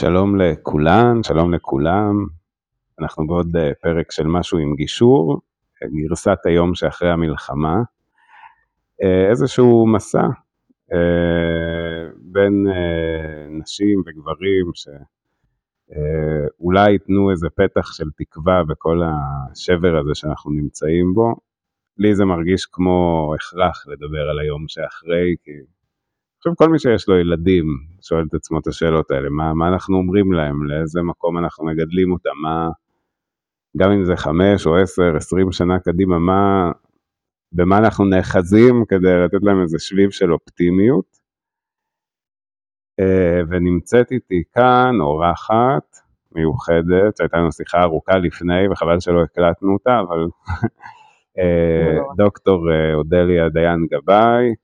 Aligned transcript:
שלום 0.00 0.40
לכולן, 0.40 1.22
שלום 1.22 1.54
לכולם. 1.54 2.26
אנחנו 3.00 3.26
בעוד 3.26 3.56
אה, 3.56 3.70
פרק 3.82 4.12
של 4.12 4.26
משהו 4.26 4.58
עם 4.58 4.74
גישור, 4.74 5.40
גרסת 5.84 6.38
היום 6.44 6.74
שאחרי 6.74 7.10
המלחמה. 7.10 7.82
אה, 9.02 9.30
איזשהו 9.30 9.86
מסע 9.86 10.26
אה, 10.92 12.08
בין 12.16 12.66
נשים 13.50 14.02
וגברים 14.06 14.70
שאולי 16.60 16.90
ייתנו 16.92 17.30
איזה 17.30 17.48
פתח 17.56 17.92
של 17.92 18.10
תקווה 18.16 18.64
בכל 18.64 19.00
השבר 19.04 19.96
הזה 19.96 20.14
שאנחנו 20.14 20.50
נמצאים 20.50 21.14
בו. 21.14 21.34
לי 21.98 22.14
זה 22.14 22.24
מרגיש 22.24 22.66
כמו 22.66 23.32
הכרח 23.34 23.86
לדבר 23.86 24.30
על 24.30 24.38
היום 24.38 24.64
שאחרי, 24.68 25.34
כי 25.44 25.50
עכשיו 26.46 26.56
כל 26.56 26.68
מי 26.68 26.78
שיש 26.78 27.08
לו 27.08 27.18
ילדים 27.18 27.64
שואל 28.02 28.24
את 28.28 28.34
עצמו 28.34 28.58
את 28.58 28.66
השאלות 28.66 29.10
האלה, 29.10 29.28
מה, 29.30 29.54
מה 29.54 29.68
אנחנו 29.68 29.96
אומרים 29.96 30.32
להם, 30.32 30.66
לאיזה 30.66 31.02
מקום 31.02 31.38
אנחנו 31.38 31.66
מגדלים 31.66 32.12
אותם, 32.12 32.30
מה, 32.42 32.68
גם 33.76 33.90
אם 33.90 34.04
זה 34.04 34.16
חמש 34.16 34.66
או 34.66 34.76
עשר, 34.76 35.16
עשרים 35.16 35.52
שנה 35.52 35.78
קדימה, 35.78 36.18
מה, 36.18 36.72
במה 37.52 37.78
אנחנו 37.78 38.04
נאחזים 38.04 38.84
כדי 38.88 39.24
לתת 39.24 39.42
להם 39.42 39.62
איזה 39.62 39.78
שביב 39.78 40.10
של 40.10 40.32
אופטימיות. 40.32 41.04
אה, 43.00 43.40
ונמצאת 43.48 44.12
איתי 44.12 44.42
כאן 44.54 44.94
אורחת 45.00 45.96
מיוחדת, 46.32 47.16
שהייתה 47.16 47.36
לנו 47.36 47.52
שיחה 47.52 47.82
ארוכה 47.82 48.18
לפני 48.18 48.68
וחבל 48.68 49.00
שלא 49.00 49.22
הקלטנו 49.22 49.72
אותה, 49.72 50.00
אבל 50.00 50.26
אה, 51.38 51.98
דוקטור 52.16 52.72
אה, 52.72 52.94
אודליה 52.94 53.48
דיין 53.48 53.86
גבאי, 53.90 54.54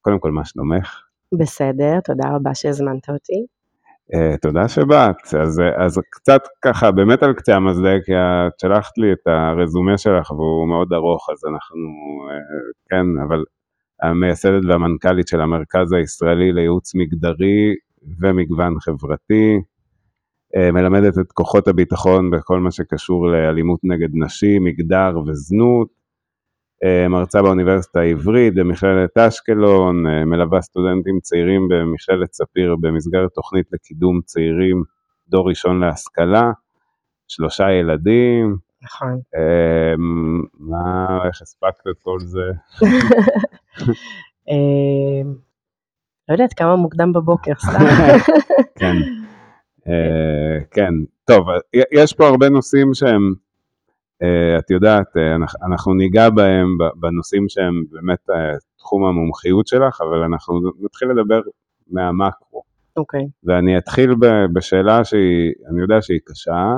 קודם 0.00 0.18
כל, 0.18 0.30
מה 0.30 0.44
שלומך? 0.44 1.00
בסדר, 1.38 2.00
תודה 2.04 2.28
רבה 2.34 2.54
שהזמנת 2.54 3.08
אותי. 3.08 3.46
Uh, 4.14 4.36
תודה 4.42 4.68
שבאת. 4.68 5.34
אז, 5.42 5.62
אז 5.76 6.00
קצת 6.10 6.42
ככה, 6.62 6.90
באמת 6.90 7.22
על 7.22 7.32
קצה 7.32 7.56
המזלג, 7.56 8.00
כי 8.04 8.12
את 8.14 8.60
שלחת 8.60 8.98
לי 8.98 9.12
את 9.12 9.26
הרזומה 9.26 9.98
שלך 9.98 10.30
והוא 10.30 10.68
מאוד 10.68 10.92
ארוך, 10.92 11.30
אז 11.30 11.44
אנחנו, 11.44 11.88
uh, 12.28 12.88
כן, 12.90 13.22
אבל 13.28 13.44
המייסדת 14.02 14.64
והמנכ"לית 14.68 15.28
של 15.28 15.40
המרכז 15.40 15.92
הישראלי 15.92 16.52
לייעוץ 16.52 16.94
מגדרי 16.94 17.74
ומגוון 18.20 18.80
חברתי, 18.80 19.56
uh, 20.56 20.72
מלמדת 20.72 21.18
את 21.18 21.32
כוחות 21.32 21.68
הביטחון 21.68 22.30
בכל 22.30 22.60
מה 22.60 22.70
שקשור 22.70 23.28
לאלימות 23.28 23.80
נגד 23.84 24.08
נשים, 24.14 24.64
מגדר 24.64 25.18
וזנות, 25.26 25.88
מרצה 27.08 27.42
באוניברסיטה 27.42 28.00
העברית, 28.00 28.54
במכללת 28.54 29.18
אשקלון, 29.18 30.06
אה, 30.06 30.24
מלווה 30.24 30.60
סטודנטים 30.60 31.20
צעירים 31.22 31.68
במכללת 31.68 32.32
ספיר 32.32 32.76
במסגרת 32.80 33.30
תוכנית 33.34 33.66
לקידום 33.72 34.20
צעירים 34.24 34.82
דור 35.28 35.48
ראשון 35.48 35.80
להשכלה, 35.80 36.50
שלושה 37.28 37.70
ילדים. 37.70 38.56
נכון. 38.82 39.20
אה, 39.36 39.94
מה, 40.58 41.18
איך 41.26 41.42
הספקת 41.42 41.86
את 41.90 41.98
כל 42.02 42.18
זה? 42.20 42.50
לא 46.28 46.34
יודעת 46.34 46.52
כמה 46.52 46.76
מוקדם 46.76 47.12
בבוקר, 47.12 47.52
סתם. 47.58 47.84
כן, 48.80 48.96
כן. 50.70 50.92
טוב, 51.24 51.46
יש 51.92 52.12
פה 52.12 52.28
הרבה 52.28 52.48
נושאים 52.48 52.94
שהם 52.94 53.34
אה, 53.34 53.47
את 54.58 54.70
יודעת, 54.70 55.16
אה, 55.16 55.36
אנחנו 55.66 55.94
ניגע 55.94 56.30
בהם 56.30 56.66
בנושאים 57.00 57.48
שהם 57.48 57.84
באמת 57.90 58.30
אה, 58.30 58.56
תחום 58.78 59.04
המומחיות 59.04 59.66
שלך, 59.66 60.00
אבל 60.00 60.18
אנחנו 60.18 60.60
נתחיל 60.80 61.08
לדבר 61.08 61.40
מהמקרו. 61.90 62.62
אוקיי. 62.96 63.20
Okay. 63.20 63.24
ואני 63.44 63.78
אתחיל 63.78 64.14
בשאלה 64.52 65.04
שהיא, 65.04 65.52
אני 65.70 65.80
יודע 65.80 66.02
שהיא 66.02 66.20
קשה, 66.24 66.72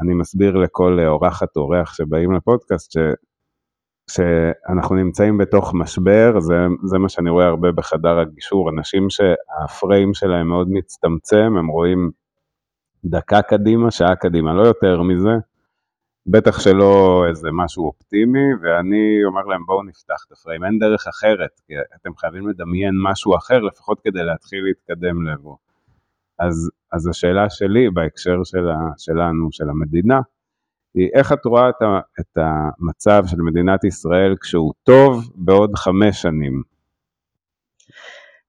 אני 0.00 0.14
מסביר 0.14 0.56
לכל 0.56 0.98
אורחת 1.06 1.56
או 1.56 1.62
אורח 1.62 1.94
שבאים 1.94 2.32
לפודקאסט, 2.32 2.92
ש, 2.92 2.98
שאנחנו 4.10 4.96
נמצאים 4.96 5.38
בתוך 5.38 5.74
משבר, 5.74 6.40
זה, 6.40 6.54
זה 6.84 6.98
מה 6.98 7.08
שאני 7.08 7.30
רואה 7.30 7.46
הרבה 7.46 7.72
בחדר 7.72 8.18
הגישור, 8.18 8.70
אנשים 8.70 9.06
שהפריים 9.10 10.14
שלהם 10.14 10.48
מאוד 10.48 10.68
מצטמצם, 10.70 11.56
הם 11.58 11.66
רואים 11.66 12.10
דקה 13.04 13.42
קדימה, 13.42 13.90
שעה 13.90 14.16
קדימה, 14.16 14.54
לא 14.54 14.62
יותר 14.62 15.02
מזה. 15.02 15.30
בטח 16.26 16.60
שלא 16.60 17.24
איזה 17.28 17.48
משהו 17.52 17.86
אופטימי, 17.86 18.54
ואני 18.62 19.24
אומר 19.24 19.42
להם 19.42 19.66
בואו 19.66 19.82
נפתח 19.82 20.24
את 20.26 20.32
הפריים, 20.32 20.64
אין 20.64 20.78
דרך 20.78 21.06
אחרת, 21.08 21.60
כי 21.66 21.74
אתם 22.00 22.16
חייבים 22.16 22.48
לדמיין 22.48 22.94
משהו 23.02 23.36
אחר 23.36 23.58
לפחות 23.58 24.00
כדי 24.00 24.24
להתחיל 24.24 24.64
להתקדם 24.64 25.26
לבוא. 25.26 25.56
אז, 26.38 26.70
אז 26.92 27.06
השאלה 27.06 27.50
שלי 27.50 27.90
בהקשר 27.90 28.36
של 28.44 28.68
ה, 28.68 28.78
שלנו, 28.98 29.48
של 29.52 29.70
המדינה, 29.70 30.20
היא 30.94 31.08
איך 31.14 31.32
את 31.32 31.44
רואה 31.44 31.68
את, 31.68 31.82
ה, 31.82 32.00
את 32.20 32.38
המצב 32.38 33.22
של 33.26 33.36
מדינת 33.36 33.84
ישראל 33.84 34.36
כשהוא 34.40 34.72
טוב 34.82 35.30
בעוד 35.34 35.70
חמש 35.76 36.22
שנים? 36.22 36.62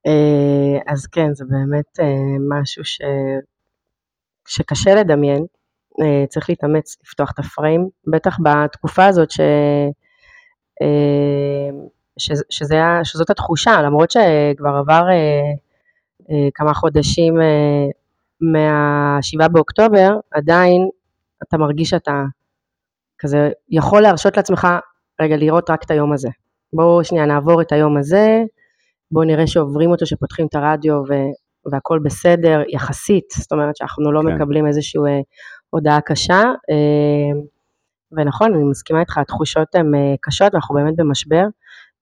אה, 0.08 0.94
אז 0.94 1.08
כן, 1.08 1.34
זה 1.34 1.46
באמת 1.50 2.00
אה, 2.00 2.60
משהו 2.60 2.86
ש... 2.86 3.02
שקשה 4.48 4.96
לדמיין, 4.96 5.46
צריך 6.30 6.50
להתאמץ 6.50 6.98
לפתוח 7.04 7.32
את 7.32 7.40
הפריים, 7.40 7.90
בטח 8.08 8.38
בתקופה 8.44 9.06
הזאת 9.06 9.32
ש... 9.32 9.40
אה, 10.82 11.70
שזה, 12.50 12.82
שזאת 13.04 13.30
התחושה, 13.30 13.82
למרות 13.82 14.12
שכבר 14.12 14.70
עבר 14.70 15.04
אה, 15.10 16.50
כמה 16.54 16.74
חודשים 16.74 17.34
מה-7 18.42 19.48
באוקטובר, 19.48 20.10
עדיין 20.32 20.90
אתה 21.44 21.58
מרגיש 21.58 21.90
שאתה 21.90 22.24
כזה 23.20 23.50
יכול 23.70 24.02
להרשות 24.02 24.38
לעצמך 24.38 24.68
רגע 25.22 25.38
לראות 25.38 25.70
רק 25.70 25.84
את 25.84 25.92
היום 25.92 26.14
הזה. 26.14 26.30
בואו 26.74 27.04
שנייה 27.04 27.26
נעבור 27.26 27.62
את 27.62 27.72
היום 27.72 27.98
הזה, 27.98 28.44
בואו 29.12 29.26
נראה 29.26 29.48
שעוברים 29.48 29.92
אותו, 29.92 30.06
שפותחים 30.06 30.48
את 30.48 30.56
הרדיו 30.56 30.94
ו, 30.96 31.14
והכל 31.72 32.00
בסדר, 32.04 32.62
יחסית, 32.70 33.26
זאת 33.40 33.52
אומרת 33.52 33.76
שאנחנו 33.76 34.12
לא 34.12 34.22
כן. 34.22 34.28
מקבלים 34.28 34.68
איזשהו 34.68 35.06
הודעה 35.74 36.02
קשה, 36.02 36.42
אה, 36.42 37.42
ונכון, 38.12 38.54
אני 38.54 38.64
מסכימה 38.64 39.00
איתך, 39.00 39.18
התחושות 39.18 39.76
הן 39.76 39.96
אה, 39.96 40.16
קשות, 40.22 40.56
אנחנו 40.56 40.76
באמת 40.76 40.96
במשבר, 40.96 41.44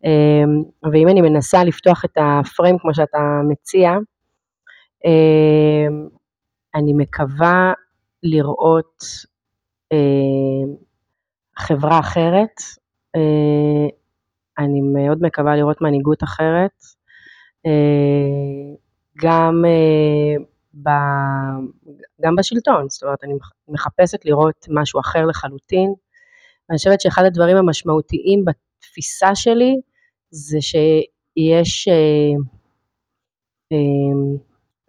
אה, 0.05 0.43
ואם 0.91 1.07
אני 1.07 1.21
מנסה 1.21 1.63
לפתוח 1.63 2.05
את 2.05 2.17
הפריים 2.17 2.77
כמו 2.79 2.93
שאתה 2.93 3.41
מציע, 3.49 3.91
אני 6.75 6.93
מקווה 6.93 7.73
לראות 8.23 9.03
חברה 11.57 11.99
אחרת, 11.99 12.55
אני 14.57 14.81
מאוד 14.81 15.17
מקווה 15.21 15.55
לראות 15.55 15.81
מנהיגות 15.81 16.23
אחרת, 16.23 16.83
גם 19.17 19.63
ב, 20.73 20.89
גם 22.21 22.35
בשלטון, 22.35 22.89
זאת 22.89 23.03
אומרת 23.03 23.23
אני 23.23 23.33
מחפשת 23.67 24.25
לראות 24.25 24.67
משהו 24.69 24.99
אחר 24.99 25.25
לחלוטין. 25.25 25.93
ואני 26.69 26.77
חושבת 26.77 27.01
שאחד 27.01 27.23
הדברים 27.25 27.57
המשמעותיים 27.57 28.45
בתפיסה 28.45 29.35
שלי 29.35 29.75
זה 30.31 30.57
שיש, 30.61 31.87
אה, 31.87 32.33
אה, 33.71 34.37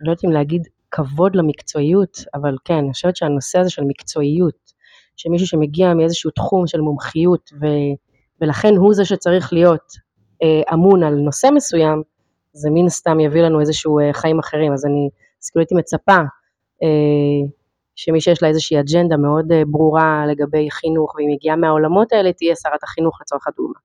לא 0.00 0.10
יודעת 0.10 0.24
אם 0.24 0.30
להגיד 0.30 0.62
כבוד 0.90 1.36
למקצועיות, 1.36 2.18
אבל 2.34 2.56
כן, 2.64 2.74
אני 2.74 2.92
חושבת 2.92 3.16
שהנושא 3.16 3.58
הזה 3.58 3.70
של 3.70 3.82
מקצועיות, 3.84 4.72
שמישהו 5.16 5.46
שמגיע 5.46 5.94
מאיזשהו 5.94 6.30
תחום 6.30 6.66
של 6.66 6.80
מומחיות 6.80 7.50
ו, 7.60 7.66
ולכן 8.40 8.76
הוא 8.76 8.94
זה 8.94 9.04
שצריך 9.04 9.52
להיות 9.52 9.92
אה, 10.42 10.74
אמון 10.74 11.02
על 11.02 11.14
נושא 11.14 11.48
מסוים, 11.54 12.02
זה 12.52 12.68
מן 12.70 12.88
סתם 12.88 13.20
יביא 13.20 13.42
לנו 13.42 13.60
איזשהו 13.60 13.98
אה, 13.98 14.12
חיים 14.12 14.38
אחרים, 14.38 14.72
אז 14.72 14.86
אני 14.86 15.08
אז 15.42 15.50
כאילו 15.50 15.60
הייתי 15.62 15.74
מצפה 15.74 16.18
אה, 16.82 17.48
שמי 17.94 18.20
שיש 18.20 18.42
לה 18.42 18.48
איזושהי 18.48 18.80
אג'נדה 18.80 19.16
מאוד 19.16 19.52
אה, 19.52 19.62
ברורה 19.66 20.24
לגבי 20.26 20.70
חינוך, 20.70 21.14
והיא 21.14 21.28
מגיעה 21.34 21.56
מהעולמות 21.56 22.12
האלה, 22.12 22.32
תהיה 22.32 22.56
שרת 22.56 22.82
החינוך 22.82 23.20
לצורך 23.20 23.48
הדוגמה. 23.48 23.78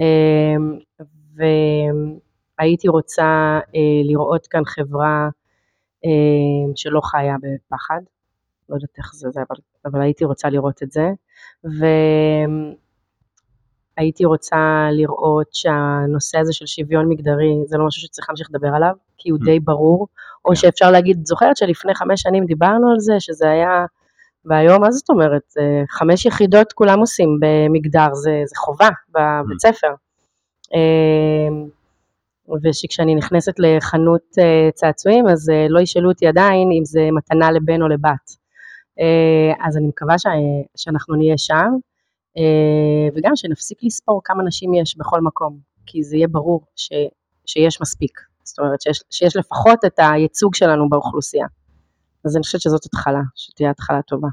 אה, 0.00 0.56
והייתי 2.58 2.88
רוצה 2.88 3.58
לראות 4.04 4.46
כאן 4.46 4.64
חברה 4.64 5.28
שלא 6.74 7.00
חיה 7.00 7.34
בפחד, 7.42 8.00
לא 8.68 8.74
יודעת 8.74 8.98
איך 8.98 9.14
זה, 9.14 9.28
אבל, 9.34 9.56
אבל 9.84 10.00
הייתי 10.00 10.24
רוצה 10.24 10.48
לראות 10.50 10.82
את 10.82 10.90
זה. 10.90 11.10
והייתי 13.96 14.24
רוצה 14.24 14.88
לראות 14.92 15.48
שהנושא 15.52 16.38
הזה 16.38 16.52
של 16.52 16.66
שוויון 16.66 17.08
מגדרי 17.08 17.54
זה 17.66 17.78
לא 17.78 17.86
משהו 17.86 18.02
שצריך 18.02 18.28
להמשיך 18.28 18.48
לדבר 18.50 18.74
עליו, 18.74 18.94
כי 19.26 19.30
הוא. 19.30 19.38
די 19.44 19.60
ברור, 19.60 20.06
או 20.44 20.50
כן. 20.50 20.56
שאפשר 20.56 20.90
להגיד, 20.90 21.26
זוכרת 21.26 21.56
שלפני 21.56 21.94
חמש 21.94 22.22
שנים 22.22 22.44
דיברנו 22.44 22.90
על 22.90 22.98
זה, 22.98 23.14
שזה 23.18 23.50
היה, 23.50 23.86
והיום, 24.44 24.80
מה 24.80 24.90
זאת 24.90 25.10
אומרת, 25.10 25.42
אה, 25.58 25.82
חמש 25.90 26.26
יחידות 26.26 26.72
כולם 26.72 26.98
עושים 26.98 27.28
במגדר, 27.40 28.14
זה, 28.14 28.42
זה 28.44 28.56
חובה 28.56 28.88
בבית. 29.10 29.60
ספר. 29.60 29.94
אה, 30.74 31.64
ושכשאני 32.62 33.14
נכנסת 33.14 33.54
לחנות 33.58 34.38
אה, 34.38 34.68
צעצועים 34.74 35.28
אז 35.28 35.50
לא 35.68 35.80
ישאלו 35.80 36.08
אותי 36.08 36.26
עדיין 36.26 36.68
אם 36.78 36.84
זה 36.84 37.08
מתנה 37.12 37.50
לבן 37.50 37.82
או 37.82 37.88
לבת. 37.88 38.46
אז 39.60 39.76
אני 39.76 39.86
מקווה 39.86 40.18
ש... 40.18 40.26
שאנחנו 40.76 41.16
נהיה 41.16 41.38
שם, 41.38 41.68
וגם 43.14 43.36
שנפסיק 43.36 43.78
לספור 43.82 44.20
כמה 44.24 44.42
נשים 44.42 44.74
יש 44.74 44.96
בכל 44.98 45.20
מקום, 45.20 45.58
כי 45.86 46.02
זה 46.02 46.16
יהיה 46.16 46.28
ברור 46.28 46.64
ש... 46.76 46.92
שיש 47.46 47.80
מספיק, 47.80 48.20
זאת 48.46 48.58
אומרת 48.58 48.80
שיש, 48.80 49.02
שיש 49.10 49.36
לפחות 49.36 49.84
את 49.84 49.98
הייצוג 49.98 50.54
שלנו 50.54 50.88
באוכלוסייה. 50.88 51.46
אז 52.24 52.36
אני 52.36 52.42
חושבת 52.42 52.60
שזאת 52.60 52.84
התחלה, 52.84 53.20
שתהיה 53.34 53.70
התחלה 53.70 54.02
טובה. 54.02 54.28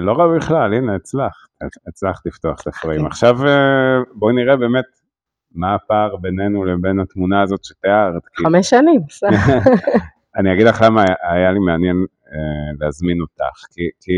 לא 0.00 0.12
רע 0.12 0.36
בכלל, 0.36 0.74
הנה 0.74 0.94
הצלחת, 0.94 1.48
הצלחת 1.88 2.26
לפתוח 2.26 2.60
את 2.62 2.66
הפריים. 2.66 3.06
עכשיו 3.06 3.36
בואי 4.14 4.34
נראה 4.34 4.56
באמת 4.56 4.84
מה 5.54 5.74
הפער 5.74 6.16
בינינו 6.16 6.64
לבין 6.64 7.00
התמונה 7.00 7.42
הזאת 7.42 7.64
שתיארת? 7.64 8.22
חמש 8.34 8.70
שנים, 8.70 9.00
אני 10.36 10.52
אגיד 10.52 10.66
לך 10.66 10.82
למה 10.82 11.04
היה 11.22 11.52
לי 11.52 11.58
מעניין 11.58 11.96
אה, 12.32 12.72
להזמין 12.80 13.20
אותך, 13.20 13.66
כי, 13.74 13.82
כי 14.00 14.12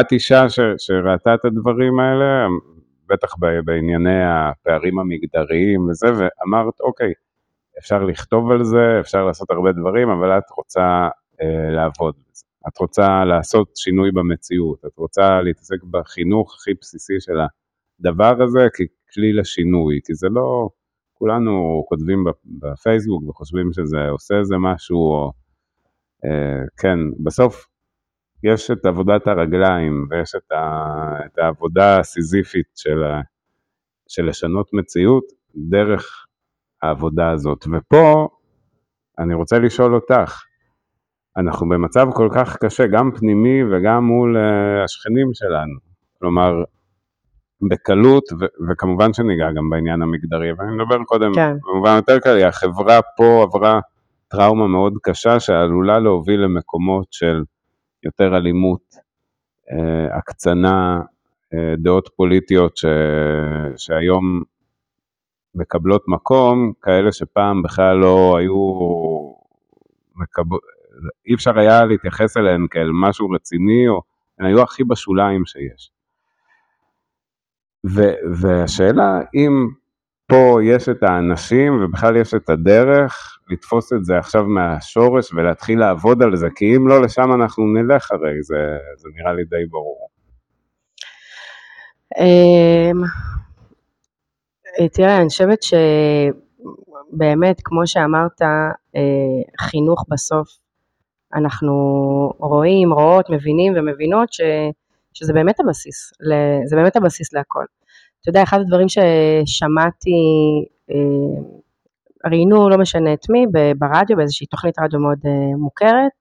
את 0.00 0.12
אישה 0.12 0.48
ש, 0.48 0.60
שראתה 0.78 1.34
את 1.34 1.44
הדברים 1.44 2.00
האלה, 2.00 2.46
בטח 3.08 3.34
בענייני 3.64 4.24
הפערים 4.24 4.98
המגדריים 4.98 5.88
וזה, 5.88 6.06
ואמרת, 6.06 6.80
אוקיי, 6.80 7.12
אפשר 7.78 8.04
לכתוב 8.04 8.50
על 8.50 8.64
זה, 8.64 9.00
אפשר 9.00 9.24
לעשות 9.24 9.50
הרבה 9.50 9.72
דברים, 9.72 10.08
אבל 10.08 10.38
את 10.38 10.50
רוצה 10.56 11.08
אה, 11.42 11.70
לעבוד 11.70 12.14
בזה. 12.30 12.44
את 12.68 12.78
רוצה 12.78 13.24
לעשות 13.24 13.76
שינוי 13.76 14.10
במציאות, 14.12 14.84
את 14.86 14.98
רוצה 14.98 15.40
להתעסק 15.42 15.82
בחינוך 15.90 16.54
הכי 16.54 16.70
בסיסי 16.80 17.14
של 17.20 17.36
הדבר 18.00 18.42
הזה, 18.42 18.66
כי 18.76 18.84
כלי 19.14 19.32
לשינוי, 19.32 20.00
כי 20.04 20.14
זה 20.14 20.28
לא, 20.30 20.68
כולנו 21.18 21.84
כותבים 21.88 22.24
בפייסבוק 22.44 23.28
וחושבים 23.28 23.72
שזה 23.72 24.08
עושה 24.08 24.38
איזה 24.38 24.54
משהו, 24.58 24.98
או, 24.98 25.32
אה, 26.24 26.64
כן, 26.76 26.98
בסוף 27.24 27.66
יש 28.42 28.70
את 28.70 28.86
עבודת 28.86 29.26
הרגליים 29.26 30.06
ויש 30.10 30.34
את, 30.34 30.52
ה, 30.52 31.26
את 31.26 31.38
העבודה 31.38 31.98
הסיזיפית 31.98 32.66
של, 32.74 33.02
של 34.08 34.26
לשנות 34.26 34.68
מציאות 34.72 35.24
דרך 35.54 36.25
העבודה 36.82 37.30
הזאת. 37.30 37.64
ופה 37.72 38.28
אני 39.18 39.34
רוצה 39.34 39.58
לשאול 39.58 39.94
אותך, 39.94 40.42
אנחנו 41.36 41.68
במצב 41.68 42.08
כל 42.14 42.28
כך 42.34 42.56
קשה, 42.56 42.86
גם 42.86 43.10
פנימי 43.12 43.60
וגם 43.64 44.04
מול 44.04 44.36
uh, 44.36 44.84
השכנים 44.84 45.30
שלנו. 45.34 45.78
כלומר, 46.18 46.64
בקלות, 47.70 48.24
ו- 48.40 48.70
וכמובן 48.70 49.12
שניגע 49.12 49.46
גם 49.56 49.70
בעניין 49.70 50.02
המגדרי, 50.02 50.52
ואני 50.52 50.76
מדבר 50.76 51.04
קודם, 51.04 51.34
כן. 51.34 51.56
במובן 51.62 51.96
יותר 51.96 52.20
כללי, 52.20 52.44
החברה 52.44 53.00
פה 53.16 53.42
עברה 53.42 53.80
טראומה 54.28 54.66
מאוד 54.66 54.92
קשה 55.02 55.40
שעלולה 55.40 55.98
להוביל 55.98 56.40
למקומות 56.40 57.06
של 57.10 57.42
יותר 58.02 58.36
אלימות, 58.36 58.94
אה, 59.72 60.18
הקצנה, 60.18 61.00
אה, 61.54 61.74
דעות 61.78 62.08
פוליטיות 62.16 62.76
ש- 62.76 62.84
שהיום 63.76 64.42
מקבלות 65.56 66.04
מקום, 66.08 66.72
כאלה 66.82 67.12
שפעם 67.12 67.62
בכלל 67.62 67.96
לא 67.96 68.36
היו, 68.38 68.54
מקב... 70.16 70.42
אי 71.26 71.34
אפשר 71.34 71.58
היה 71.58 71.84
להתייחס 71.84 72.36
אליהן 72.36 72.66
כאל 72.70 72.90
משהו 72.92 73.30
רציני, 73.30 73.88
או 73.88 74.02
הן 74.38 74.46
היו 74.46 74.62
הכי 74.62 74.84
בשוליים 74.84 75.44
שיש. 75.46 75.90
ו- 77.86 78.32
והשאלה 78.40 79.20
אם 79.34 79.68
פה 80.26 80.58
יש 80.64 80.88
את 80.88 81.02
האנשים 81.02 81.84
ובכלל 81.84 82.16
יש 82.16 82.34
את 82.34 82.50
הדרך 82.50 83.38
לתפוס 83.50 83.92
את 83.92 84.04
זה 84.04 84.18
עכשיו 84.18 84.44
מהשורש 84.44 85.32
ולהתחיל 85.32 85.78
לעבוד 85.78 86.22
על 86.22 86.36
זה, 86.36 86.48
כי 86.56 86.76
אם 86.76 86.88
לא 86.88 87.02
לשם 87.02 87.32
אנחנו 87.34 87.64
נלך 87.66 88.12
הרי, 88.12 88.42
זה, 88.42 88.56
זה 88.96 89.08
נראה 89.14 89.32
לי 89.32 89.44
די 89.44 89.66
ברור. 89.70 90.08
תראה, 94.92 95.20
אני 95.20 95.28
חושבת 95.28 95.58
שבאמת, 97.12 97.60
כמו 97.64 97.86
שאמרת, 97.86 98.42
אה, 98.42 98.70
חינוך 99.60 100.04
בסוף, 100.08 100.48
אנחנו 101.34 101.72
רואים, 102.38 102.92
רואות, 102.92 103.30
מבינים 103.30 103.72
ומבינות 103.76 104.32
ש... 104.32 104.40
שזה 105.14 105.32
באמת 105.32 105.60
הבסיס, 105.60 106.12
זה 106.66 106.76
באמת 106.76 106.96
הבסיס 106.96 107.32
להכל. 107.32 107.64
אתה 108.20 108.30
יודע, 108.30 108.42
אחד 108.42 108.60
הדברים 108.60 108.86
ששמעתי, 108.88 110.10
אה, 110.90 111.42
ראיינו, 112.30 112.68
לא 112.68 112.78
משנה 112.78 113.12
את 113.12 113.30
מי, 113.30 113.46
ברדיו, 113.78 114.16
באיזושהי 114.16 114.46
תוכנית 114.46 114.78
רדיו 114.78 115.00
מאוד 115.00 115.18
אה, 115.26 115.56
מוכרת, 115.58 116.12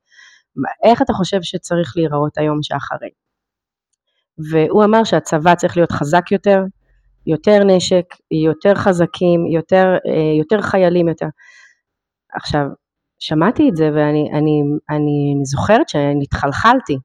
איך 0.84 1.02
אתה 1.02 1.14
חושב 1.14 1.42
שצריך 1.42 1.94
להיראות 1.96 2.38
היום 2.38 2.60
שאחרי? 2.62 3.10
והוא 4.52 4.84
אמר 4.84 5.04
שהצבא 5.04 5.56
צריך 5.56 5.78
להיות 5.78 5.92
חזק 5.92 6.32
יותר, 6.32 6.60
יותר 7.28 7.64
נשק, 7.64 8.06
יותר 8.32 8.76
חזקים, 8.76 9.46
יותר, 9.46 9.98
אה, 10.08 10.38
יותר 10.40 10.62
חיילים, 10.62 11.08
יותר. 11.08 11.28
עכשיו, 12.34 12.66
שמעתי 13.20 13.70
את 13.70 13.76
זה 13.76 13.90
ואני 13.96 14.30
אני, 14.34 14.62
אני 14.90 15.36
זוכרת 15.44 15.90
שנתחלחלתי, 15.90 16.98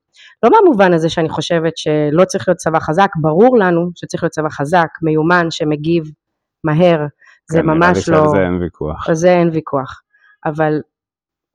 לא 0.42 0.50
במובן 0.60 0.92
הזה 0.92 1.08
שאני 1.08 1.28
חושבת 1.28 1.76
שלא 1.76 2.24
צריך 2.24 2.48
להיות 2.48 2.58
צבא 2.58 2.80
חזק, 2.80 3.08
ברור 3.20 3.58
לנו 3.58 3.90
שצריך 3.94 4.22
להיות 4.22 4.32
צבא 4.32 4.48
חזק, 4.48 4.88
מיומן, 5.02 5.46
שמגיב 5.50 6.04
מהר, 6.64 7.06
זה 7.50 7.58
כן, 7.58 7.66
ממש 7.66 8.08
לא... 8.08 8.28
זה 8.28 8.40
אין 8.40 8.62
ויכוח. 8.62 9.08
על 9.08 9.14
זה 9.14 9.32
אין 9.32 9.50
ויכוח. 9.52 10.02
אבל 10.46 10.80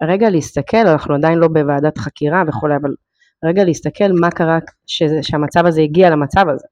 רגע 0.03 0.29
להסתכל, 0.29 0.77
אנחנו 0.77 1.15
עדיין 1.15 1.37
לא 1.37 1.47
בוועדת 1.47 1.97
חקירה 1.97 2.43
וכולי, 2.47 2.75
אבל 2.75 2.89
רגע 3.45 3.63
להסתכל 3.63 4.11
מה 4.19 4.31
קרה 4.31 4.59
שזה, 4.85 5.23
שהמצב 5.23 5.65
הזה 5.65 5.81
הגיע 5.81 6.09
למצב 6.09 6.45
הזה. 6.49 6.67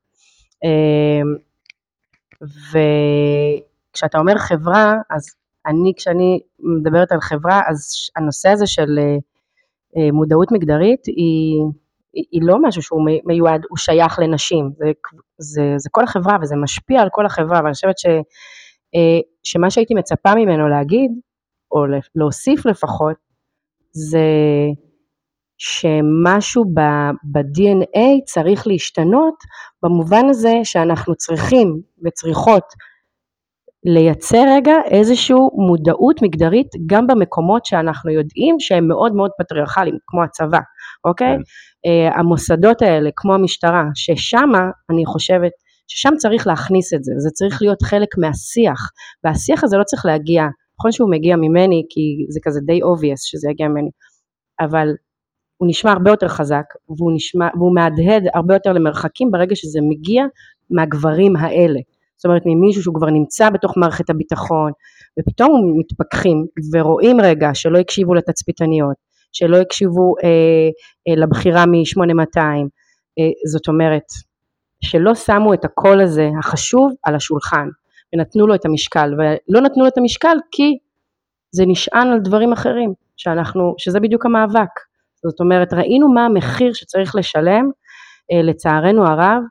וכשאתה 2.43 4.17
אומר 4.17 4.37
חברה, 4.37 4.93
אז 5.09 5.35
אני, 5.65 5.93
כשאני 5.97 6.39
מדברת 6.59 7.11
על 7.11 7.21
חברה, 7.21 7.61
אז 7.67 8.09
הנושא 8.15 8.49
הזה 8.49 8.67
של 8.67 8.99
אה, 8.99 9.15
אה, 9.97 10.11
מודעות 10.11 10.51
מגדרית 10.51 11.05
היא, 11.05 11.63
היא 12.13 12.41
לא 12.43 12.57
משהו 12.61 12.81
שהוא 12.81 13.01
מיועד, 13.25 13.61
הוא 13.69 13.77
שייך 13.77 14.19
לנשים, 14.19 14.71
זה, 14.77 14.91
זה, 15.37 15.73
זה 15.77 15.89
כל 15.91 16.03
החברה 16.03 16.37
וזה 16.41 16.55
משפיע 16.55 17.01
על 17.01 17.09
כל 17.11 17.25
החברה, 17.25 17.59
ואני 17.63 17.73
חושבת 17.73 17.99
ש, 17.99 18.05
אה, 18.95 19.19
שמה 19.43 19.69
שהייתי 19.69 19.93
מצפה 19.93 20.35
ממנו 20.35 20.69
להגיד, 20.69 21.11
או 21.71 21.85
להוסיף 22.15 22.65
לפחות, 22.65 23.15
זה 23.91 24.25
שמשהו 25.65 26.65
ב-DNA 27.23 28.23
צריך 28.25 28.67
להשתנות 28.67 29.33
במובן 29.83 30.25
הזה 30.29 30.53
שאנחנו 30.63 31.15
צריכים 31.15 31.81
וצריכות 32.05 32.63
לייצר 33.85 34.43
רגע 34.55 34.73
איזושהי 34.85 35.35
מודעות 35.67 36.21
מגדרית 36.21 36.67
גם 36.85 37.07
במקומות 37.07 37.65
שאנחנו 37.65 38.11
יודעים 38.11 38.55
שהם 38.59 38.87
מאוד 38.87 39.15
מאוד 39.15 39.31
פטריארכליים, 39.39 39.97
כמו 40.07 40.23
הצבא, 40.23 40.59
אוקיי? 41.05 41.35
כן. 41.35 41.41
Uh, 41.89 42.19
המוסדות 42.19 42.81
האלה, 42.81 43.09
כמו 43.15 43.33
המשטרה, 43.33 43.83
ששמה 43.95 44.69
אני 44.91 45.05
חושבת 45.05 45.51
ששם 45.87 46.13
צריך 46.17 46.47
להכניס 46.47 46.93
את 46.93 47.03
זה, 47.03 47.11
זה 47.17 47.29
צריך 47.29 47.61
להיות 47.61 47.81
חלק 47.81 48.09
מהשיח, 48.17 48.91
והשיח 49.23 49.63
הזה 49.63 49.77
לא 49.77 49.83
צריך 49.83 50.05
להגיע, 50.05 50.43
נכון 50.79 50.91
שהוא 50.91 51.11
מגיע 51.11 51.35
ממני 51.35 51.83
כי 51.89 52.01
זה 52.29 52.39
כזה 52.43 52.59
די 52.65 52.79
obvious 52.81 53.21
שזה 53.31 53.49
יגיע 53.51 53.67
ממני, 53.67 53.89
אבל 54.61 54.87
הוא 55.63 55.69
נשמע 55.69 55.91
הרבה 55.91 56.11
יותר 56.11 56.27
חזק 56.27 56.63
והוא, 56.89 57.11
נשמע, 57.15 57.47
והוא 57.55 57.75
מהדהד 57.75 58.23
הרבה 58.33 58.55
יותר 58.55 58.73
למרחקים 58.73 59.31
ברגע 59.31 59.55
שזה 59.55 59.79
מגיע 59.81 60.23
מהגברים 60.69 61.35
האלה. 61.35 61.79
זאת 62.17 62.25
אומרת 62.25 62.41
ממישהו 62.45 62.83
שהוא 62.83 62.95
כבר 62.95 63.09
נמצא 63.09 63.49
בתוך 63.49 63.77
מערכת 63.77 64.09
הביטחון 64.09 64.71
ופתאום 65.19 65.73
מתפכחים 65.77 66.45
ורואים 66.73 67.21
רגע 67.21 67.49
שלא 67.53 67.77
הקשיבו 67.77 68.13
לתצפיתניות, 68.13 68.95
שלא 69.31 69.57
הקשיבו 69.57 70.15
אה, 70.23 70.29
אה, 71.07 71.15
לבחירה 71.15 71.65
מ-8200, 71.65 72.37
אה, 73.19 73.23
זאת 73.51 73.67
אומרת 73.67 74.05
שלא 74.81 75.15
שמו 75.15 75.53
את 75.53 75.65
הקול 75.65 76.01
הזה 76.01 76.29
החשוב 76.39 76.93
על 77.03 77.15
השולחן 77.15 77.67
ונתנו 78.13 78.47
לו 78.47 78.55
את 78.55 78.65
המשקל 78.65 79.13
ולא 79.13 79.61
נתנו 79.61 79.83
לו 79.83 79.87
את 79.87 79.97
המשקל 79.97 80.37
כי 80.51 80.77
זה 81.51 81.63
נשען 81.67 82.07
על 82.07 82.19
דברים 82.19 82.53
אחרים 82.53 82.93
שאנחנו, 83.17 83.75
שזה 83.77 83.99
בדיוק 83.99 84.25
המאבק, 84.25 84.69
זאת 85.23 85.39
אומרת 85.39 85.73
ראינו 85.73 86.13
מה 86.13 86.25
המחיר 86.25 86.73
שצריך 86.73 87.15
לשלם 87.15 87.69
אה, 88.31 88.41
לצערנו 88.41 89.07
הרב 89.07 89.41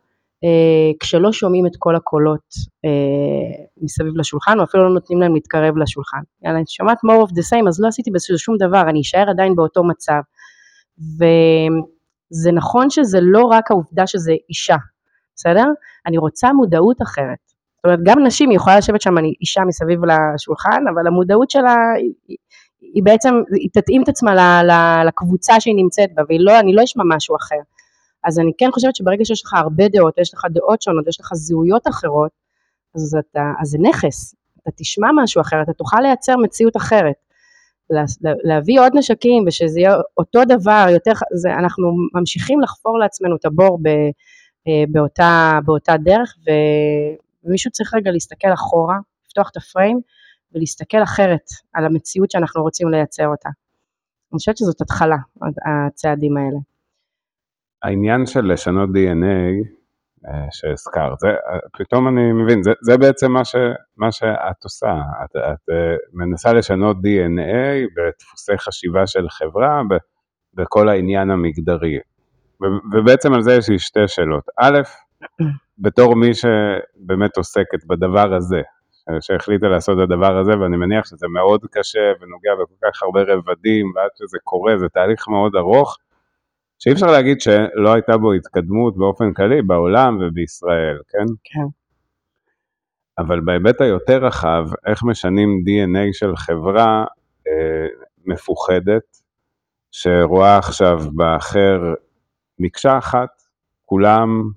אה, 0.45 0.93
כשלא 1.01 1.33
שומעים 1.33 1.67
את 1.67 1.73
כל 1.79 1.97
הקולות 1.97 2.49
אה, 2.85 3.65
מסביב 3.83 4.17
לשולחן, 4.17 4.59
או 4.59 4.65
אפילו 4.65 4.89
לא 4.89 4.95
נותנים 4.95 5.21
להם 5.21 5.35
להתקרב 5.35 5.77
לשולחן. 5.77 6.21
יאללה, 6.43 6.59
אני 6.59 6.65
שומעת 6.69 6.99
more 6.99 7.29
of 7.29 7.31
the 7.31 7.43
same, 7.53 7.69
אז 7.69 7.81
לא 7.81 7.89
עשיתי 7.89 8.11
בזה 8.11 8.39
שום 8.39 8.57
דבר, 8.57 8.83
אני 8.89 9.01
אשאר 9.01 9.31
עדיין 9.31 9.55
באותו 9.57 9.85
מצב. 9.85 10.21
וזה 10.99 12.53
נכון 12.53 12.91
שזה 12.91 13.19
לא 13.23 13.45
רק 13.45 13.71
העובדה 13.71 14.07
שזה 14.07 14.33
אישה, 14.49 14.77
בסדר? 15.37 15.67
אני 16.07 16.19
רוצה 16.19 16.53
מודעות 16.53 17.03
אחרת. 17.03 17.39
זאת 17.77 17.85
אומרת, 17.85 17.99
גם 18.05 18.27
נשים, 18.27 18.51
היא 18.51 18.57
יכולה 18.57 18.79
לשבת 18.79 19.01
שם, 19.01 19.19
אני 19.19 19.35
אישה 19.41 19.61
מסביב 19.67 20.01
לשולחן, 20.05 20.85
אבל 20.95 21.07
המודעות 21.07 21.51
שלה 21.51 21.77
היא 22.95 23.03
בעצם, 23.03 23.35
היא 23.55 23.69
תתאים 23.73 24.03
את 24.03 24.09
עצמה 24.09 24.63
לקבוצה 25.05 25.61
שהיא 25.61 25.75
נמצאת 25.77 26.15
בה, 26.15 26.23
ואני 26.29 26.75
לא 26.75 26.85
אשמע 26.85 27.05
משהו 27.07 27.37
אחר. 27.37 27.61
אז 28.25 28.39
אני 28.39 28.53
כן 28.59 28.71
חושבת 28.73 28.97
שברגע 28.97 29.25
שיש 29.25 29.43
לך 29.45 29.55
הרבה 29.55 29.89
דעות, 29.89 30.19
יש 30.19 30.35
לך 30.35 30.45
דעות 30.51 30.83
שונות, 30.83 31.09
יש 31.09 31.21
לך 31.21 31.31
זהויות 31.35 31.89
אחרות, 31.89 32.31
אז, 32.95 33.17
אתה, 33.21 33.43
אז 33.61 33.69
זה 33.69 33.79
נכס, 33.81 34.35
אתה 34.63 34.71
תשמע 34.77 35.09
משהו 35.23 35.41
אחר, 35.41 35.63
אתה 35.63 35.73
תוכל 35.73 36.01
לייצר 36.01 36.37
מציאות 36.37 36.77
אחרת. 36.77 37.15
לה, 37.91 38.05
להביא 38.45 38.81
עוד 38.81 38.93
נשקים 38.95 39.45
ושזה 39.47 39.81
יהיה 39.81 39.97
אותו 40.17 40.45
דבר, 40.45 40.87
יותר, 40.91 41.13
זה, 41.35 41.55
אנחנו 41.55 41.93
ממשיכים 42.15 42.61
לחפור 42.61 42.99
לעצמנו 42.99 43.37
את 43.37 43.45
הבור 43.45 43.79
ב, 43.83 43.89
אה, 44.69 44.85
באותה, 44.89 45.59
באותה 45.65 45.97
דרך 45.97 46.35
ומישהו 47.45 47.71
צריך 47.71 47.95
רגע 47.95 48.11
להסתכל 48.11 48.53
אחורה, 48.55 48.97
לפתוח 49.27 49.51
את 49.51 49.57
הפריים 49.57 50.01
ולהסתכל 50.55 51.03
אחרת 51.03 51.47
על 51.73 51.85
המציאות 51.85 52.31
שאנחנו 52.31 52.63
רוצים 52.63 52.89
לייצר 52.89 53.27
אותה. 53.27 53.49
אני 54.33 54.39
חושבת 54.39 54.57
שזאת 54.57 54.81
התחלה, 54.81 55.17
הצעדים 55.67 56.37
האלה. 56.37 56.59
העניין 57.83 58.27
של 58.27 58.53
לשנות 58.53 58.89
DNA 58.89 59.83
אה, 60.29 60.47
שהזכרת, 60.51 61.19
זה, 61.19 61.29
אה, 61.29 61.59
פתאום 61.79 62.09
אני 62.09 62.33
מבין, 62.33 62.63
זה, 62.63 62.73
זה 62.83 62.99
בעצם 62.99 63.33
מה, 63.33 63.45
ש, 63.45 63.57
מה 63.97 64.13
שאת 64.13 64.65
עושה, 64.65 64.95
את, 65.25 65.37
את 65.37 65.71
אה, 65.71 65.97
מנסה 66.13 66.53
לשנות 66.53 66.97
DNA 66.97 67.87
בדפוסי 67.97 68.59
חשיבה 68.59 69.07
של 69.07 69.29
חברה, 69.29 69.83
בכל 70.55 70.89
העניין 70.89 71.31
המגדרי. 71.31 71.99
ובעצם 72.93 73.33
על 73.33 73.43
זה 73.43 73.55
יש 73.55 73.69
לי 73.69 73.79
שתי 73.79 74.09
שאלות. 74.09 74.45
א', 74.61 74.81
בתור 75.79 76.17
מי 76.17 76.31
שבאמת 76.35 77.37
עוסקת 77.37 77.85
בדבר 77.87 78.35
הזה, 78.35 78.63
שהחליטה 79.21 79.69
לעשות 79.69 79.99
את 79.99 80.03
הדבר 80.03 80.39
הזה, 80.39 80.59
ואני 80.59 80.77
מניח 80.77 81.07
שזה 81.07 81.27
מאוד 81.29 81.61
קשה 81.71 82.13
ונוגע 82.21 82.51
בכל 82.55 82.75
כך 82.85 83.03
הרבה 83.03 83.23
רבדים, 83.23 83.93
ועד 83.97 84.11
שזה 84.19 84.39
קורה, 84.45 84.79
זה 84.79 84.89
תהליך 84.89 85.29
מאוד 85.29 85.57
ארוך, 85.57 85.99
שאי 86.79 86.93
אפשר 86.93 87.07
להגיד 87.07 87.41
שלא 87.41 87.93
הייתה 87.93 88.17
בו 88.17 88.33
התקדמות 88.33 88.97
באופן 88.97 89.33
כללי 89.33 89.63
בעולם 89.63 90.19
ובישראל, 90.21 90.99
כן? 91.09 91.27
כן. 91.45 91.67
אבל 93.19 93.41
בהיבט 93.41 93.81
היותר 93.81 94.25
רחב, 94.25 94.67
איך 94.87 95.03
משנים 95.03 95.65
DNA 95.67 96.13
של 96.13 96.37
חברה 96.37 97.05
אה, 97.49 97.87
מפוחדת, 98.25 99.23
שרואה 99.91 100.59
עכשיו 100.59 100.99
באחר 101.15 101.95
מקשה 102.59 102.99
אחת, 102.99 103.43
כולם 103.85 104.51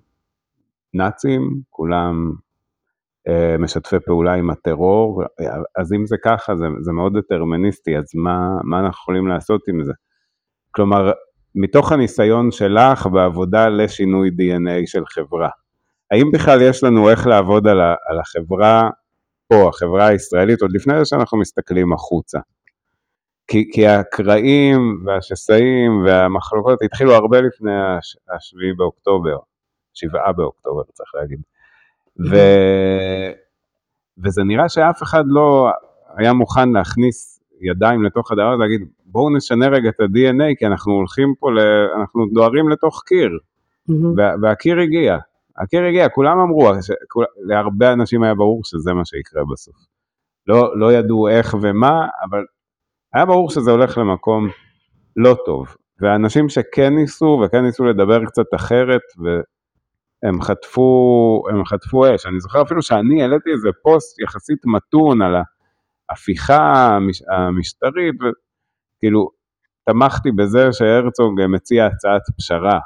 נאצים, 0.94 1.62
כולם 1.70 2.34
משתפי 3.60 4.00
פעולה 4.06 4.34
עם 4.34 4.50
הטרור, 4.50 5.24
אז 5.78 5.94
אם 5.94 6.06
זה 6.06 6.16
ככה, 6.24 6.56
זה, 6.56 6.66
זה 6.82 6.92
מאוד 6.92 7.18
דטרמיניסטי, 7.18 7.98
אז 7.98 8.06
מה, 8.16 8.50
מה 8.64 8.80
אנחנו 8.80 9.02
יכולים 9.02 9.28
לעשות 9.28 9.62
עם 9.68 9.84
זה? 9.84 9.94
כלומר, 10.72 11.12
מתוך 11.56 11.92
הניסיון 11.92 12.52
שלך 12.52 13.08
בעבודה 13.08 13.70
לשינוי 13.70 14.30
DNA 14.30 14.86
של 14.86 15.06
חברה, 15.06 15.50
האם 16.12 16.32
בכלל 16.34 16.62
יש 16.62 16.84
לנו 16.84 17.10
איך 17.10 17.28
לעבוד 17.28 17.68
על, 17.68 17.82
ה, 17.82 17.96
על 18.10 18.20
החברה 18.20 18.90
פה, 19.48 19.70
החברה 19.70 20.08
הישראלית, 20.08 20.62
עוד 20.62 20.72
לפני 20.74 21.00
זה 21.00 21.06
שאנחנו 21.06 21.38
מסתכלים 21.38 21.94
החוצה? 21.94 22.40
כי, 23.48 23.70
כי 23.74 23.88
הקרעים 23.88 25.04
והשסעים 25.06 26.04
והמחלוקות 26.06 26.82
התחילו 26.82 27.14
הרבה 27.14 27.42
לפני 27.42 27.72
השביעי 28.36 28.74
באוקטובר, 28.74 29.38
שבעה 29.94 30.34
באוקטובר 30.34 30.84
צריך 30.94 31.16
להגיד. 31.16 31.40
ו, 32.20 32.36
וזה 34.24 34.44
נראה 34.44 34.70
שאף 34.70 35.04
אחד 35.04 35.24
לא 35.28 35.70
היה 36.18 36.34
מוכן 36.34 36.70
להכניס 36.70 37.36
ידיים 37.62 38.04
לתוך 38.04 38.32
הדבר 38.32 38.54
הזה, 38.54 38.64
להגיד 38.64 38.82
בואו 39.06 39.36
נשנה 39.36 39.68
רגע 39.68 39.90
את 39.90 40.00
ה-DNA, 40.00 40.56
כי 40.60 40.66
אנחנו 40.66 40.94
הולכים 40.94 41.34
פה, 41.40 41.52
ל... 41.52 41.60
אנחנו 42.00 42.26
דוהרים 42.34 42.70
לתוך 42.70 43.04
קיר. 43.06 43.30
והקיר 44.42 44.80
הגיע, 44.80 45.18
הקיר 45.58 45.84
הגיע, 45.84 46.10
כולם 46.10 46.40
אמרו, 46.40 46.72
שכול... 46.82 47.26
להרבה 47.46 47.94
אנשים 47.94 48.24
היה 48.24 48.36
ברור 48.36 48.62
שזה 48.64 48.94
מה 48.94 49.06
שיקרה 49.06 49.44
בסוף. 49.54 49.76
לא, 50.48 50.80
לא 50.80 50.94
ידעו 50.94 51.28
איך 51.28 51.56
ומה, 51.62 52.08
אבל 52.30 52.46
היה 53.14 53.26
ברור 53.26 53.50
שזה 53.50 53.72
הולך 53.72 53.98
למקום 53.98 54.48
לא 55.16 55.36
טוב. 55.46 55.76
והאנשים 56.00 56.50
שכן 56.50 56.96
ניסו, 56.96 57.42
וכן 57.46 57.62
ניסו 57.62 57.86
לדבר 57.86 58.26
קצת 58.26 58.46
אחרת, 58.56 59.02
והם 60.26 60.42
חטפו, 60.42 61.44
הם 61.50 61.66
חטפו 61.66 62.16
אש. 62.16 62.26
אני 62.26 62.40
זוכר 62.40 62.62
אפילו 62.62 62.82
שאני 62.82 63.22
העליתי 63.22 63.50
איזה 63.52 63.70
פוסט 63.84 64.20
יחסית 64.20 64.60
מתון 64.66 65.22
על 65.22 65.36
ההפיכה 66.10 66.98
המשטרית, 67.32 68.16
וכאילו, 68.16 69.30
תמכתי 69.90 70.32
בזה 70.32 70.74
שהרצוג 70.74 71.42
מציע 71.50 71.86
הצעת 71.86 72.22
פשרה. 72.38 72.80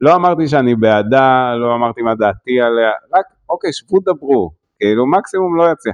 לא 0.00 0.14
אמרתי 0.14 0.48
שאני 0.48 0.74
בעדה, 0.74 1.54
לא 1.54 1.74
אמרתי 1.74 2.02
מה 2.02 2.14
דעתי 2.14 2.60
עליה, 2.60 2.90
רק 3.14 3.24
אוקיי, 3.50 3.72
שבו 3.72 3.98
דברו, 4.00 4.50
כאילו 4.78 5.06
מקסימום 5.06 5.56
לא 5.56 5.72
יציע. 5.72 5.92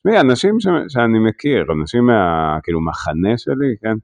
תשמעי, 0.00 0.20
אנשים 0.20 0.60
ש, 0.60 0.66
שאני 0.88 1.18
מכיר, 1.18 1.64
אנשים 1.80 2.06
מה, 2.06 2.58
כאילו, 2.62 2.80
מחנה 2.80 3.38
שלי, 3.38 3.76
כן, 3.82 3.94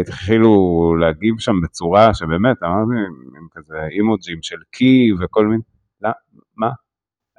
התחילו 0.00 0.54
להגיב 1.00 1.34
שם 1.38 1.52
בצורה 1.64 2.14
שבאמת, 2.14 2.56
אמרתי, 2.62 2.90
עם 3.38 3.46
כזה 3.52 3.76
אימוג'ים 3.90 4.38
של 4.42 4.56
קי 4.70 5.12
וכל 5.20 5.46
מיני, 5.46 5.62
לא, 6.00 6.10
מה? 6.56 6.70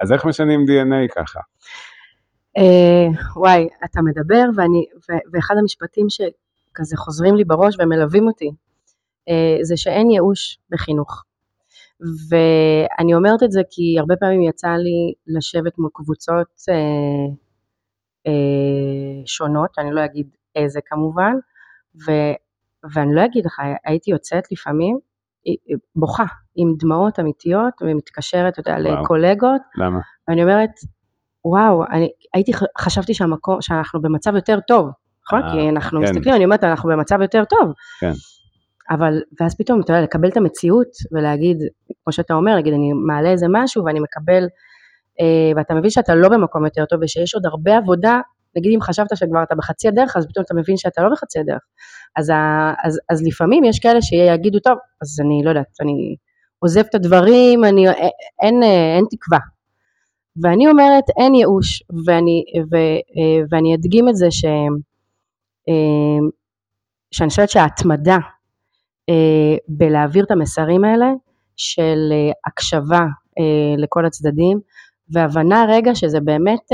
אז 0.00 0.12
איך 0.12 0.24
משנים 0.24 0.60
DNA 0.60 1.14
ככה? 1.14 1.40
אה, 2.56 3.22
וואי, 3.36 3.68
אתה 3.84 4.00
מדבר, 4.02 4.44
ואני, 4.56 4.84
ואחד 5.32 5.54
המשפטים 5.60 6.06
שכזה 6.08 6.96
חוזרים 6.96 7.34
לי 7.34 7.44
בראש 7.44 7.76
ומלווים 7.78 8.26
אותי, 8.26 8.50
אה, 9.28 9.58
זה 9.62 9.76
שאין 9.76 10.10
ייאוש 10.10 10.58
בחינוך. 10.70 11.24
ואני 12.00 13.14
אומרת 13.14 13.42
את 13.42 13.52
זה 13.52 13.60
כי 13.70 13.98
הרבה 13.98 14.16
פעמים 14.16 14.42
יצא 14.42 14.68
לי 14.68 15.12
לשבת 15.26 15.78
מול 15.78 15.90
קבוצות 15.94 16.62
אה, 16.68 17.34
אה, 18.26 19.26
שונות, 19.26 19.70
אני 19.78 19.90
לא 19.90 20.04
אגיד 20.04 20.28
איזה 20.56 20.80
כמובן, 20.86 21.32
ו, 22.06 22.12
ואני 22.94 23.14
לא 23.14 23.24
אגיד 23.24 23.46
לך, 23.46 23.60
הייתי 23.84 24.10
יוצאת 24.10 24.52
לפעמים 24.52 24.98
בוכה 25.96 26.24
עם 26.56 26.74
דמעות 26.78 27.20
אמיתיות 27.20 27.74
ומתקשרת, 27.82 28.58
אתה 28.58 28.70
יודע, 28.70 28.78
לקולגות. 28.78 29.60
למה? 29.76 30.00
ואני 30.28 30.42
אומרת, 30.42 30.70
וואו, 31.44 31.84
אני 31.90 32.08
הייתי, 32.34 32.52
חשבתי 32.78 33.14
שהמקום, 33.14 33.62
שאנחנו 33.62 34.02
במצב 34.02 34.34
יותר 34.34 34.58
טוב, 34.60 34.90
נכון? 35.26 35.42
אה, 35.42 35.52
כי 35.52 35.68
אנחנו 35.68 36.00
כן. 36.00 36.04
מסתכלים, 36.04 36.34
אני 36.34 36.44
אומרת, 36.44 36.64
אנחנו 36.64 36.90
במצב 36.90 37.20
יותר 37.20 37.44
טוב. 37.44 37.72
כן. 38.00 38.10
אבל, 38.90 39.22
ואז 39.40 39.56
פתאום, 39.56 39.80
אתה 39.80 39.92
יודע, 39.92 40.02
לקבל 40.02 40.28
את 40.28 40.36
המציאות 40.36 40.88
ולהגיד, 41.12 41.58
כמו 42.04 42.12
שאתה 42.12 42.34
אומר, 42.34 42.54
להגיד, 42.54 42.74
אני 42.74 42.92
מעלה 42.92 43.30
איזה 43.30 43.46
משהו 43.50 43.84
ואני 43.84 44.00
מקבל, 44.00 44.44
אה, 45.20 45.52
ואתה 45.56 45.74
מבין 45.74 45.90
שאתה 45.90 46.14
לא 46.14 46.28
במקום 46.28 46.64
יותר 46.64 46.84
טוב 46.84 47.00
ושיש 47.02 47.34
עוד 47.34 47.46
הרבה 47.46 47.76
עבודה, 47.76 48.20
נגיד 48.58 48.72
אם 48.74 48.80
חשבת 48.82 49.16
שכבר 49.16 49.42
אתה 49.42 49.54
בחצי 49.54 49.88
הדרך, 49.88 50.16
אז 50.16 50.26
פתאום 50.28 50.44
אתה 50.44 50.54
מבין 50.54 50.76
שאתה 50.76 51.02
לא 51.02 51.08
בחצי 51.12 51.38
הדרך. 51.38 51.62
אז, 52.16 52.32
אז, 52.84 53.00
אז 53.10 53.22
לפעמים 53.26 53.64
יש 53.64 53.78
כאלה 53.78 54.02
שיגידו, 54.02 54.58
טוב, 54.58 54.78
אז 55.02 55.20
אני 55.20 55.42
לא 55.44 55.48
יודעת, 55.50 55.66
אני 55.80 56.16
עוזב 56.58 56.84
את 56.90 56.94
הדברים, 56.94 57.64
אני, 57.64 57.88
אין, 58.42 58.62
אין 58.96 59.04
תקווה. 59.10 59.38
ואני 60.42 60.68
אומרת, 60.68 61.04
אין 61.18 61.34
ייאוש, 61.34 61.82
ואני, 62.06 62.44
ו, 62.72 62.76
אה, 62.76 63.44
ואני 63.50 63.74
אדגים 63.74 64.08
את 64.08 64.16
זה 64.16 64.30
ש, 64.30 64.44
אה, 65.68 66.28
שאני 67.10 67.28
חושבת 67.28 67.50
שההתמדה 67.50 68.18
אה, 69.08 69.56
בלהעביר 69.68 70.24
את 70.24 70.30
המסרים 70.30 70.84
האלה 70.84 71.12
של 71.56 72.12
אה, 72.12 72.32
הקשבה 72.46 73.04
אה, 73.38 73.74
לכל 73.78 74.06
הצדדים 74.06 74.60
והבנה 75.10 75.64
רגע 75.68 75.94
שזה 75.94 76.20
באמת, 76.20 76.72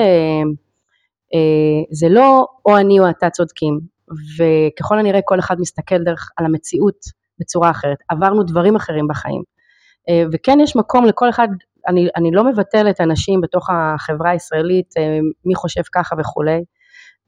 זה 1.90 2.08
לא 2.08 2.46
או 2.66 2.76
אני 2.76 3.00
או 3.00 3.10
אתה 3.10 3.30
צודקים 3.30 3.80
וככל 4.38 4.98
הנראה 4.98 5.20
כל 5.24 5.38
אחד 5.38 5.60
מסתכל 5.60 5.98
דרך 6.04 6.30
על 6.36 6.46
המציאות 6.46 6.98
בצורה 7.40 7.70
אחרת, 7.70 7.98
עברנו 8.08 8.42
דברים 8.42 8.76
אחרים 8.76 9.08
בחיים. 9.08 9.42
וכן 10.32 10.60
יש 10.60 10.76
מקום 10.76 11.04
לכל 11.04 11.30
אחד, 11.30 11.48
אני, 11.88 12.08
אני 12.16 12.30
לא 12.30 12.44
מבטלת 12.44 13.00
אנשים 13.00 13.40
בתוך 13.40 13.70
החברה 13.70 14.30
הישראלית, 14.30 14.94
מי 15.44 15.54
חושב 15.54 15.82
ככה 15.94 16.16
וכולי, 16.18 16.64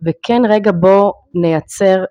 וכן 0.07 0.43
רגע 0.49 0.71
בוא 0.73 1.13
נייצר 1.35 2.05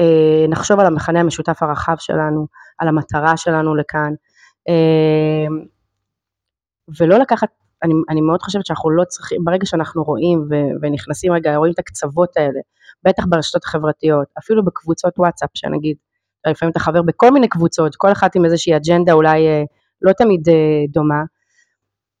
אה, 0.00 0.46
נחשוב 0.48 0.80
על 0.80 0.86
המכנה 0.86 1.20
המשותף 1.20 1.62
הרחב 1.62 1.94
שלנו, 1.98 2.46
על 2.78 2.88
המטרה 2.88 3.36
שלנו 3.36 3.74
לכאן, 3.74 4.12
אה, 4.68 5.46
ולא 7.00 7.18
לקחת, 7.18 7.48
אני, 7.84 7.94
אני 8.10 8.20
מאוד 8.20 8.42
חושבת 8.42 8.66
שאנחנו 8.66 8.90
לא 8.90 9.04
צריכים, 9.04 9.44
ברגע 9.44 9.66
שאנחנו 9.66 10.02
רואים 10.02 10.38
ו, 10.50 10.54
ונכנסים 10.82 11.32
רגע, 11.32 11.56
רואים 11.56 11.72
את 11.72 11.78
הקצוות 11.78 12.36
האלה, 12.36 12.60
בטח 13.02 13.24
ברשתות 13.28 13.64
החברתיות, 13.64 14.26
אפילו 14.38 14.64
בקבוצות 14.64 15.18
וואטסאפ, 15.18 15.50
שנגיד, 15.54 15.96
לפעמים 16.46 16.70
אתה 16.70 16.80
חבר 16.80 17.02
בכל 17.02 17.30
מיני 17.30 17.48
קבוצות, 17.48 17.96
כל 17.96 18.12
אחת 18.12 18.36
עם 18.36 18.44
איזושהי 18.44 18.76
אג'נדה 18.76 19.12
אולי 19.12 19.46
אה, 19.46 19.62
לא 20.02 20.12
תמיד 20.12 20.40
דומה, 20.92 21.22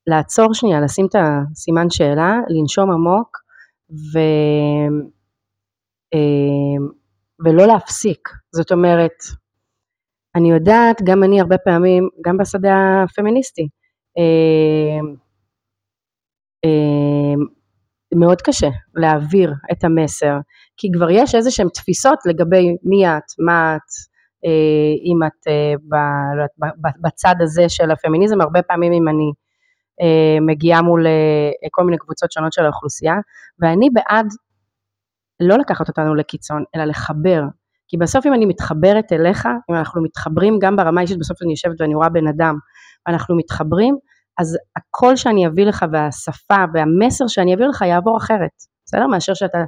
לעצור 0.06 0.54
שנייה, 0.54 0.80
לשים 0.80 1.06
את 1.06 1.14
הסימן 1.18 1.90
שאלה, 1.90 2.38
לנשום 2.48 2.90
עמוק 2.90 3.38
ו... 3.90 4.18
אה, 6.14 6.86
ולא 7.44 7.66
להפסיק. 7.66 8.28
זאת 8.52 8.72
אומרת, 8.72 9.18
אני 10.34 10.50
יודעת, 10.50 11.02
גם 11.04 11.24
אני 11.24 11.40
הרבה 11.40 11.58
פעמים, 11.58 12.08
גם 12.24 12.36
בשדה 12.36 13.02
הפמיניסטי, 13.04 13.68
אה, 14.18 14.22
אה, 14.22 15.14
מאוד 18.14 18.42
קשה 18.42 18.68
להעביר 18.94 19.52
את 19.72 19.84
המסר, 19.84 20.36
כי 20.76 20.88
כבר 20.92 21.10
יש 21.10 21.34
איזה 21.34 21.50
שהן 21.50 21.68
תפיסות 21.68 22.18
לגבי 22.26 22.76
מי 22.82 23.06
את, 23.08 23.22
מה 23.46 23.76
את, 23.76 23.80
אם 25.04 25.26
את 25.26 25.46
לא 26.66 26.68
בצד 27.00 27.34
הזה 27.40 27.68
של 27.68 27.90
הפמיניזם, 27.90 28.40
הרבה 28.40 28.62
פעמים 28.62 28.92
אם 28.92 29.08
אני 29.08 29.32
מגיעה 30.40 30.82
מול 30.82 31.06
כל 31.70 31.84
מיני 31.84 31.98
קבוצות 31.98 32.32
שונות 32.32 32.52
של 32.52 32.64
האוכלוסייה, 32.64 33.14
ואני 33.62 33.88
בעד 33.90 34.26
לא 35.40 35.58
לקחת 35.58 35.88
אותנו 35.88 36.14
לקיצון, 36.14 36.64
אלא 36.76 36.84
לחבר. 36.84 37.42
כי 37.88 37.96
בסוף 37.96 38.26
אם 38.26 38.34
אני 38.34 38.46
מתחברת 38.46 39.12
אליך, 39.12 39.48
אם 39.70 39.74
אנחנו 39.74 40.02
מתחברים 40.02 40.58
גם 40.60 40.76
ברמה 40.76 41.00
האישית, 41.00 41.18
בסוף 41.18 41.42
אני 41.42 41.50
יושבת 41.50 41.80
ואני 41.80 41.94
רואה 41.94 42.08
בן 42.08 42.26
אדם, 42.26 42.54
אנחנו 43.08 43.36
מתחברים, 43.36 43.96
אז 44.38 44.58
הקול 44.76 45.16
שאני 45.16 45.46
אביא 45.46 45.66
לך 45.66 45.84
והשפה 45.92 46.64
והמסר 46.74 47.26
שאני 47.26 47.54
אביא 47.54 47.66
לך 47.66 47.80
יעבור 47.80 48.16
אחרת, 48.16 48.50
בסדר? 48.86 49.06
מאשר 49.06 49.34
שאתה 49.34 49.58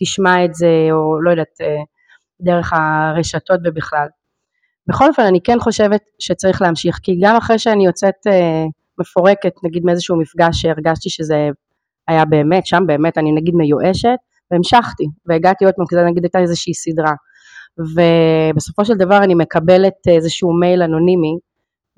תשמע 0.00 0.44
את 0.44 0.54
זה, 0.54 0.88
או 0.90 1.22
לא 1.22 1.30
יודעת, 1.30 1.60
אה, 1.60 1.82
דרך 2.40 2.72
הרשתות 2.72 3.60
ובכלל. 3.64 4.06
בכל 4.88 5.08
אופן, 5.08 5.22
אני 5.22 5.40
כן 5.44 5.58
חושבת 5.60 6.00
שצריך 6.18 6.62
להמשיך, 6.62 6.98
כי 7.02 7.12
גם 7.22 7.36
אחרי 7.36 7.58
שאני 7.58 7.86
יוצאת 7.86 8.26
אה, 8.26 8.64
מפורקת, 9.00 9.52
נגיד 9.64 9.84
מאיזשהו 9.84 10.16
מפגש 10.16 10.62
שהרגשתי 10.62 11.10
שזה 11.10 11.48
היה 12.08 12.24
באמת, 12.24 12.66
שם 12.66 12.82
באמת 12.86 13.18
אני 13.18 13.32
נגיד 13.32 13.54
מיואשת, 13.54 14.18
והמשכתי, 14.50 15.04
והגעתי 15.26 15.64
עוד 15.64 15.74
פעם, 15.76 15.86
כי 15.86 15.94
זה 15.94 16.04
נגיד 16.04 16.24
הייתה 16.24 16.38
איזושהי 16.38 16.74
סדרה. 16.74 17.12
ובסופו 17.78 18.84
של 18.84 18.94
דבר 18.94 19.18
אני 19.24 19.34
מקבלת 19.34 19.94
איזשהו 20.16 20.52
מייל 20.60 20.82
אנונימי 20.82 21.36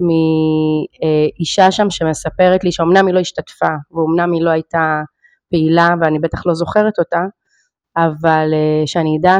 מאישה 0.00 1.70
שם 1.70 1.90
שמספרת 1.90 2.64
לי 2.64 2.72
שאומנם 2.72 3.06
היא 3.06 3.14
לא 3.14 3.20
השתתפה, 3.20 3.74
ואומנם 3.90 4.32
היא 4.32 4.42
לא 4.42 4.50
הייתה 4.50 5.02
פעילה, 5.50 5.88
ואני 6.00 6.18
בטח 6.18 6.46
לא 6.46 6.54
זוכרת 6.54 6.98
אותה, 6.98 7.20
אבל 7.96 8.50
אה, 8.52 8.82
שאני 8.86 9.18
אדע 9.20 9.38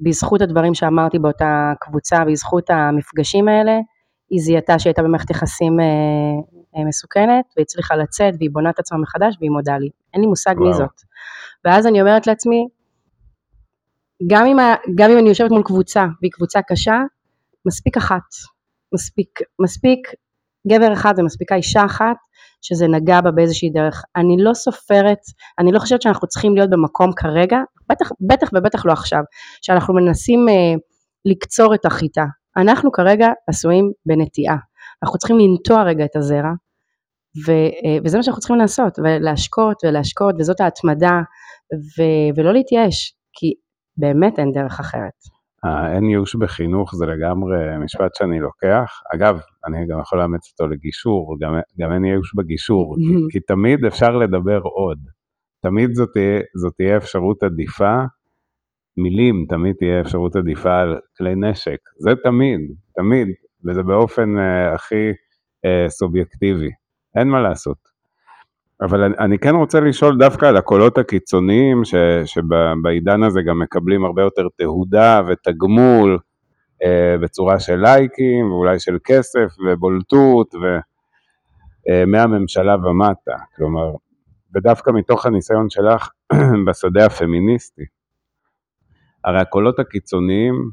שבזכות 0.00 0.42
הדברים 0.42 0.74
שאמרתי 0.74 1.18
באותה 1.18 1.72
קבוצה, 1.80 2.24
בזכות 2.24 2.70
המפגשים 2.70 3.48
האלה, 3.48 3.78
היא 4.30 4.40
זיהתה 4.40 4.78
שהיא 4.78 4.90
הייתה 4.90 5.02
במערכת 5.02 5.30
יחסים 5.30 5.80
אה, 5.80 5.86
אה, 6.76 6.84
מסוכנת, 6.84 7.44
והצליחה 7.56 7.96
לצאת, 7.96 8.34
והיא 8.38 8.50
בונה 8.52 8.70
את 8.70 8.78
עצמה 8.78 8.98
מחדש, 8.98 9.36
והיא 9.40 9.50
מודה 9.50 9.78
לי. 9.78 9.88
אין 10.14 10.20
לי 10.20 10.26
מושג 10.26 10.54
וואו. 10.58 10.68
מי 10.68 10.74
זאת. 10.74 11.02
ואז 11.64 11.86
אני 11.86 12.00
אומרת 12.00 12.26
לעצמי, 12.26 12.68
גם 14.26 14.46
אם, 14.46 14.56
גם 14.94 15.10
אם 15.10 15.18
אני 15.18 15.28
יושבת 15.28 15.50
מול 15.50 15.62
קבוצה, 15.62 16.06
והיא 16.22 16.32
קבוצה 16.32 16.60
קשה, 16.62 17.00
מספיק 17.66 17.96
אחת. 17.96 18.53
מספיק, 18.94 19.38
מספיק 19.62 20.08
גבר 20.68 20.92
אחד 20.92 21.14
ומספיקה 21.16 21.54
אישה 21.54 21.84
אחת, 21.84 22.16
שזה 22.62 22.86
נגע 22.86 23.20
בה 23.20 23.30
באיזושהי 23.30 23.70
דרך. 23.70 24.02
אני 24.16 24.36
לא 24.38 24.54
סופרת, 24.54 25.18
אני 25.58 25.72
לא 25.72 25.78
חושבת 25.78 26.02
שאנחנו 26.02 26.28
צריכים 26.28 26.54
להיות 26.54 26.70
במקום 26.70 27.12
כרגע, 27.16 27.58
בטח, 27.90 28.10
בטח 28.28 28.48
ובטח 28.54 28.86
לא 28.86 28.92
עכשיו, 28.92 29.20
שאנחנו 29.62 29.94
מנסים 29.94 30.48
אה, 30.48 30.74
לקצור 31.24 31.74
את 31.74 31.84
החיטה. 31.84 32.24
אנחנו 32.56 32.92
כרגע 32.92 33.28
עשויים 33.48 33.92
בנטיעה. 34.06 34.56
אנחנו 35.02 35.18
צריכים 35.18 35.38
לנטוע 35.38 35.82
רגע 35.82 36.04
את 36.04 36.16
הזרע, 36.16 36.52
ו, 37.46 37.50
אה, 37.52 37.98
וזה 38.04 38.16
מה 38.16 38.22
שאנחנו 38.22 38.40
צריכים 38.40 38.56
לעשות, 38.56 38.98
ולהשקות 38.98 39.76
ולהשקות, 39.84 40.34
וזאת 40.38 40.60
ההתמדה, 40.60 41.20
ו, 41.74 42.02
ולא 42.36 42.52
להתייאש, 42.52 43.14
כי 43.32 43.54
באמת 43.96 44.38
אין 44.38 44.52
דרך 44.52 44.80
אחרת. 44.80 45.33
אין 45.64 46.04
ייאוש 46.04 46.34
בחינוך 46.34 46.94
זה 46.94 47.06
לגמרי 47.06 47.78
משפט 47.84 48.14
שאני 48.14 48.40
לוקח. 48.40 49.00
אגב, 49.14 49.40
אני 49.66 49.86
גם 49.86 50.00
יכול 50.00 50.18
לאמץ 50.18 50.50
אותו 50.52 50.72
לגישור, 50.72 51.36
גם, 51.40 51.54
גם 51.80 51.92
אין 51.92 52.04
ייאוש 52.04 52.34
בגישור, 52.34 52.96
כי, 52.96 53.14
כי 53.30 53.40
תמיד 53.40 53.84
אפשר 53.84 54.16
לדבר 54.16 54.60
עוד. 54.62 54.98
תמיד 55.62 55.94
זאת 55.94 56.08
תהיה, 56.12 56.40
זאת 56.56 56.74
תהיה 56.76 56.96
אפשרות 56.96 57.42
עדיפה, 57.42 58.02
מילים 58.96 59.46
תמיד 59.48 59.76
תהיה 59.78 60.00
אפשרות 60.00 60.36
עדיפה 60.36 60.76
על 60.80 60.98
כלי 61.18 61.34
נשק. 61.36 61.78
זה 61.98 62.10
תמיד, 62.22 62.60
תמיד, 62.96 63.28
וזה 63.64 63.82
באופן 63.82 64.36
uh, 64.36 64.74
הכי 64.74 65.10
uh, 65.10 65.88
סובייקטיבי. 65.88 66.70
אין 67.16 67.28
מה 67.28 67.40
לעשות. 67.40 67.93
אבל 68.84 69.02
אני, 69.02 69.14
אני 69.18 69.38
כן 69.38 69.54
רוצה 69.54 69.80
לשאול 69.80 70.18
דווקא 70.18 70.46
על 70.46 70.56
הקולות 70.56 70.98
הקיצוניים, 70.98 71.84
ש, 71.84 71.94
שבעידן 72.24 73.22
הזה 73.22 73.42
גם 73.42 73.58
מקבלים 73.58 74.04
הרבה 74.04 74.22
יותר 74.22 74.46
תהודה 74.56 75.22
ותגמול 75.28 76.18
אה, 76.84 77.16
בצורה 77.20 77.60
של 77.60 77.76
לייקים, 77.76 78.52
ואולי 78.52 78.78
של 78.78 78.98
כסף 79.04 79.54
ובולטות, 79.66 80.54
ומהממשלה 81.90 82.72
אה, 82.72 82.88
ומטה, 82.88 83.36
כלומר, 83.56 83.92
ודווקא 84.54 84.90
מתוך 84.90 85.26
הניסיון 85.26 85.70
שלך 85.70 86.08
בשדה 86.66 87.06
הפמיניסטי. 87.06 87.84
הרי 89.24 89.40
הקולות 89.40 89.78
הקיצוניים 89.78 90.70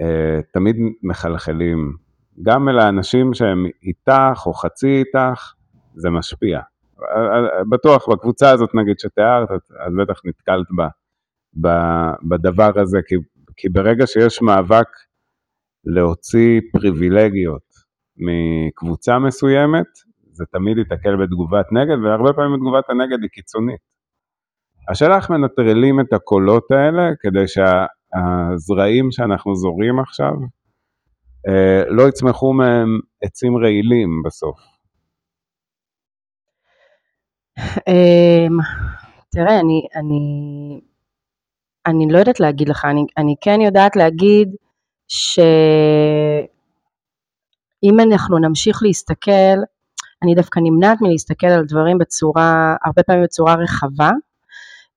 אה, 0.00 0.40
תמיד 0.52 0.76
מחלחלים 1.02 1.96
גם 2.42 2.68
אל 2.68 2.78
האנשים 2.78 3.34
שהם 3.34 3.66
איתך 3.82 4.42
או 4.46 4.54
חצי 4.54 4.98
איתך, 4.98 5.52
זה 5.94 6.10
משפיע. 6.10 6.60
בטוח 7.70 8.08
בקבוצה 8.08 8.50
הזאת 8.50 8.74
נגיד 8.74 8.98
שתיארת, 8.98 9.48
את, 9.50 9.70
את 9.86 9.92
בטח 10.02 10.20
נתקלת 10.24 10.66
בה, 10.76 10.88
ב, 11.60 11.68
בדבר 12.28 12.80
הזה, 12.80 12.98
כי, 13.06 13.14
כי 13.56 13.68
ברגע 13.68 14.06
שיש 14.06 14.42
מאבק 14.42 14.88
להוציא 15.84 16.60
פריבילגיות 16.72 17.66
מקבוצה 18.16 19.18
מסוימת, 19.18 19.86
זה 20.32 20.44
תמיד 20.52 20.78
ייתקל 20.78 21.16
בתגובת 21.16 21.66
נגד, 21.72 22.04
והרבה 22.04 22.32
פעמים 22.32 22.56
תגובת 22.56 22.90
הנגד 22.90 23.22
היא 23.22 23.30
קיצונית. 23.30 23.80
השאלה 24.88 25.16
איך 25.16 25.30
מנטרלים 25.30 26.00
את 26.00 26.12
הקולות 26.12 26.70
האלה 26.70 27.10
כדי 27.20 27.44
שהזרעים 27.48 29.10
שאנחנו 29.10 29.54
זורים 29.54 30.00
עכשיו 30.00 30.32
אה, 31.48 31.82
לא 31.88 32.08
יצמחו 32.08 32.52
מהם 32.52 33.00
עצים 33.22 33.56
רעילים 33.56 34.22
בסוף. 34.26 34.75
אמ, 37.58 38.58
תראה, 39.30 39.60
אני, 39.60 39.86
אני, 39.96 40.20
אני 41.86 42.12
לא 42.12 42.18
יודעת 42.18 42.40
להגיד 42.40 42.68
לך, 42.68 42.84
אני, 42.84 43.04
אני 43.18 43.34
כן 43.40 43.60
יודעת 43.60 43.96
להגיד 43.96 44.54
שאם 45.08 45.50
אנחנו 48.00 48.38
נמשיך 48.38 48.82
להסתכל, 48.82 49.58
אני 50.22 50.34
דווקא 50.34 50.60
נמנעת 50.62 50.98
מלהסתכל 51.00 51.46
על 51.46 51.64
דברים 51.64 51.98
בצורה, 51.98 52.76
הרבה 52.84 53.02
פעמים 53.02 53.24
בצורה 53.24 53.54
רחבה, 53.54 54.10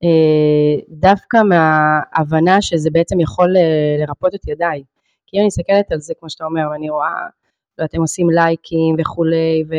אה, 0.04 0.82
דווקא 0.90 1.38
מההבנה 1.44 2.62
שזה 2.62 2.90
בעצם 2.92 3.20
יכול 3.20 3.58
אה, 3.58 4.06
לרפות 4.06 4.36
את 4.36 4.48
ידיי. 4.48 4.84
כי 5.28 5.38
אם 5.38 5.42
אני 5.42 5.48
מסתכלת 5.48 5.92
על 5.92 6.00
זה, 6.00 6.14
כמו 6.20 6.30
שאתה 6.30 6.46
אומר, 6.46 6.62
ואני 6.72 6.90
רואה, 6.90 7.28
ואתם 7.78 8.02
עושים 8.02 8.30
לייקים 8.30 8.96
וכולי, 9.00 9.64
ו, 9.70 9.74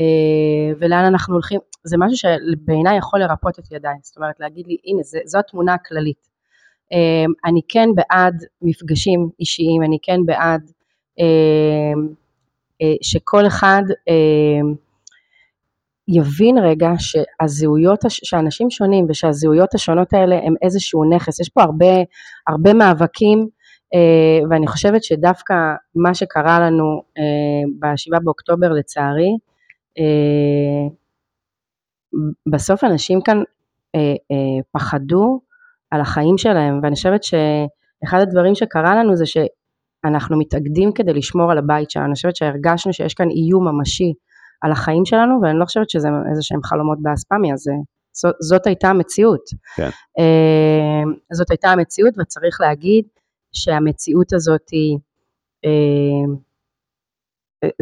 אה, 0.00 0.72
ולאן 0.78 1.04
אנחנו 1.04 1.34
הולכים, 1.34 1.60
זה 1.88 1.96
משהו 1.98 2.16
שבעיניי 2.16 2.98
יכול 2.98 3.20
לרפות 3.20 3.58
את 3.58 3.72
ידיי, 3.72 3.96
זאת 4.02 4.16
אומרת 4.16 4.40
להגיד 4.40 4.66
לי, 4.66 4.76
הנה, 4.86 5.02
זה, 5.02 5.18
זו 5.24 5.38
התמונה 5.38 5.74
הכללית. 5.74 6.28
אה, 6.92 7.24
אני 7.44 7.60
כן 7.68 7.88
בעד 7.94 8.44
מפגשים 8.62 9.28
אישיים, 9.40 9.82
אני 9.82 9.98
כן 10.02 10.20
בעד 10.26 10.70
אה, 11.20 12.86
שכל 13.02 13.46
אחד 13.46 13.82
יבין 16.08 16.58
רגע 16.58 16.90
שהזהויות, 16.98 18.00
שאנשים 18.08 18.70
שונים 18.70 19.06
ושהזהויות 19.08 19.74
השונות 19.74 20.12
האלה 20.12 20.38
הם 20.44 20.54
איזשהו 20.62 21.14
נכס, 21.14 21.40
יש 21.40 21.48
פה 21.48 21.62
הרבה, 21.62 21.86
הרבה 22.48 22.74
מאבקים 22.74 23.48
אה, 23.94 24.48
ואני 24.50 24.66
חושבת 24.66 25.04
שדווקא 25.04 25.54
מה 25.94 26.14
שקרה 26.14 26.60
לנו 26.60 27.02
אה, 27.18 27.68
ב-7 27.78 28.20
באוקטובר 28.24 28.72
לצערי, 28.72 29.36
אה, 29.98 30.88
בסוף 32.52 32.84
אנשים 32.84 33.20
כאן 33.20 33.42
פחדו 34.72 35.40
על 35.90 36.00
החיים 36.00 36.38
שלהם 36.38 36.80
ואני 36.82 36.94
חושבת 36.94 37.22
שאחד 37.22 38.18
הדברים 38.20 38.54
שקרה 38.54 38.96
לנו 38.96 39.16
זה 39.16 39.24
שאנחנו 39.26 40.38
מתאגדים 40.38 40.92
כדי 40.92 41.12
לשמור 41.12 41.50
על 41.50 41.58
הבית 41.58 41.90
שלנו, 41.90 42.06
אני 42.06 42.14
חושבת 42.14 42.36
שהרגשנו 42.36 42.92
שיש 42.92 43.14
כאן 43.14 43.28
איום 43.30 43.68
ממשי 43.68 44.12
על 44.62 44.72
החיים 44.72 45.04
שלנו 45.04 45.40
ואני 45.42 45.58
לא 45.58 45.64
חושבת 45.64 45.90
שזה 45.90 46.08
איזה 46.30 46.42
שהם 46.42 46.62
חלומות 46.62 46.98
באספמיה, 47.02 47.56
זה, 47.56 47.72
זאת, 48.12 48.34
זאת 48.40 48.66
הייתה 48.66 48.88
המציאות. 48.88 49.42
כן. 49.76 49.88
זאת 51.32 51.50
הייתה 51.50 51.68
המציאות 51.68 52.14
וצריך 52.18 52.60
להגיד 52.60 53.04
שהמציאות 53.52 54.32
הזאת 54.32 54.68
היא, 54.72 54.98
אה, 55.64 56.34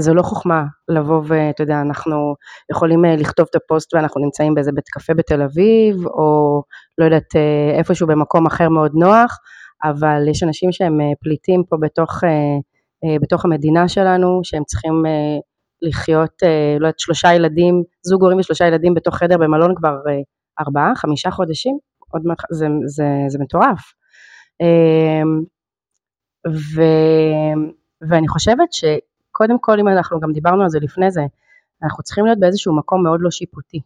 זה 0.01 0.13
לא 0.13 0.23
חוכמה 0.23 0.65
לבוא 0.89 1.23
ואתה 1.27 1.63
יודע, 1.63 1.81
אנחנו 1.81 2.35
יכולים 2.71 3.05
אה, 3.05 3.17
לכתוב 3.17 3.47
את 3.51 3.55
הפוסט 3.55 3.95
ואנחנו 3.95 4.21
נמצאים 4.21 4.55
באיזה 4.55 4.73
בית 4.73 4.89
קפה 4.89 5.15
בתל 5.15 5.43
אביב, 5.43 6.07
או 6.07 6.63
לא 6.99 7.05
יודעת, 7.05 7.37
אה, 7.37 7.79
איפשהו 7.79 8.07
במקום 8.07 8.47
אחר 8.47 8.69
מאוד 8.69 8.93
נוח, 8.95 9.39
אבל 9.85 10.29
יש 10.31 10.43
אנשים 10.43 10.73
שהם 10.73 11.01
אה, 11.01 11.07
פליטים 11.21 11.65
פה 11.69 11.77
בתוך, 11.81 12.21
בתוך 13.23 13.45
המדינה 13.45 13.89
שלנו, 13.89 14.41
שהם 14.43 14.65
צריכים 14.65 15.03
לחיות, 15.83 16.43
לא 16.81 16.87
יודעת, 16.87 16.99
שלושה 16.99 17.35
ילדים, 17.35 17.83
זוג 18.03 18.23
הורים 18.23 18.39
ושלושה 18.39 18.67
ילדים 18.67 18.95
בתוך 18.95 19.17
חדר 19.17 19.39
במלון 19.39 19.75
כבר 19.77 19.97
ארבעה, 20.61 20.93
חמישה 20.97 21.31
חודשים, 21.31 21.79
עוד 22.13 22.23
מעט, 22.25 22.39
זה, 22.51 22.67
זה, 22.87 23.05
זה 23.29 23.39
מטורף. 23.39 23.93
ו, 26.49 26.83
ואני 28.11 28.29
חושבת 28.29 28.73
ש... 28.73 28.85
קודם 29.37 29.59
כל, 29.61 29.81
אם 29.81 29.89
אנחנו 29.89 30.21
גם 30.21 30.33
דיברנו 30.33 30.63
על 30.63 30.69
זה 30.69 30.79
לפני 30.83 31.11
זה, 31.11 31.23
אנחנו 31.83 32.03
צריכים 32.03 32.25
להיות 32.27 32.39
באיזשהו 32.41 32.77
מקום 32.77 33.03
מאוד 33.03 33.21
לא 33.23 33.31
שיפוטי. 33.31 33.81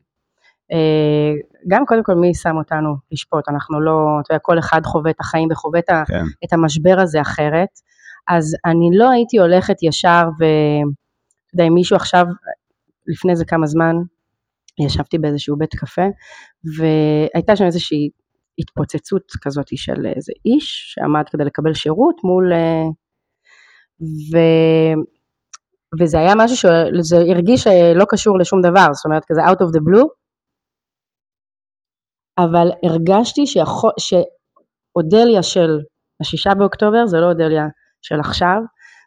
אה, 0.73 1.33
גם 1.69 1.87
קודם 1.87 2.03
כל 2.03 2.15
מי 2.15 2.35
שם 2.35 2.57
אותנו 2.57 2.97
לשפוט, 3.13 3.49
אנחנו 3.49 3.81
לא, 3.81 3.93
אתה 4.21 4.33
יודע, 4.33 4.39
כל 4.39 4.59
אחד 4.59 4.81
חווה 4.85 5.11
את 5.11 5.21
החיים 5.21 5.49
וחווה 5.53 5.81
כן. 5.83 6.25
את 6.45 6.53
המשבר 6.53 6.97
הזה 7.01 7.21
אחרת, 7.21 7.69
אז 8.29 8.57
אני 8.65 8.99
לא 8.99 9.11
הייתי 9.11 9.39
הולכת 9.39 9.83
ישר 9.83 10.23
ואתה 10.39 11.55
יודע, 11.55 11.65
אם 11.65 11.75
מישהו 11.75 11.97
עכשיו, 11.97 12.27
לפני 13.07 13.37
זה 13.37 13.45
כמה 13.45 13.67
זמן, 13.67 13.97
ישבתי 14.87 15.19
באיזשהו 15.19 15.57
בית 15.57 15.75
קפה, 15.75 16.07
והייתה 16.77 17.57
שם 17.57 17.65
איזושהי 17.65 18.11
התפוצצות 18.59 19.33
כזאת 19.43 19.67
של 19.77 20.07
איזה 20.17 20.33
איש 20.45 20.95
שעמד 20.95 21.29
כדי 21.31 21.45
לקבל 21.45 21.75
שירות 21.75 22.17
מול... 22.25 22.53
אה, 22.53 22.87
ו... 24.03 24.39
וזה 26.01 26.19
היה 26.19 26.35
משהו 26.37 26.57
שזה 26.57 27.17
הרגיש 27.17 27.67
לא 27.95 28.05
קשור 28.09 28.39
לשום 28.39 28.61
דבר, 28.61 28.87
זאת 28.93 29.05
אומרת 29.05 29.23
כזה 29.29 29.41
out 29.47 29.61
of 29.67 29.77
the 29.77 29.81
blue, 29.81 30.09
אבל 32.39 32.71
הרגשתי 32.83 33.47
שיכול, 33.47 33.91
שאודליה 33.99 35.43
של 35.43 35.79
השישה 36.21 36.55
באוקטובר 36.55 37.07
זה 37.07 37.17
לא 37.17 37.27
אודליה 37.27 37.67
של 38.03 38.21
עכשיו, 38.21 38.59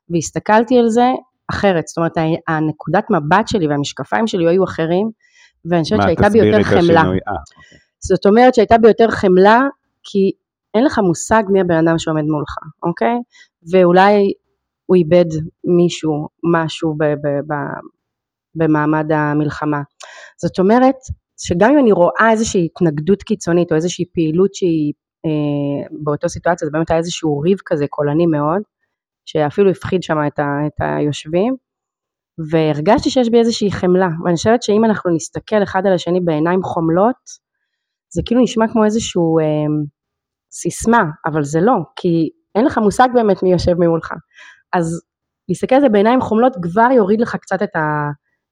והסתכלתי 0.09 0.79
על 0.79 0.89
זה 0.89 1.07
אחרת, 1.51 1.87
זאת 1.87 1.97
אומרת 1.97 2.11
הנקודת 2.47 3.03
מבט 3.09 3.47
שלי 3.47 3.67
והמשקפיים 3.67 4.27
שלי 4.27 4.49
היו 4.49 4.63
אחרים, 4.63 5.09
ואני 5.65 5.83
חושבת 5.83 6.01
שהייתה 6.01 6.29
בי 6.29 6.37
יותר 6.37 6.63
חמלה. 6.63 7.01
אה, 7.01 7.05
אוקיי. 7.05 7.19
זאת 7.99 8.25
אומרת 8.25 8.53
שהייתה 8.55 8.77
בי 8.77 8.87
יותר 8.87 9.11
חמלה, 9.11 9.61
כי 10.03 10.31
אין 10.73 10.85
לך 10.85 10.99
מושג 10.99 11.43
מי 11.49 11.61
הבן 11.61 11.87
אדם 11.87 11.99
שעומד 11.99 12.23
מולך, 12.23 12.55
אוקיי? 12.83 13.15
ואולי 13.71 14.31
הוא 14.85 14.95
איבד 14.95 15.29
מישהו, 15.77 16.27
משהו 16.53 16.95
ב, 16.97 17.03
ב, 17.03 17.27
ב, 17.47 17.53
במעמד 18.55 19.11
המלחמה. 19.11 19.81
זאת 20.41 20.59
אומרת, 20.59 20.95
שגם 21.37 21.71
אם 21.71 21.79
אני 21.79 21.91
רואה 21.91 22.31
איזושהי 22.31 22.65
התנגדות 22.65 23.23
קיצונית 23.23 23.71
או 23.71 23.75
איזושהי 23.75 24.05
פעילות 24.13 24.53
שהיא 24.53 24.93
אה, 25.25 25.87
באותו 26.03 26.29
סיטואציה, 26.29 26.65
זה 26.65 26.71
באמת 26.71 26.91
היה 26.91 26.97
איזשהו 26.97 27.39
ריב 27.39 27.57
כזה 27.65 27.85
קולני 27.89 28.25
מאוד, 28.25 28.61
שאפילו 29.25 29.69
הפחיד 29.71 30.03
שם 30.03 30.17
את, 30.27 30.39
ה, 30.39 30.43
את 30.67 30.73
היושבים, 30.79 31.55
והרגשתי 32.51 33.09
שיש 33.09 33.29
בי 33.29 33.39
איזושהי 33.39 33.71
חמלה, 33.71 34.09
ואני 34.25 34.35
חושבת 34.35 34.63
שאם 34.63 34.85
אנחנו 34.85 35.15
נסתכל 35.15 35.63
אחד 35.63 35.85
על 35.85 35.93
השני 35.93 36.19
בעיניים 36.19 36.63
חומלות, 36.63 37.43
זה 38.09 38.21
כאילו 38.25 38.41
נשמע 38.41 38.65
כמו 38.67 38.85
איזשהו 38.85 39.39
אה, 39.39 39.45
סיסמה, 40.51 41.03
אבל 41.25 41.43
זה 41.43 41.61
לא, 41.61 41.75
כי 41.95 42.29
אין 42.55 42.65
לך 42.65 42.77
מושג 42.77 43.07
באמת 43.13 43.43
מי 43.43 43.51
יושב 43.51 43.73
ממולך. 43.79 44.11
אז 44.73 45.01
להסתכל 45.49 45.75
על 45.75 45.81
זה 45.81 45.89
בעיניים 45.89 46.21
חומלות 46.21 46.53
כבר 46.61 46.91
יוריד 46.95 47.21
לך 47.21 47.35
קצת 47.35 47.63
את, 47.63 47.75
ה, 47.75 48.09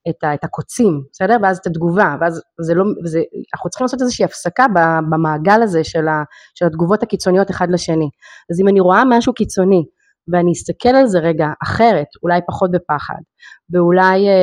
את, 0.09 0.23
ה, 0.23 0.33
את 0.33 0.43
הקוצים, 0.43 1.03
בסדר? 1.11 1.37
ואז 1.41 1.57
את 1.57 1.67
התגובה, 1.67 2.15
ואז 2.21 2.41
זה 2.61 2.73
לא, 2.73 2.83
וזה, 3.03 3.21
אנחנו 3.53 3.69
צריכים 3.69 3.85
לעשות 3.85 4.01
איזושהי 4.01 4.25
הפסקה 4.25 4.65
במעגל 5.09 5.61
הזה 5.63 5.83
של, 5.83 6.07
ה, 6.07 6.23
של 6.55 6.65
התגובות 6.65 7.03
הקיצוניות 7.03 7.51
אחד 7.51 7.71
לשני. 7.71 8.09
אז 8.51 8.59
אם 8.61 8.67
אני 8.67 8.79
רואה 8.79 9.03
משהו 9.09 9.33
קיצוני, 9.33 9.83
ואני 10.27 10.51
אסתכל 10.51 10.89
על 10.89 11.07
זה 11.07 11.19
רגע 11.19 11.47
אחרת, 11.63 12.07
אולי 12.23 12.39
פחות 12.47 12.71
בפחד, 12.71 13.21
ואולי 13.69 14.27
אה, 14.27 14.33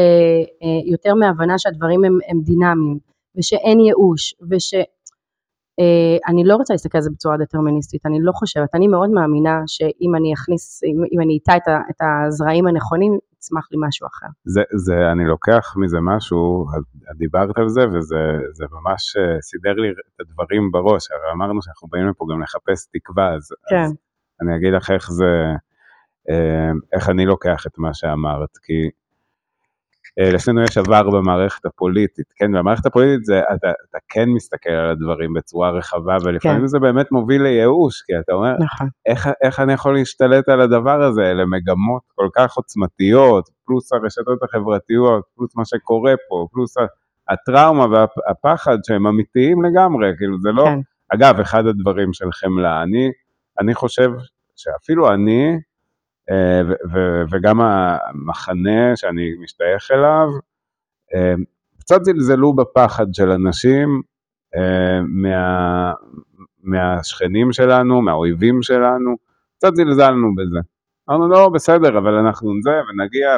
אה, 0.62 0.92
יותר 0.92 1.14
מהבנה 1.14 1.58
שהדברים 1.58 2.04
הם, 2.04 2.18
הם 2.28 2.40
דינמיים, 2.40 2.98
ושאין 3.36 3.80
ייאוש, 3.80 4.34
וש... 4.50 4.74
אה, 5.78 6.16
אני 6.28 6.44
לא 6.44 6.56
רוצה 6.56 6.74
להסתכל 6.74 6.98
על 6.98 7.02
זה 7.02 7.10
בצורה 7.10 7.36
דטרמיניסטית, 7.36 8.06
אני 8.06 8.18
לא 8.20 8.32
חושבת, 8.32 8.74
אני 8.74 8.88
מאוד 8.88 9.10
מאמינה 9.10 9.62
שאם 9.66 10.14
אני 10.16 10.34
אכניס, 10.34 10.80
אם, 10.84 10.96
אם 11.12 11.20
אני 11.20 11.32
איתה 11.32 11.56
את, 11.56 11.68
את 11.90 12.00
הזרעים 12.00 12.66
הנכונים, 12.66 13.18
יצמח 13.38 13.68
לי 13.72 13.78
משהו 13.88 14.06
אחר. 14.06 14.26
זה, 14.44 14.62
זה, 14.76 15.12
אני 15.12 15.24
לוקח 15.24 15.74
מזה 15.76 15.98
משהו, 16.00 16.66
את 17.10 17.16
דיברת 17.16 17.58
על 17.58 17.68
זה 17.68 17.88
וזה 17.88 18.64
ממש 18.76 19.16
אה, 19.16 19.40
סידר 19.42 19.72
לי 19.72 19.88
את 19.90 20.20
הדברים 20.20 20.72
בראש, 20.72 21.10
הרי 21.10 21.32
אמרנו 21.32 21.62
שאנחנו 21.62 21.88
באים 21.88 22.06
לפה 22.08 22.24
גם 22.32 22.42
לחפש 22.42 22.86
תקווה, 22.92 23.34
אז, 23.34 23.48
כן. 23.70 23.76
אז 23.76 23.94
אני 24.42 24.56
אגיד 24.56 24.72
לך 24.72 24.90
איך 24.90 25.10
זה, 25.12 25.32
אה, 26.30 26.70
איך 26.92 27.08
אני 27.08 27.26
לוקח 27.26 27.66
את 27.66 27.78
מה 27.78 27.94
שאמרת, 27.94 28.54
כי 28.62 28.90
לשנינו 30.16 30.62
יש 30.62 30.79
עבר 30.79 31.11
במערכת 31.11 31.64
הפוליטית, 31.66 32.27
כן, 32.37 32.53
במערכת 32.53 32.87
הפוליטית 32.87 33.25
זה, 33.25 33.40
אתה, 33.40 33.71
אתה 33.90 33.99
כן 34.09 34.29
מסתכל 34.29 34.71
על 34.71 34.90
הדברים 34.90 35.35
בצורה 35.35 35.71
רחבה, 35.71 36.16
ולפעמים 36.25 36.61
כן. 36.61 36.66
זה 36.66 36.79
באמת 36.79 37.12
מוביל 37.12 37.42
לייאוש, 37.42 38.03
כי 38.03 38.12
אתה 38.21 38.33
אומר, 38.33 38.53
נכון. 38.61 38.88
איך, 39.07 39.29
איך 39.42 39.61
אני 39.61 39.73
יכול 39.73 39.94
להשתלט 39.94 40.49
על 40.49 40.61
הדבר 40.61 41.03
הזה, 41.03 41.23
אלה 41.23 41.44
מגמות 41.44 42.03
כל 42.14 42.29
כך 42.37 42.57
עוצמתיות, 42.57 43.49
פלוס 43.64 43.92
הרשתות 43.92 44.42
החברתיות, 44.42 45.25
פלוס 45.37 45.57
מה 45.57 45.64
שקורה 45.64 46.14
פה, 46.29 46.47
פלוס 46.53 46.75
הטראומה 47.29 47.87
והפחד 47.87 48.79
שהם 48.87 49.07
אמיתיים 49.07 49.64
לגמרי, 49.64 50.09
כאילו 50.18 50.40
זה 50.40 50.49
לא, 50.53 50.64
כן. 50.64 50.81
אגב, 51.14 51.40
אחד 51.40 51.66
הדברים 51.66 52.12
של 52.12 52.33
חמלה, 52.33 52.83
אני, 52.83 53.11
אני 53.61 53.75
חושב 53.75 54.11
שאפילו 54.57 55.14
אני, 55.14 55.51
אה, 55.51 55.57
וגם 57.30 57.60
המחנה 57.60 58.96
שאני 58.96 59.34
משתייך 59.42 59.90
אליו, 59.90 60.28
אה, 61.14 61.34
קצת 61.80 62.04
זלזלו 62.04 62.56
בפחד 62.56 63.06
של 63.12 63.30
אנשים 63.30 64.02
אה, 64.56 65.00
מה, 65.02 65.92
מהשכנים 66.62 67.52
שלנו, 67.52 68.02
מהאויבים 68.02 68.62
שלנו, 68.62 69.16
קצת 69.56 69.74
זלזלנו 69.74 70.34
בזה. 70.34 70.58
אמרנו, 71.10 71.28
לא, 71.28 71.48
בסדר, 71.48 71.98
אבל 71.98 72.14
אנחנו 72.14 72.52
זה, 72.62 72.70
ונגיע 72.70 73.36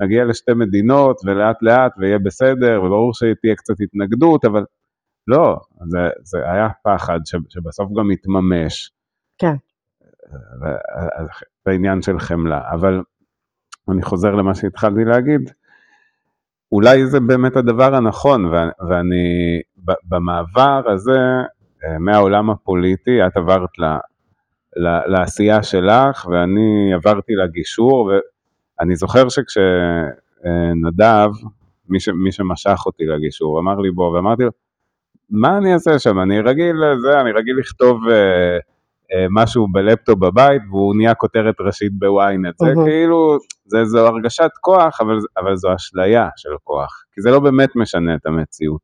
נגיע 0.00 0.24
לשתי 0.24 0.52
מדינות, 0.52 1.20
ולאט 1.24 1.62
לאט, 1.62 1.92
ויהיה 1.98 2.18
בסדר, 2.18 2.82
וברור 2.84 3.14
שתהיה 3.14 3.54
קצת 3.56 3.74
התנגדות, 3.80 4.44
אבל 4.44 4.64
לא, 5.26 5.56
זה, 5.88 5.98
זה 6.22 6.50
היה 6.50 6.68
פחד 6.84 7.20
שבסוף 7.48 7.90
גם 7.98 8.10
התממש. 8.10 8.92
כן. 9.38 9.54
בעניין 11.66 12.02
של 12.02 12.18
חמלה, 12.18 12.60
אבל 12.72 13.02
אני 13.88 14.02
חוזר 14.02 14.34
למה 14.34 14.54
שהתחלתי 14.54 15.04
להגיד, 15.04 15.50
אולי 16.72 17.06
זה 17.06 17.20
באמת 17.20 17.56
הדבר 17.56 17.94
הנכון, 17.94 18.44
ואני 18.88 19.60
במעבר 20.08 20.82
הזה, 20.92 21.20
אה, 21.84 21.98
מהעולם 21.98 22.50
הפוליטי, 22.50 23.26
את 23.26 23.36
עברת 23.36 23.78
ל, 23.78 23.84
לעשייה 25.06 25.62
שלך, 25.62 26.26
ואני 26.30 26.94
עברתי 26.94 27.32
לגישור, 27.34 28.10
ואני 28.80 28.96
זוכר 28.96 29.28
שכשנדב, 29.28 29.68
מי, 31.88 32.00
ש, 32.00 32.08
מי 32.08 32.32
שמשך 32.32 32.86
אותי 32.86 33.04
לגישור, 33.04 33.60
אמר 33.60 33.80
לי 33.80 33.90
בוא, 33.90 34.08
ואמרתי 34.08 34.42
לו, 34.42 34.50
מה 35.30 35.58
אני 35.58 35.74
אעשה 35.74 35.98
שם? 35.98 36.20
אני 36.20 36.40
רגיל 36.40 36.76
לזה, 36.76 37.20
אני 37.20 37.32
רגיל 37.32 37.56
לכתוב... 37.58 38.08
Uh, 38.08 38.10
אה, 38.10 38.58
משהו 39.30 39.66
בלפטופ 39.72 40.18
בבית 40.18 40.62
והוא 40.70 40.96
נהיה 40.96 41.14
כותרת 41.14 41.54
ראשית 41.60 41.92
בוויינט. 41.98 42.54
זה 42.58 42.72
כאילו, 42.84 43.38
זה 43.64 43.84
זו 43.84 44.06
הרגשת 44.06 44.50
כוח, 44.60 45.00
אבל, 45.00 45.18
אבל 45.36 45.56
זו 45.56 45.74
אשליה 45.74 46.28
של 46.36 46.50
כוח, 46.64 47.04
כי 47.12 47.20
זה 47.20 47.30
לא 47.30 47.40
באמת 47.40 47.76
משנה 47.76 48.14
את 48.14 48.26
המציאות. 48.26 48.80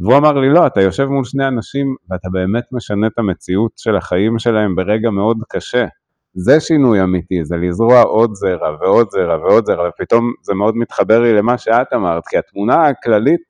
והוא 0.00 0.16
אמר 0.16 0.32
לי, 0.32 0.48
לא, 0.48 0.66
אתה 0.66 0.80
יושב 0.80 1.04
מול 1.04 1.24
שני 1.24 1.48
אנשים 1.48 1.94
ואתה 2.10 2.28
באמת 2.32 2.64
משנה 2.72 3.06
את 3.06 3.18
המציאות 3.18 3.72
של 3.76 3.96
החיים 3.96 4.38
שלהם 4.38 4.74
ברגע 4.74 5.10
מאוד 5.10 5.36
קשה. 5.48 5.86
זה 6.34 6.60
שינוי 6.60 7.02
אמיתי, 7.02 7.44
זה 7.44 7.56
לזרוע 7.56 8.02
עוד 8.02 8.30
זרע 8.34 8.76
ועוד 8.80 9.06
זרע 9.10 9.36
ועוד 9.36 9.66
זרע, 9.66 9.88
ופתאום 9.88 10.32
זה 10.42 10.54
מאוד 10.54 10.76
מתחבר 10.76 11.20
לי 11.20 11.32
למה 11.32 11.58
שאת 11.58 11.92
אמרת, 11.94 12.22
כי 12.28 12.38
התמונה 12.38 12.86
הכללית 12.86 13.40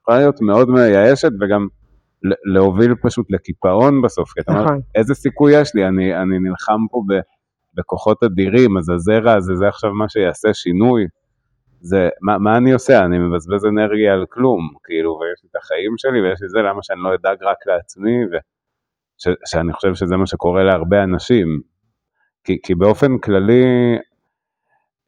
יכולה 0.00 0.18
להיות 0.18 0.40
מאוד 0.40 0.70
מייאשת 0.70 1.30
וגם 1.40 1.66
להוביל 2.44 2.94
פשוט 3.02 3.26
לקיפאון 3.30 4.02
בסוף, 4.02 4.32
כי 4.32 4.40
אתה 4.40 4.52
אומר, 4.52 4.64
נכון. 4.64 4.80
איזה 4.94 5.14
סיכוי 5.14 5.60
יש 5.60 5.74
לי, 5.74 5.86
אני, 5.88 6.22
אני 6.22 6.38
נלחם 6.38 6.80
פה 6.90 7.02
ב, 7.08 7.20
בכוחות 7.74 8.22
אדירים, 8.22 8.78
אז 8.78 8.90
הזרע 8.90 9.34
הזה 9.34 9.54
זה 9.56 9.68
עכשיו 9.68 9.94
מה 9.94 10.08
שיעשה 10.08 10.54
שינוי. 10.54 11.06
זה, 11.80 12.08
מה, 12.20 12.38
מה 12.38 12.56
אני 12.56 12.72
עושה? 12.72 13.04
אני 13.04 13.18
מבזבז 13.18 13.66
אנרגיה 13.66 14.12
על 14.12 14.24
כלום, 14.30 14.68
כאילו, 14.84 15.10
ויש 15.10 15.40
לי 15.44 15.48
את 15.50 15.56
החיים 15.56 15.92
שלי 15.96 16.22
ויש 16.22 16.42
לי 16.42 16.48
זה, 16.48 16.58
למה 16.58 16.82
שאני 16.82 17.00
לא 17.02 17.14
אדאג 17.14 17.36
רק 17.42 17.66
לעצמי, 17.66 18.16
ושאני 18.26 19.72
חושב 19.72 19.94
שזה 19.94 20.16
מה 20.16 20.26
שקורה 20.26 20.64
להרבה 20.64 21.02
אנשים. 21.02 21.60
כי, 22.44 22.58
כי 22.62 22.74
באופן 22.74 23.18
כללי, 23.18 23.64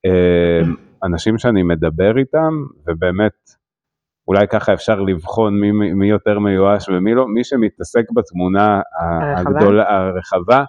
אה, 0.07 0.61
אנשים 1.05 1.39
שאני 1.39 1.63
מדבר 1.63 2.19
איתם, 2.19 2.53
ובאמת, 2.87 3.33
אולי 4.31 4.49
ככה 4.49 4.73
אפשר 4.73 5.01
לבחון 5.01 5.61
מי, 5.61 5.73
מי 5.73 6.09
יותר 6.09 6.39
מיואש 6.39 6.89
ומי 6.89 7.15
לא, 7.15 7.29
מי 7.29 7.45
שמתעסק 7.45 8.05
בתמונה? 8.15 8.81
הגדולה, 9.37 9.97
הרחבה, 9.97 10.65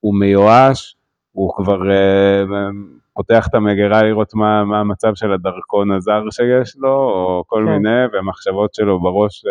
הוא 0.00 0.14
מיואש, 0.20 0.96
הוא 1.32 1.54
כבר 1.56 1.78
uh, 1.82 2.50
פותח 3.14 3.46
את 3.50 3.54
המגירה 3.54 4.02
לראות 4.02 4.34
מה, 4.34 4.64
מה 4.64 4.80
המצב 4.80 5.14
של 5.14 5.32
הדרכון 5.32 5.90
הזר 5.90 6.22
שיש 6.30 6.76
לו, 6.76 6.94
או 6.94 7.44
כל 7.46 7.64
כן. 7.66 7.72
מיני, 7.72 8.06
והמחשבות 8.12 8.74
שלו 8.74 9.00
בראש 9.00 9.44
uh, 9.44 9.48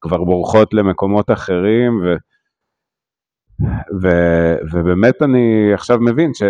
כבר 0.00 0.24
בורחות 0.24 0.74
למקומות 0.74 1.30
אחרים, 1.30 2.00
ו, 2.04 2.14
ו, 4.02 4.08
ובאמת 4.72 5.22
אני 5.22 5.70
עכשיו 5.74 5.98
מבין 6.00 6.34
ש, 6.34 6.42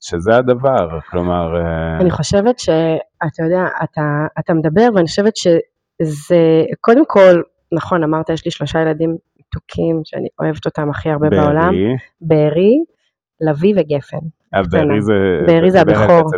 שזה 0.00 0.36
הדבר, 0.36 1.00
כלומר... 1.10 1.56
אה, 1.56 2.00
אני 2.00 2.10
חושבת 2.10 2.58
שאתה 2.58 3.42
יודע, 3.44 3.64
אתה, 3.84 4.26
אתה 4.38 4.54
מדבר 4.54 4.88
ואני 4.94 5.06
חושבת 5.06 5.36
שזה, 5.36 6.62
קודם 6.80 7.06
כל, 7.06 7.42
נכון, 7.72 8.02
אמרת, 8.02 8.30
יש 8.30 8.44
לי 8.44 8.50
שלושה 8.50 8.80
ילדים 8.80 9.16
מתוקים 9.38 10.00
שאני 10.04 10.28
אוהבת 10.40 10.66
אותם 10.66 10.90
הכי 10.90 11.10
הרבה 11.10 11.30
בארי. 11.30 11.42
בעולם, 11.42 11.72
בארי, 12.20 12.78
לביא 13.40 13.74
וגפן. 13.76 14.16
אה, 14.54 14.62
קטנה. 14.64 14.84
בארי 14.84 15.02
זה... 15.02 15.12
בארי 15.46 15.70
זה 15.70 15.80
הבכור. 15.80 16.30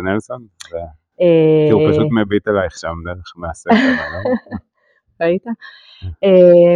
אה, 1.21 1.67
כי 1.67 1.71
הוא 1.71 1.91
פשוט 1.91 2.07
מביט 2.11 2.47
אלייך 2.47 2.77
שם 2.77 2.93
דרך 3.05 3.33
מהספר, 3.35 3.73
לא? 4.13 4.31
ראית? 5.21 5.43
אה, 6.23 6.75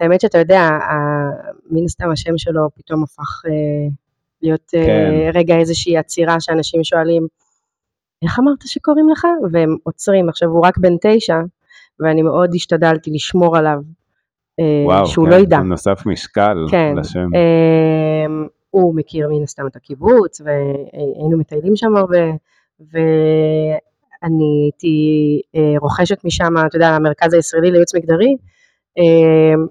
האמת 0.00 0.20
שאתה 0.20 0.38
יודע, 0.38 0.68
מן 1.70 1.84
הסתם 1.84 2.10
השם 2.10 2.38
שלו 2.38 2.68
פתאום 2.74 3.02
הפך 3.02 3.42
אה, 3.46 3.88
להיות 4.42 4.74
אה, 4.74 4.86
כן. 4.86 5.30
רגע 5.34 5.56
איזושהי 5.56 5.96
עצירה 5.96 6.40
שאנשים 6.40 6.84
שואלים, 6.84 7.26
איך 8.22 8.38
אמרת 8.38 8.58
שקוראים 8.64 9.08
לך? 9.08 9.26
והם 9.52 9.76
עוצרים. 9.82 10.28
עכשיו 10.28 10.48
הוא 10.48 10.66
רק 10.66 10.78
בן 10.78 10.94
תשע, 11.00 11.38
ואני 12.00 12.22
מאוד 12.22 12.50
השתדלתי 12.54 13.10
לשמור 13.10 13.56
עליו, 13.56 13.78
אה, 14.60 14.84
וואו, 14.84 15.06
שהוא 15.06 15.24
כן, 15.24 15.30
לא 15.30 15.36
ידע. 15.36 15.58
הוא 15.58 15.66
נוסף 15.66 16.06
משקל 16.06 16.56
כן. 16.70 16.94
לשם. 16.96 17.20
אמ, 17.20 18.46
הוא 18.70 18.94
מכיר 18.94 19.28
מן 19.28 19.42
הסתם 19.42 19.66
את 19.66 19.76
הקיבוץ, 19.76 20.40
והיינו 20.40 21.38
מטיילים 21.38 21.76
שם 21.76 21.96
הרבה, 21.96 22.24
ואני 22.80 24.64
הייתי 24.64 24.96
אה, 25.56 25.78
רוכשת 25.80 26.24
משם, 26.24 26.54
אתה 26.66 26.76
יודע, 26.76 26.88
המרכז 26.88 27.34
הישראלי 27.34 27.70
לייעוץ 27.70 27.94
מגדרי, 27.94 28.36
אמ, 28.98 29.66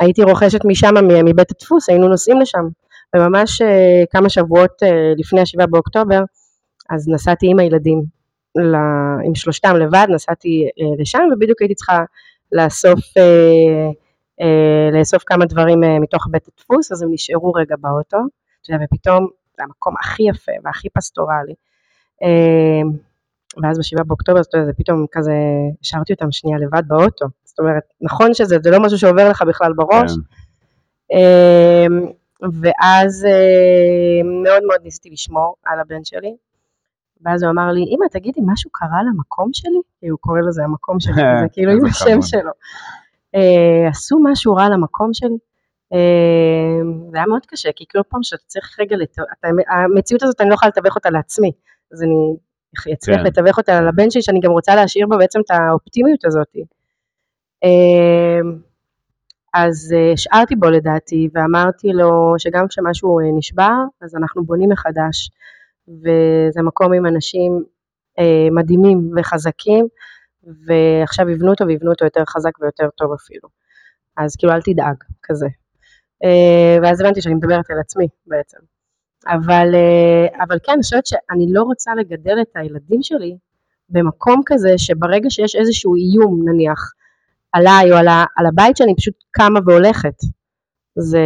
הייתי 0.00 0.22
רוכשת 0.22 0.64
משם, 0.64 0.94
מבית 1.24 1.50
הדפוס, 1.50 1.88
היינו 1.88 2.08
נוסעים 2.08 2.40
לשם, 2.40 2.68
וממש 3.16 3.62
אה, 3.62 4.02
כמה 4.10 4.28
שבועות 4.28 4.82
אה, 4.82 5.12
לפני 5.16 5.40
השבעה 5.40 5.66
באוקטובר, 5.66 6.20
אז 6.90 7.08
נסעתי 7.08 7.46
עם 7.50 7.58
הילדים, 7.58 8.02
עם 9.24 9.34
שלושתם 9.34 9.76
לבד, 9.76 10.06
נסעתי 10.10 10.68
אה, 10.80 11.02
לשם, 11.02 11.22
ובדיוק 11.32 11.60
הייתי 11.60 11.74
צריכה 11.74 12.04
לאסוף 12.52 13.00
לאסוף 14.92 15.22
כמה 15.26 15.44
דברים 15.44 15.80
מתוך 16.00 16.26
בית 16.30 16.48
הדפוס, 16.48 16.92
אז 16.92 17.02
הם 17.02 17.08
נשארו 17.12 17.52
רגע 17.52 17.74
באוטו, 17.80 18.16
אתה 18.62 18.72
יודע, 18.72 18.84
ופתאום 18.84 19.26
זה 19.56 19.62
המקום 19.62 19.94
הכי 20.00 20.22
יפה 20.22 20.52
והכי 20.64 20.88
פסטורלי. 20.88 21.54
ואז 23.62 23.78
בשבעה 23.78 24.04
באוקטובר, 24.04 24.40
אתה 24.40 24.56
יודע, 24.56 24.66
זה 24.66 24.72
פתאום 24.72 25.06
כזה, 25.12 25.32
השארתי 25.82 26.12
אותם 26.12 26.32
שנייה 26.32 26.58
לבד 26.58 26.82
באוטו. 26.86 27.26
זאת 27.44 27.58
אומרת, 27.58 27.82
נכון 28.00 28.34
שזה 28.34 28.56
זה 28.62 28.70
לא 28.70 28.80
משהו 28.80 28.98
שעובר 28.98 29.28
לך 29.30 29.42
בכלל 29.42 29.72
בראש, 29.72 30.12
כן. 31.08 32.19
אה, 32.42 32.48
ואז 32.60 33.24
אה, 33.24 34.22
מאוד 34.42 34.62
מאוד 34.62 34.80
ניסיתי 34.82 35.10
לשמור 35.10 35.56
על 35.64 35.80
הבן 35.80 36.04
שלי. 36.04 36.36
ואז 37.24 37.42
הוא 37.42 37.50
אמר 37.50 37.70
לי, 37.72 37.80
אמא, 37.80 38.06
תגידי, 38.10 38.40
משהו 38.46 38.70
קרה 38.70 39.02
למקום 39.02 39.48
שלי? 39.52 39.80
כי 40.00 40.08
הוא 40.08 40.18
קורא 40.18 40.40
לזה 40.40 40.64
המקום 40.64 41.00
שלי, 41.00 41.14
זה 41.42 41.48
כאילו 41.52 41.72
עם 41.72 41.84
השם. 41.84 42.22
שלו. 42.22 42.50
אה, 43.34 43.88
עשו 43.88 44.18
משהו 44.22 44.54
רע 44.54 44.68
למקום 44.68 45.14
שלי. 45.14 45.38
אה, 45.92 46.80
זה 47.10 47.16
היה 47.16 47.26
מאוד 47.26 47.46
קשה, 47.46 47.70
כי 47.76 47.84
כל 47.92 47.98
פעם 48.08 48.22
שאתה 48.22 48.42
צריך 48.46 48.80
רגע, 48.80 48.96
לת... 48.96 49.16
אתה, 49.38 49.48
המציאות 49.68 50.22
הזאת 50.22 50.40
אני 50.40 50.48
לא 50.48 50.54
יכולה 50.54 50.72
לתווך 50.76 50.96
אותה 50.96 51.10
לעצמי, 51.10 51.52
אז 51.92 52.02
אני 52.02 52.36
אצליח 52.94 53.18
כן. 53.18 53.24
לתווך 53.24 53.58
אותה 53.58 53.80
לבן 53.80 54.10
שלי, 54.10 54.22
שאני 54.22 54.40
גם 54.40 54.50
רוצה 54.50 54.74
להשאיר 54.74 55.06
בו 55.06 55.18
בעצם 55.18 55.40
את 55.40 55.50
האופטימיות 55.50 56.24
הזאת. 56.24 56.56
אז 59.54 59.94
אה, 59.96 60.12
השארתי 60.12 60.56
בו 60.56 60.70
לדעתי, 60.70 61.28
ואמרתי 61.34 61.88
לו 61.92 62.34
שגם 62.38 62.68
כשמשהו 62.68 63.20
אה, 63.20 63.24
נשבר, 63.38 63.74
אז 64.00 64.16
אנחנו 64.16 64.44
בונים 64.44 64.70
מחדש, 64.70 65.30
וזה 65.88 66.62
מקום 66.62 66.92
עם 66.92 67.06
אנשים 67.06 67.64
אה, 68.18 68.48
מדהימים 68.50 69.10
וחזקים, 69.16 69.86
ועכשיו 70.66 71.28
יבנו 71.28 71.50
אותו 71.50 71.66
ויבנו 71.66 71.90
אותו 71.90 72.04
יותר 72.04 72.24
חזק 72.28 72.60
ויותר 72.60 72.88
טוב 72.96 73.12
אפילו. 73.12 73.48
אז 74.16 74.36
כאילו 74.36 74.52
אל 74.52 74.62
תדאג, 74.62 74.96
כזה. 75.22 75.46
ואז 76.82 77.00
הבנתי 77.00 77.22
שאני 77.22 77.34
מדברת 77.34 77.70
על 77.70 77.78
עצמי 77.80 78.08
בעצם. 78.26 78.58
אבל, 79.26 79.74
אבל 80.48 80.58
כן, 80.62 80.72
אני 80.72 80.82
חושבת 80.82 81.06
שאני 81.06 81.46
לא 81.52 81.62
רוצה 81.62 81.94
לגדל 81.94 82.40
את 82.42 82.48
הילדים 82.54 83.02
שלי 83.02 83.36
במקום 83.88 84.42
כזה 84.46 84.78
שברגע 84.78 85.30
שיש 85.30 85.56
איזשהו 85.56 85.94
איום 85.94 86.48
נניח 86.48 86.92
עליי 87.52 87.92
או 87.92 87.96
על, 87.96 88.08
ה, 88.08 88.24
על 88.36 88.46
הבית 88.46 88.76
שלי, 88.76 88.86
אני 88.86 88.96
פשוט 88.96 89.14
קמה 89.30 89.60
והולכת. 89.66 90.14
זה... 90.98 91.24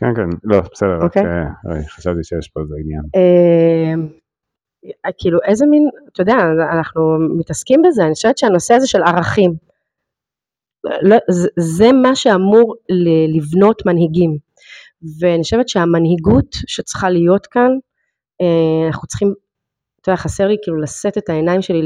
כן, 0.00 0.14
כן, 0.16 0.28
לא, 0.44 0.60
בסדר, 0.72 0.96
רק 0.96 1.02
אוקיי. 1.02 1.22
אה, 1.22 1.88
חשבתי 1.88 2.24
שיש 2.24 2.48
פה 2.48 2.60
איזה 2.60 2.74
עניין. 2.84 3.02
אה, 3.16 5.10
כאילו 5.18 5.38
איזה 5.44 5.66
מין, 5.66 5.88
אתה 6.12 6.22
יודע, 6.22 6.36
אנחנו 6.72 7.18
מתעסקים 7.38 7.82
בזה, 7.86 8.04
אני 8.04 8.14
חושבת 8.14 8.38
שהנושא 8.38 8.74
הזה 8.74 8.86
של 8.86 9.02
ערכים, 9.02 9.54
לא, 11.02 11.16
זה, 11.30 11.48
זה 11.58 11.92
מה 11.92 12.16
שאמור 12.16 12.74
לבנות 13.36 13.82
מנהיגים, 13.86 14.38
ואני 15.20 15.42
חושבת 15.42 15.68
שהמנהיגות 15.68 16.46
שצריכה 16.66 17.10
להיות 17.10 17.46
כאן, 17.46 17.70
אה, 18.40 18.86
אנחנו 18.86 19.08
צריכים, 19.08 19.34
אתה 20.00 20.10
יודע, 20.10 20.16
חסר 20.16 20.46
לי 20.46 20.56
כאילו 20.62 20.80
לשאת 20.80 21.18
את 21.18 21.28
העיניים 21.28 21.62
שלי 21.62 21.82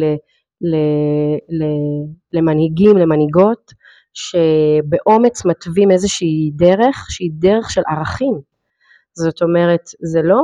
למנהיגים, 2.33 2.96
למנהיגות, 2.96 3.72
שבאומץ 4.14 5.44
מתווים 5.44 5.90
איזושהי 5.90 6.51
דרך 6.55 7.07
שהיא 7.11 7.31
דרך 7.35 7.70
של 7.70 7.83
ערכים. 7.88 8.40
זאת 9.14 9.42
אומרת, 9.42 9.81
זה 10.03 10.22
לא 10.22 10.40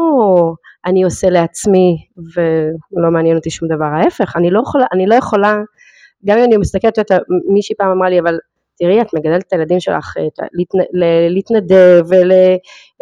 אני 0.87 1.02
עושה 1.02 1.31
לעצמי 1.31 1.96
ולא 2.16 3.11
מעניין 3.12 3.37
אותי 3.37 3.50
שום 3.50 3.68
דבר, 3.68 3.85
ההפך, 3.85 4.37
אני 4.37 4.50
לא 4.50 4.61
יכולה, 4.61 4.85
אני 4.92 5.07
לא 5.07 5.14
יכולה 5.14 5.57
גם 6.26 6.38
אם 6.38 6.44
אני 6.44 6.57
מסתכלת, 6.57 6.98
את 6.98 7.11
יודעת, 7.11 7.22
מישהי 7.52 7.76
פעם 7.76 7.90
אמרה 7.90 8.09
לי, 8.11 8.20
אבל 8.20 8.38
תראי, 8.78 9.00
את 9.00 9.14
מגדלת 9.14 9.44
את 9.46 9.52
הילדים 9.52 9.81
שלך 9.81 10.16
אה, 10.18 10.46
ל- 10.92 11.28
להתנדב 11.35 12.04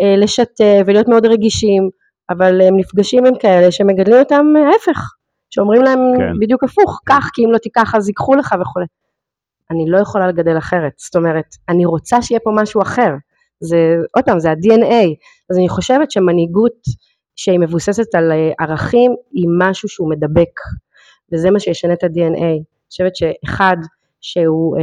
ולשתף 0.00 0.82
ולהיות 0.86 1.08
מאוד 1.08 1.26
רגישים, 1.26 1.90
אבל 2.30 2.60
הם 2.60 2.76
נפגשים 2.76 3.26
עם 3.26 3.38
כאלה 3.38 3.70
שמגדלים 3.70 4.18
אותם 4.18 4.46
אה, 4.56 4.66
ההפך, 4.66 5.10
שאומרים 5.56 5.82
להם 5.82 5.98
כן. 6.18 6.32
בדיוק 6.40 6.64
הפוך, 6.64 7.00
קח, 7.04 7.28
כי 7.34 7.44
אם 7.44 7.52
לא 7.52 7.58
תיקח 7.58 7.94
אז 7.94 8.08
ייקחו 8.08 8.34
לך 8.34 8.54
וכולי. 8.60 8.86
אני 9.70 9.84
לא 9.88 9.98
יכולה 9.98 10.28
לגדל 10.28 10.58
אחרת, 10.58 10.92
זאת 10.96 11.16
אומרת, 11.16 11.44
אני 11.68 11.86
רוצה 11.86 12.22
שיהיה 12.22 12.40
פה 12.40 12.50
משהו 12.54 12.82
אחר, 12.82 13.10
זה, 13.60 13.96
עוד 14.16 14.24
פעם, 14.24 14.38
זה 14.38 14.50
ה-DNA, 14.50 15.04
אז 15.50 15.58
אני 15.58 15.68
חושבת 15.68 16.10
שמנהיגות 16.10 16.82
שהיא 17.36 17.58
מבוססת 17.58 18.14
על 18.14 18.32
אה, 18.32 18.50
ערכים 18.60 19.12
היא 19.32 19.46
משהו 19.58 19.88
שהוא 19.88 20.10
מדבק, 20.10 20.60
וזה 21.32 21.50
מה 21.50 21.60
שישנה 21.60 21.92
את 21.92 22.04
ה-DNA. 22.04 22.42
אני 22.42 22.62
חושבת 22.90 23.16
שאחד 23.16 23.76
שהוא, 24.20 24.76
אה, 24.78 24.82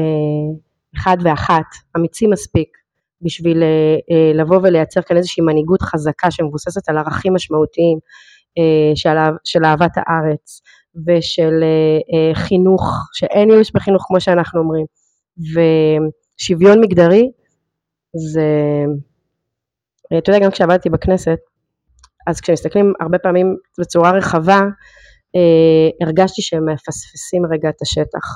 אחד 0.97 1.17
ואחת, 1.23 1.65
אמיצים 1.97 2.29
מספיק, 2.29 2.77
בשביל 3.21 3.63
אה, 3.63 3.95
אה, 4.11 4.33
לבוא 4.33 4.59
ולייצר 4.63 5.01
כאן 5.01 5.17
איזושהי 5.17 5.43
מנהיגות 5.43 5.81
חזקה 5.81 6.31
שמבוססת 6.31 6.89
על 6.89 6.97
ערכים 6.97 7.33
משמעותיים 7.33 7.97
של, 8.95 9.17
אהב- 9.17 9.37
של 9.43 9.65
אהבת 9.65 9.91
הארץ 9.95 10.61
ושל 11.07 11.63
אה, 11.63 12.29
אה, 12.29 12.35
חינוך, 12.35 12.83
שאין 13.13 13.49
ייאוש 13.49 13.71
בחינוך 13.75 14.03
כמו 14.07 14.21
שאנחנו 14.21 14.59
אומרים, 14.59 14.85
ושוויון 15.37 16.81
מגדרי, 16.81 17.31
זה, 18.31 18.47
אה, 20.11 20.17
אתה 20.17 20.31
יודע, 20.31 20.45
גם 20.45 20.51
כשעבדתי 20.51 20.89
בכנסת, 20.89 21.39
אז 22.27 22.41
כשמסתכלים 22.41 22.93
הרבה 23.01 23.17
פעמים 23.17 23.55
בצורה 23.79 24.11
רחבה, 24.11 24.61
אה, 25.35 26.05
הרגשתי 26.07 26.41
שהם 26.41 26.69
מפספסים 26.69 27.45
רגע 27.51 27.69
את 27.69 27.81
השטח. 27.81 28.27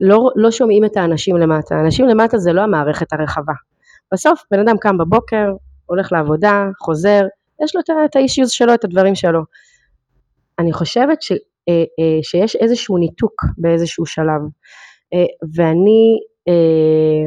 לא, 0.00 0.28
לא 0.36 0.50
שומעים 0.50 0.84
את 0.84 0.96
האנשים 0.96 1.36
למטה, 1.36 1.74
האנשים 1.74 2.06
למטה 2.06 2.38
זה 2.38 2.52
לא 2.52 2.60
המערכת 2.60 3.12
הרחבה. 3.12 3.52
בסוף 4.12 4.42
בן 4.50 4.60
אדם 4.60 4.76
קם 4.78 4.98
בבוקר, 4.98 5.46
הולך 5.86 6.12
לעבודה, 6.12 6.64
חוזר, 6.80 7.22
יש 7.64 7.74
לו 7.74 7.80
את 7.80 7.90
ה- 7.90 8.04
את 8.04 8.16
האישיוז 8.16 8.50
שלו, 8.50 8.74
את 8.74 8.84
הדברים 8.84 9.14
שלו. 9.14 9.40
אני 10.58 10.72
חושבת 10.72 11.22
ש, 11.22 11.32
אה, 11.32 11.36
אה, 11.68 12.18
שיש 12.22 12.56
איזשהו 12.56 12.98
ניתוק 12.98 13.42
באיזשהו 13.58 14.06
שלב, 14.06 14.40
אה, 15.14 15.24
ואני 15.54 16.18
אה, 16.48 17.26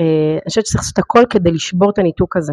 אה, 0.00 0.38
חושבת 0.48 0.66
שצריך 0.66 0.82
לעשות 0.84 0.98
הכל 0.98 1.22
כדי 1.30 1.50
לשבור 1.50 1.90
את 1.90 1.98
הניתוק 1.98 2.36
הזה. 2.36 2.52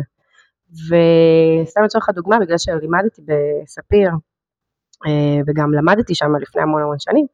וסתם 0.71 1.81
לצורך 1.85 2.09
הדוגמה, 2.09 2.39
בגלל 2.39 2.57
שלימדתי 2.57 3.21
בספיר, 3.21 4.09
אה, 5.07 5.41
וגם 5.47 5.73
למדתי 5.73 6.15
שם 6.15 6.35
לפני 6.41 6.61
המון 6.61 6.81
המון 6.81 6.99
שנים, 6.99 7.25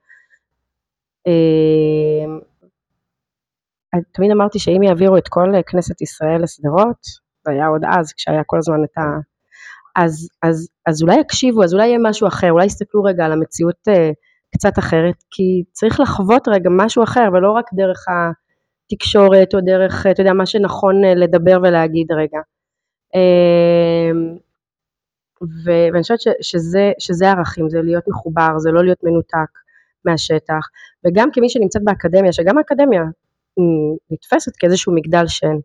תמיד 4.12 4.32
אמרתי 4.32 4.60
שאם 4.60 4.84
יעבירו 4.84 5.18
את 5.18 5.28
כל 5.28 5.50
כנסת 5.68 6.02
ישראל 6.02 6.44
לשדרות, 6.44 7.04
זה 7.04 7.20
היה 7.50 7.68
עוד 7.68 7.82
אז, 7.86 8.14
כשהיה 8.14 8.44
כל 8.46 8.58
הזמן 8.58 8.84
את 8.84 8.98
ה... 8.98 9.02
אז, 9.96 10.30
אז, 10.44 10.70
אז 10.86 11.04
אולי 11.04 11.20
יקשיבו, 11.20 11.64
אז 11.64 11.74
אולי 11.74 11.88
יהיה 11.88 12.00
משהו 12.02 12.28
אחר, 12.28 12.52
אולי 12.52 12.66
יסתכלו 12.66 13.04
רגע 13.04 13.26
על 13.26 13.32
המציאות 13.32 13.88
אה, 13.88 14.12
קצת 14.56 14.80
אחרת, 14.80 15.16
כי 15.32 15.64
צריך 15.72 16.00
לחוות 16.00 16.48
רגע 16.48 16.70
משהו 16.72 17.04
אחר, 17.04 17.30
ולא 17.34 17.52
רק 17.52 17.66
דרך 17.74 18.06
התקשורת, 18.10 19.54
או 19.54 19.62
דרך, 19.62 20.06
אתה 20.12 20.22
יודע, 20.22 20.34
מה 20.34 20.46
שנכון 20.46 21.04
אה, 21.06 21.16
לדבר 21.16 21.60
ולהגיד 21.64 22.12
רגע. 22.12 22.40
אה, 23.16 24.12
ואני 25.66 26.02
חושבת 26.02 26.20
שזה, 26.42 26.92
שזה 27.00 27.30
ערכים, 27.30 27.70
זה 27.70 27.82
להיות 27.82 28.04
מחובר, 28.08 28.58
זה 28.58 28.72
לא 28.72 28.84
להיות 28.84 29.04
מנותק 29.04 29.52
מהשטח, 30.06 30.68
וגם 31.08 31.32
כמי 31.34 31.50
שנמצאת 31.50 31.84
באקדמיה, 31.84 32.34
שגם 32.34 32.58
האקדמיה 32.58 33.04
נתפסת 34.12 34.52
כאיזשהו 34.60 34.96
מגדל 34.96 35.28
שן, 35.28 35.56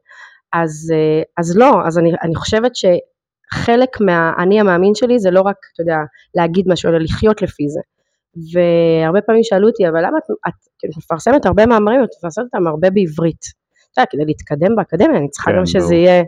אז, 0.55 0.93
אה, 0.95 1.23
אז 1.37 1.57
לא, 1.57 1.87
אז 1.87 1.99
אני, 1.99 2.13
אני 2.23 2.35
חושבת 2.35 2.73
שחלק 2.77 4.01
מהאני 4.01 4.61
המאמין 4.61 4.95
שלי 4.95 5.19
זה 5.19 5.31
לא 5.31 5.41
רק, 5.41 5.57
אתה 5.73 5.83
יודע, 5.83 5.97
להגיד 6.35 6.65
משהו, 6.69 6.91
אלא 6.91 6.99
לחיות 6.99 7.43
לפי 7.43 7.69
זה. 7.69 7.81
והרבה 8.53 9.21
פעמים 9.21 9.43
שאלו 9.43 9.69
אותי, 9.69 9.89
אבל 9.89 10.07
למה 10.07 10.19
את, 10.19 10.31
את 10.49 10.55
כאילו, 10.79 10.93
מפרסמת 10.99 11.47
הרבה 11.47 11.67
מאמרים, 11.67 12.05
את 12.05 12.09
מפרסמת 12.19 12.45
אותם 12.45 12.67
הרבה 12.67 12.91
בעברית. 12.91 13.45
אתה 13.93 14.01
יודע, 14.01 14.11
כדי 14.11 14.25
להתקדם 14.25 14.77
באקדמיה, 14.77 15.19
אני 15.19 15.29
צריכה 15.29 15.51
כן, 15.51 15.57
גם 15.59 15.67
שזה 15.67 15.95
יהיה... 15.95 16.23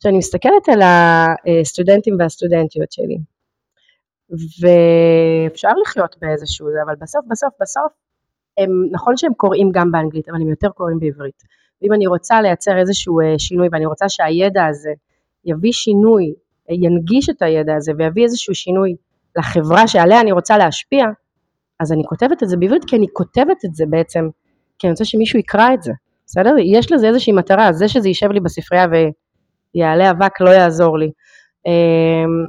כשאני 0.00 0.18
מסתכלת 0.18 0.68
על 0.72 0.80
הסטודנטים 0.82 2.16
והסטודנטיות 2.18 2.92
שלי, 2.92 3.18
ואפשר 4.60 5.72
לחיות 5.82 6.16
באיזשהו 6.20 6.66
זה, 6.72 6.78
אבל 6.86 6.94
בסוף, 7.00 7.24
בסוף, 7.30 7.54
בסוף, 7.60 7.92
הם, 8.58 8.70
נכון 8.90 9.16
שהם 9.16 9.34
קוראים 9.34 9.70
גם 9.72 9.92
באנגלית, 9.92 10.28
אבל 10.28 10.40
הם 10.40 10.48
יותר 10.48 10.68
קוראים 10.68 10.98
בעברית. 11.00 11.42
ואם 11.82 11.92
אני 11.92 12.06
רוצה 12.06 12.42
לייצר 12.42 12.78
איזשהו 12.78 13.20
אה, 13.20 13.38
שינוי 13.38 13.68
ואני 13.72 13.86
רוצה 13.86 14.08
שהידע 14.08 14.66
הזה 14.66 14.90
יביא 15.44 15.72
שינוי, 15.72 16.34
ינגיש 16.70 17.30
את 17.30 17.42
הידע 17.42 17.74
הזה 17.76 17.92
ויביא 17.98 18.24
איזשהו 18.24 18.54
שינוי 18.54 18.94
לחברה 19.38 19.88
שעליה 19.88 20.20
אני 20.20 20.32
רוצה 20.32 20.58
להשפיע, 20.58 21.04
אז 21.80 21.92
אני 21.92 22.02
כותבת 22.08 22.42
את 22.42 22.48
זה 22.48 22.56
בעברית 22.56 22.84
כי 22.84 22.96
אני 22.96 23.06
כותבת 23.12 23.64
את 23.64 23.74
זה 23.74 23.84
בעצם, 23.90 24.28
כי 24.78 24.86
אני 24.86 24.92
רוצה 24.92 25.04
שמישהו 25.04 25.38
יקרא 25.38 25.74
את 25.74 25.82
זה, 25.82 25.92
בסדר? 26.26 26.54
יש 26.64 26.92
לזה 26.92 27.08
איזושהי 27.08 27.32
מטרה, 27.32 27.72
זה 27.72 27.88
שזה 27.88 28.08
יישב 28.08 28.30
לי 28.30 28.40
בספרייה 28.40 28.86
ויעלה 29.74 30.10
אבק 30.10 30.40
לא 30.40 30.50
יעזור 30.50 30.98
לי. 30.98 31.10
אמ, 31.66 32.44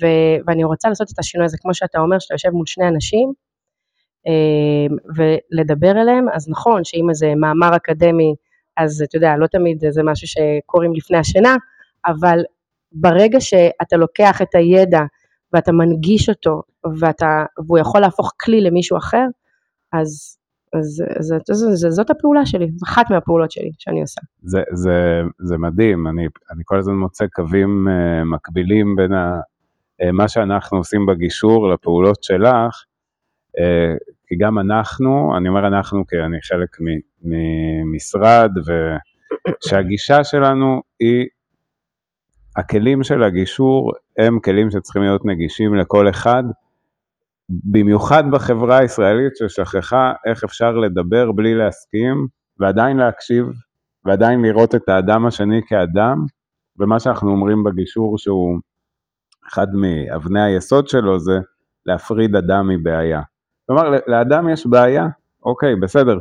ו, 0.00 0.06
ואני 0.46 0.64
רוצה 0.64 0.88
לעשות 0.88 1.10
את 1.12 1.18
השינוי 1.18 1.44
הזה, 1.44 1.56
כמו 1.60 1.74
שאתה 1.74 1.98
אומר, 2.00 2.18
שאתה 2.18 2.34
יושב 2.34 2.50
מול 2.50 2.66
שני 2.66 2.88
אנשים, 2.88 3.32
אמ, 4.26 4.96
ולדבר 5.16 5.90
אליהם, 5.90 6.26
אז 6.32 6.48
נכון 6.48 6.84
שאם 6.84 7.10
איזה 7.10 7.34
מאמר 7.34 7.76
אקדמי, 7.76 8.34
אז 8.76 9.02
אתה 9.08 9.16
יודע, 9.16 9.36
לא 9.36 9.46
תמיד 9.46 9.84
זה 9.90 10.02
משהו 10.04 10.28
שקוראים 10.28 10.92
לפני 10.94 11.18
השינה, 11.18 11.56
אבל 12.06 12.38
ברגע 12.92 13.40
שאתה 13.40 13.96
לוקח 13.96 14.42
את 14.42 14.54
הידע 14.54 15.00
ואתה 15.52 15.72
מנגיש 15.72 16.28
אותו, 16.28 16.62
ואתה, 17.00 17.44
והוא 17.66 17.78
יכול 17.78 18.00
להפוך 18.00 18.32
כלי 18.40 18.60
למישהו 18.60 18.98
אחר, 18.98 19.26
אז, 19.92 20.38
אז, 20.72 21.04
אז, 21.18 21.34
אז, 21.50 21.86
אז 21.88 21.94
זאת 21.94 22.10
הפעולה 22.10 22.46
שלי, 22.46 22.66
זו 22.76 22.86
אחת 22.88 23.10
מהפעולות 23.10 23.50
שלי 23.50 23.70
שאני 23.78 24.00
עושה. 24.00 24.20
זה, 24.42 24.62
זה, 24.72 25.20
זה 25.38 25.58
מדהים, 25.58 26.06
אני, 26.06 26.26
אני 26.50 26.62
כל 26.64 26.78
הזמן 26.78 26.94
מוצא 26.94 27.24
קווים 27.26 27.88
uh, 27.88 28.24
מקבילים 28.24 28.96
בין 28.96 29.12
ה, 29.12 29.40
uh, 30.02 30.12
מה 30.12 30.28
שאנחנו 30.28 30.78
עושים 30.78 31.06
בגישור 31.06 31.68
לפעולות 31.68 32.22
שלך, 32.22 32.84
כי 34.26 34.36
גם 34.36 34.58
אנחנו, 34.58 35.36
אני 35.36 35.48
אומר 35.48 35.66
אנחנו 35.66 36.06
כי 36.06 36.16
אני 36.26 36.38
חלק 36.42 36.76
ממשרד, 37.22 38.50
ושהגישה 39.64 40.24
שלנו 40.24 40.82
היא 41.00 41.26
הכלים 42.56 43.02
של 43.02 43.22
הגישור 43.22 43.92
הם 44.18 44.40
כלים 44.40 44.70
שצריכים 44.70 45.02
להיות 45.02 45.24
נגישים 45.24 45.74
לכל 45.74 46.08
אחד, 46.10 46.42
במיוחד 47.48 48.24
בחברה 48.30 48.78
הישראלית 48.78 49.32
ששכחה 49.36 50.12
איך 50.26 50.44
אפשר 50.44 50.70
לדבר 50.70 51.32
בלי 51.32 51.54
להסכים 51.54 52.26
ועדיין 52.60 52.96
להקשיב 52.96 53.46
ועדיין 54.04 54.42
לראות 54.42 54.74
את 54.74 54.88
האדם 54.88 55.26
השני 55.26 55.60
כאדם, 55.66 56.16
ומה 56.78 57.00
שאנחנו 57.00 57.30
אומרים 57.30 57.64
בגישור 57.64 58.18
שהוא 58.18 58.58
אחד 59.48 59.66
מאבני 59.74 60.42
היסוד 60.42 60.88
שלו 60.88 61.18
זה 61.18 61.38
להפריד 61.86 62.36
אדם 62.36 62.68
מבעיה. 62.68 63.22
כלומר, 63.66 63.90
לאדם 64.06 64.48
יש 64.48 64.66
בעיה, 64.66 65.06
אוקיי, 65.44 65.76
בסדר, 65.76 66.18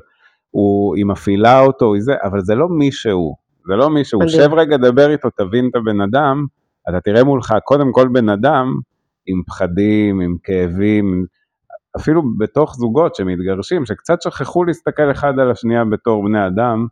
הוא, 0.52 0.96
היא 0.96 1.06
מפעילה 1.06 1.60
אותו, 1.60 1.94
היא 1.94 2.02
זה, 2.02 2.14
אבל 2.24 2.42
זה 2.42 2.56
לא 2.56 2.70
מישהו, 2.70 3.36
זה 3.68 3.76
לא 3.76 3.90
מישהו, 3.90 4.20
שב 4.30 4.54
רגע, 4.54 4.78
דבר 4.78 5.12
איתו, 5.12 5.30
תבין 5.30 5.70
את 5.70 5.76
הבן 5.76 6.02
אדם, 6.02 6.46
אתה 6.90 7.00
תראה 7.00 7.24
מולך 7.24 7.54
קודם 7.64 7.92
כל 7.92 8.08
בן 8.08 8.30
אדם 8.30 8.76
עם 9.26 9.42
פחדים, 9.48 10.22
עם 10.22 10.36
כאבים, 10.44 11.26
אפילו 11.98 12.22
בתוך 12.38 12.76
זוגות 12.76 13.16
שמתגרשים, 13.16 13.86
שקצת 13.86 14.22
שכחו 14.22 14.64
להסתכל 14.64 15.12
אחד 15.12 15.40
על 15.40 15.52
השנייה 15.52 15.86
בתור 15.86 16.24
בני 16.24 16.48
אדם, 16.48 16.88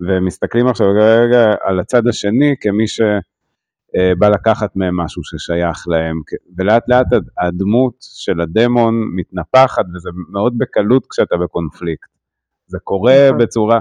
ומסתכלים 0.00 0.66
עכשיו 0.66 0.86
רגע 0.90 1.54
על 1.62 1.80
הצד 1.80 2.08
השני 2.08 2.54
כמי 2.60 2.84
שבא 3.92 4.28
לקחת 4.28 4.76
מהם 4.76 5.00
משהו 5.00 5.22
ששייך 5.24 5.88
להם, 5.88 6.20
ולאט 6.58 6.88
לאט 6.88 7.06
הדמות 7.38 7.94
של 8.00 8.40
הדמון 8.40 8.94
מתנפחת, 9.14 9.84
וזה 9.94 10.10
מאוד 10.32 10.58
בקלות 10.58 11.06
כשאתה 11.10 11.36
בקונפליקט. 11.36 12.08
זה 12.66 12.78
קורה 12.84 13.14
נכון. 13.28 13.38
בצורה 13.38 13.80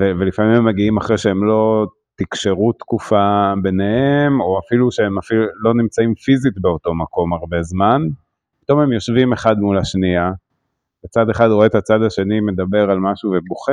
ו- 0.00 0.12
ולפעמים 0.20 0.52
הם 0.52 0.64
מגיעים 0.64 0.96
אחרי 0.96 1.18
שהם 1.18 1.44
לא 1.44 1.86
תקשרו 2.16 2.72
תקופה 2.72 3.52
ביניהם, 3.62 4.40
או 4.40 4.58
אפילו 4.58 4.92
שהם 4.92 5.18
אפילו 5.18 5.44
לא 5.62 5.74
נמצאים 5.74 6.14
פיזית 6.14 6.54
באותו 6.60 6.94
מקום 6.94 7.32
הרבה 7.32 7.62
זמן, 7.62 8.02
פתאום 8.60 8.80
הם 8.80 8.92
יושבים 8.92 9.32
אחד 9.32 9.58
מול 9.58 9.78
השנייה, 9.78 10.30
וצד 11.04 11.30
אחד 11.30 11.48
רואה 11.48 11.66
את 11.66 11.74
הצד 11.74 12.02
השני 12.02 12.40
מדבר 12.40 12.90
על 12.90 12.98
משהו 12.98 13.30
ובוכה. 13.30 13.72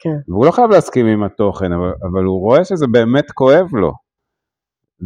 כן. 0.00 0.16
והוא 0.28 0.46
לא 0.46 0.50
חייב 0.50 0.70
להסכים 0.70 1.06
עם 1.06 1.22
התוכן, 1.22 1.72
אבל, 1.72 1.92
אבל 2.12 2.24
הוא 2.24 2.40
רואה 2.40 2.64
שזה 2.64 2.86
באמת 2.86 3.30
כואב 3.30 3.66
לו. 3.72 3.92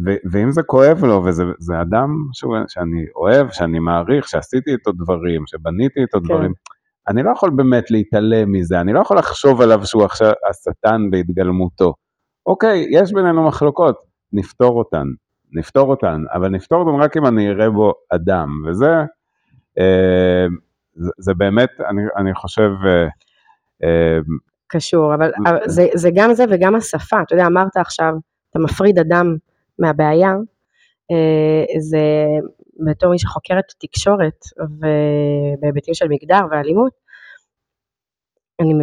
ו- 0.05 0.31
ואם 0.31 0.51
זה 0.51 0.63
כואב 0.63 1.05
לו, 1.05 1.23
וזה 1.25 1.81
אדם 1.81 2.09
שהוא, 2.33 2.55
שאני 2.67 3.05
אוהב, 3.15 3.49
שאני 3.49 3.79
מעריך, 3.79 4.27
שעשיתי 4.27 4.71
איתו 4.71 4.91
דברים, 4.91 5.47
שבניתי 5.47 6.01
איתו 6.01 6.17
כן. 6.17 6.23
דברים, 6.23 6.53
אני 7.07 7.23
לא 7.23 7.31
יכול 7.31 7.49
באמת 7.49 7.91
להתעלם 7.91 8.51
מזה, 8.51 8.81
אני 8.81 8.93
לא 8.93 8.99
יכול 8.99 9.17
לחשוב 9.17 9.61
עליו 9.61 9.85
שהוא 9.85 10.03
עכשיו 10.03 10.31
השטן 10.49 11.09
בהתגלמותו. 11.11 11.93
אוקיי, 12.45 12.85
יש 12.91 13.13
בינינו 13.13 13.47
מחלוקות, 13.47 13.97
נפתור 14.33 14.77
אותן, 14.77 15.07
נפתור 15.51 15.89
אותן, 15.89 16.23
אבל 16.33 16.49
נפתור 16.49 16.79
אותן 16.79 17.03
רק 17.03 17.17
אם 17.17 17.25
אני 17.25 17.49
אראה 17.49 17.69
בו 17.69 17.93
אדם, 18.09 18.49
וזה 18.67 18.91
אה, 19.79 20.45
זה, 20.95 21.11
זה 21.17 21.33
באמת, 21.33 21.69
אני, 21.89 22.01
אני 22.17 22.35
חושב... 22.35 22.69
אה, 22.85 23.07
אה, 23.83 24.19
קשור, 24.75 25.15
אבל, 25.15 25.31
אבל 25.45 25.57
זה, 25.65 25.87
זה 25.93 26.09
גם 26.15 26.33
זה 26.33 26.45
וגם 26.49 26.75
השפה, 26.75 27.21
אתה 27.21 27.35
יודע, 27.35 27.45
אמרת 27.45 27.77
עכשיו, 27.77 28.13
אתה 28.49 28.59
מפריד 28.59 28.99
אדם 28.99 29.35
מהבעיה, 29.79 30.33
אה, 31.11 31.79
זה 31.79 31.99
בתור 32.85 33.11
מי 33.11 33.19
שחוקרת 33.19 33.63
תקשורת 33.79 34.39
ובהיבטים 34.59 35.93
של 35.93 36.07
מגדר 36.09 36.41
ואלימות, 36.51 36.91
אני, 38.59 38.73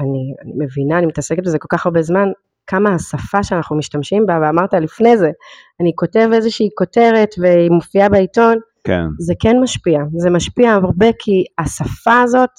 אני, 0.00 0.34
אני 0.42 0.52
מבינה, 0.58 0.98
אני 0.98 1.06
מתעסקת 1.06 1.42
בזה 1.42 1.58
כל 1.58 1.68
כך 1.70 1.86
הרבה 1.86 2.02
זמן, 2.02 2.28
כמה 2.66 2.94
השפה 2.94 3.42
שאנחנו 3.42 3.76
משתמשים 3.76 4.26
בה, 4.26 4.38
ואמרת 4.42 4.74
לפני 4.74 5.16
זה, 5.16 5.30
אני 5.80 5.92
כותב 5.94 6.28
איזושהי 6.32 6.68
כותרת 6.78 7.28
והיא 7.38 7.70
מופיעה 7.70 8.08
בעיתון, 8.08 8.58
כן. 8.84 9.04
זה 9.18 9.34
כן 9.40 9.56
משפיע, 9.60 10.00
זה 10.16 10.30
משפיע 10.30 10.72
הרבה 10.72 11.06
כי 11.18 11.44
השפה 11.58 12.20
הזאת 12.20 12.50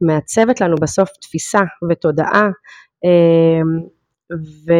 מעצבת 0.00 0.60
לנו 0.60 0.76
בסוף 0.80 1.08
תפיסה 1.20 1.60
ותודעה, 1.90 2.48
אמ, 3.04 3.80
ו, 4.32 4.72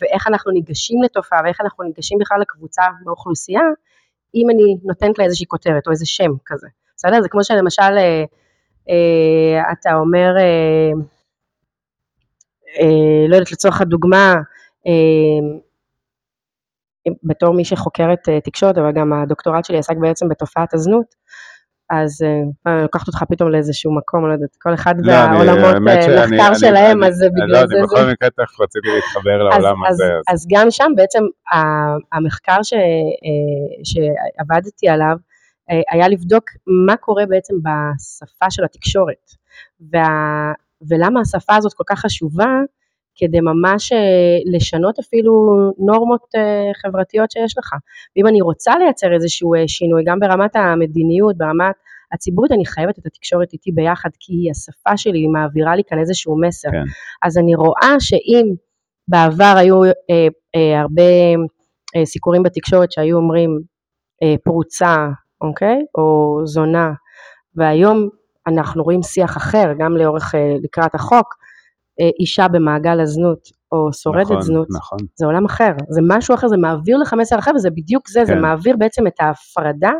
ואיך 0.00 0.26
אנחנו 0.26 0.52
ניגשים 0.52 1.02
לתופעה 1.02 1.40
ואיך 1.44 1.60
אנחנו 1.60 1.84
ניגשים 1.84 2.18
בכלל 2.18 2.40
לקבוצה 2.40 2.82
באוכלוסייה, 3.04 3.60
אם 4.34 4.46
אני 4.50 4.76
נותנת 4.84 5.18
לה 5.18 5.24
איזושהי 5.24 5.46
כותרת 5.46 5.86
או 5.86 5.92
איזה 5.92 6.06
שם 6.06 6.30
כזה, 6.46 6.68
בסדר? 6.96 7.22
זה 7.22 7.28
כמו 7.28 7.44
שלמשל 7.44 7.82
אה, 7.82 8.24
אה, 8.88 9.72
אתה 9.72 9.94
אומר, 9.94 10.34
אה, 10.38 10.90
אה, 12.80 13.28
לא 13.28 13.34
יודעת, 13.34 13.52
לצורך 13.52 13.80
הדוגמה, 13.80 14.34
אה, 14.86 15.58
בתור 17.24 17.54
מי 17.54 17.64
שחוקרת 17.64 18.28
אה, 18.28 18.40
תקשורת, 18.40 18.78
אבל 18.78 18.92
גם 18.92 19.12
הדוקטורט 19.12 19.64
שלי 19.64 19.78
עסק 19.78 19.96
בעצם 19.96 20.28
בתופעת 20.28 20.74
הזנות, 20.74 21.14
אז 22.00 22.22
אה, 22.22 22.42
אני 22.74 22.82
לוקחת 22.82 23.08
אותך 23.08 23.22
פתאום 23.30 23.50
לאיזשהו 23.50 23.96
מקום, 23.96 24.26
לא 24.28 24.32
יודעת, 24.32 24.56
כל 24.62 24.74
אחד 24.74 24.94
לא, 24.98 25.12
אני- 25.12 25.32
והעולמות 25.36 25.74
אה, 25.74 25.80
מחקר 25.80 26.24
אני- 26.48 26.58
שלהם, 26.58 27.02
אני- 27.02 27.08
אז 27.08 27.14
זה 27.16 27.26
אני 27.26 27.34
לא, 27.40 27.44
בגלל 27.46 27.56
אני 27.56 27.66
זה. 27.68 27.74
זה- 27.74 27.82
בכל 27.82 28.10
מקרה 28.12 28.30
תכף 28.30 28.60
רציתי 28.60 28.88
להתחבר 28.94 29.42
לעולם 29.42 29.84
הזה. 29.88 30.04
אז- 30.28 30.46
גם 30.50 30.70
שם 30.70 30.92
בעצם 30.96 31.22
המחקר 32.12 32.52
אה, 32.56 32.58
שעבדתי 33.84 34.88
עליו 34.88 35.16
אה, 35.70 35.80
היה 35.90 36.08
לבדוק 36.08 36.44
מה 36.86 36.96
קורה 36.96 37.26
בעצם 37.26 37.54
בשפה 37.62 38.50
של 38.50 38.64
התקשורת 38.64 39.30
ולמה 40.88 41.20
השפה 41.20 41.56
הזאת 41.56 41.72
כל 41.74 41.84
כך 41.86 41.98
חשובה 41.98 42.46
כדי 43.16 43.40
ממש 43.40 43.92
אה, 43.92 43.98
לשנות 44.56 44.98
אפילו 44.98 45.32
נורמות 45.78 46.20
אה, 46.36 46.70
חברתיות 46.82 47.30
שיש 47.30 47.58
לך. 47.58 47.72
ואם 48.16 48.26
אני 48.26 48.40
רוצה 48.40 48.78
לייצר 48.78 49.14
איזשהו 49.14 49.54
אה, 49.54 49.68
שינוי 49.68 50.02
גם 50.06 50.20
ברמת 50.20 50.56
המדיניות, 50.56 51.36
ברמת 51.36 51.74
הציבורית, 52.12 52.52
אני 52.52 52.66
חייבת 52.66 52.98
את 52.98 53.06
התקשורת 53.06 53.52
איתי 53.52 53.72
ביחד 53.72 54.10
כי 54.20 54.32
היא 54.32 54.50
השפה 54.50 54.96
שלי, 54.96 55.18
היא 55.18 55.28
מעבירה 55.28 55.76
לי 55.76 55.82
כאן 55.88 55.98
איזשהו 55.98 56.40
מסר. 56.40 56.70
כן. 56.70 56.84
אז 57.22 57.38
אני 57.38 57.54
רואה 57.54 57.96
שאם 58.00 58.46
בעבר 59.08 59.54
היו 59.56 59.84
אה, 59.84 59.90
אה, 60.56 60.80
הרבה 60.80 61.02
אה, 61.96 62.06
סיקורים 62.06 62.42
בתקשורת 62.42 62.92
שהיו 62.92 63.16
אומרים 63.16 63.60
אה, 64.22 64.34
פרוצה, 64.44 65.06
אוקיי? 65.40 65.78
או 65.98 66.40
זונה, 66.44 66.92
והיום 67.56 68.08
אנחנו 68.46 68.82
רואים 68.82 69.02
שיח 69.02 69.36
אחר, 69.36 69.72
גם 69.78 69.96
לאורך, 69.96 70.34
אה, 70.34 70.54
לקראת 70.62 70.94
החוק, 70.94 71.34
אישה 72.20 72.48
במעגל 72.48 73.00
הזנות 73.00 73.48
או 73.72 73.92
שורדת 73.92 74.30
נכון, 74.30 74.40
זנות, 74.40 74.68
נכון. 74.70 74.98
זה 75.14 75.26
עולם 75.26 75.44
אחר, 75.44 75.72
זה 75.88 76.00
משהו 76.08 76.34
אחר, 76.34 76.48
זה 76.48 76.56
מעביר 76.56 76.98
לך 76.98 77.14
מסר 77.14 77.38
אחר 77.38 77.50
וזה 77.54 77.70
בדיוק 77.70 78.08
זה, 78.08 78.24
זה 78.24 78.32
כן. 78.32 78.40
מעביר 78.40 78.76
בעצם 78.76 79.06
את 79.06 79.20
ההפרדה 79.20 79.92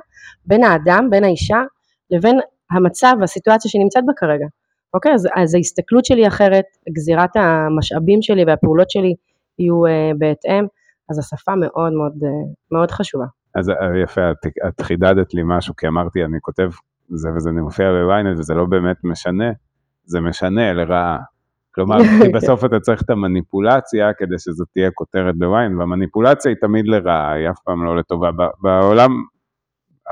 בין 0.47 0.65
האדם, 0.65 1.09
בין 1.11 1.25
האישה, 1.25 1.63
לבין 2.11 2.39
המצב 2.71 3.15
והסיטואציה 3.21 3.71
שהיא 3.71 3.83
נמצאת 3.83 4.03
בה 4.07 4.13
כרגע. 4.17 4.47
אוקיי, 4.95 5.15
אז, 5.15 5.29
אז 5.37 5.55
ההסתכלות 5.55 6.05
שלי 6.05 6.27
אחרת, 6.27 6.65
גזירת 6.93 7.37
המשאבים 7.37 8.23
שלי 8.23 8.45
והפעולות 8.45 8.91
שלי 8.91 9.15
יהיו 9.59 9.87
אה, 9.87 10.11
בהתאם, 10.19 10.65
אז 11.11 11.19
השפה 11.19 11.53
מאוד 11.55 11.93
מאוד, 11.93 12.13
אה, 12.25 12.29
מאוד 12.73 12.91
חשובה. 12.91 13.25
אז 13.55 13.71
אה, 13.71 13.75
יפה, 14.03 14.31
את, 14.31 14.47
את 14.69 14.81
חידדת 14.81 15.35
לי 15.35 15.43
משהו, 15.45 15.77
כי 15.77 15.87
אמרתי, 15.87 16.25
אני 16.25 16.39
כותב 16.41 16.71
זה 17.09 17.29
וזה 17.37 17.51
מופיע 17.53 17.87
בוויינט 17.93 18.39
וזה 18.39 18.55
לא 18.55 18.65
באמת 18.65 18.97
משנה, 19.05 19.51
זה 20.05 20.21
משנה 20.21 20.73
לרעה. 20.73 21.19
כלומר, 21.75 21.97
כי 22.23 22.29
בסוף 22.29 22.65
אתה 22.65 22.81
צריך 22.81 23.03
את 23.03 23.11
המניפולציה 23.11 24.13
כדי 24.13 24.39
שזאת 24.39 24.69
תהיה 24.73 24.91
כותרת 24.91 25.39
בוויינט, 25.39 25.79
והמניפולציה 25.79 26.51
היא 26.51 26.57
תמיד 26.61 26.87
לרעה, 26.89 27.33
היא 27.33 27.51
אף 27.51 27.59
פעם 27.65 27.85
לא 27.85 27.97
לטובה. 27.97 28.31
בעולם 28.63 29.11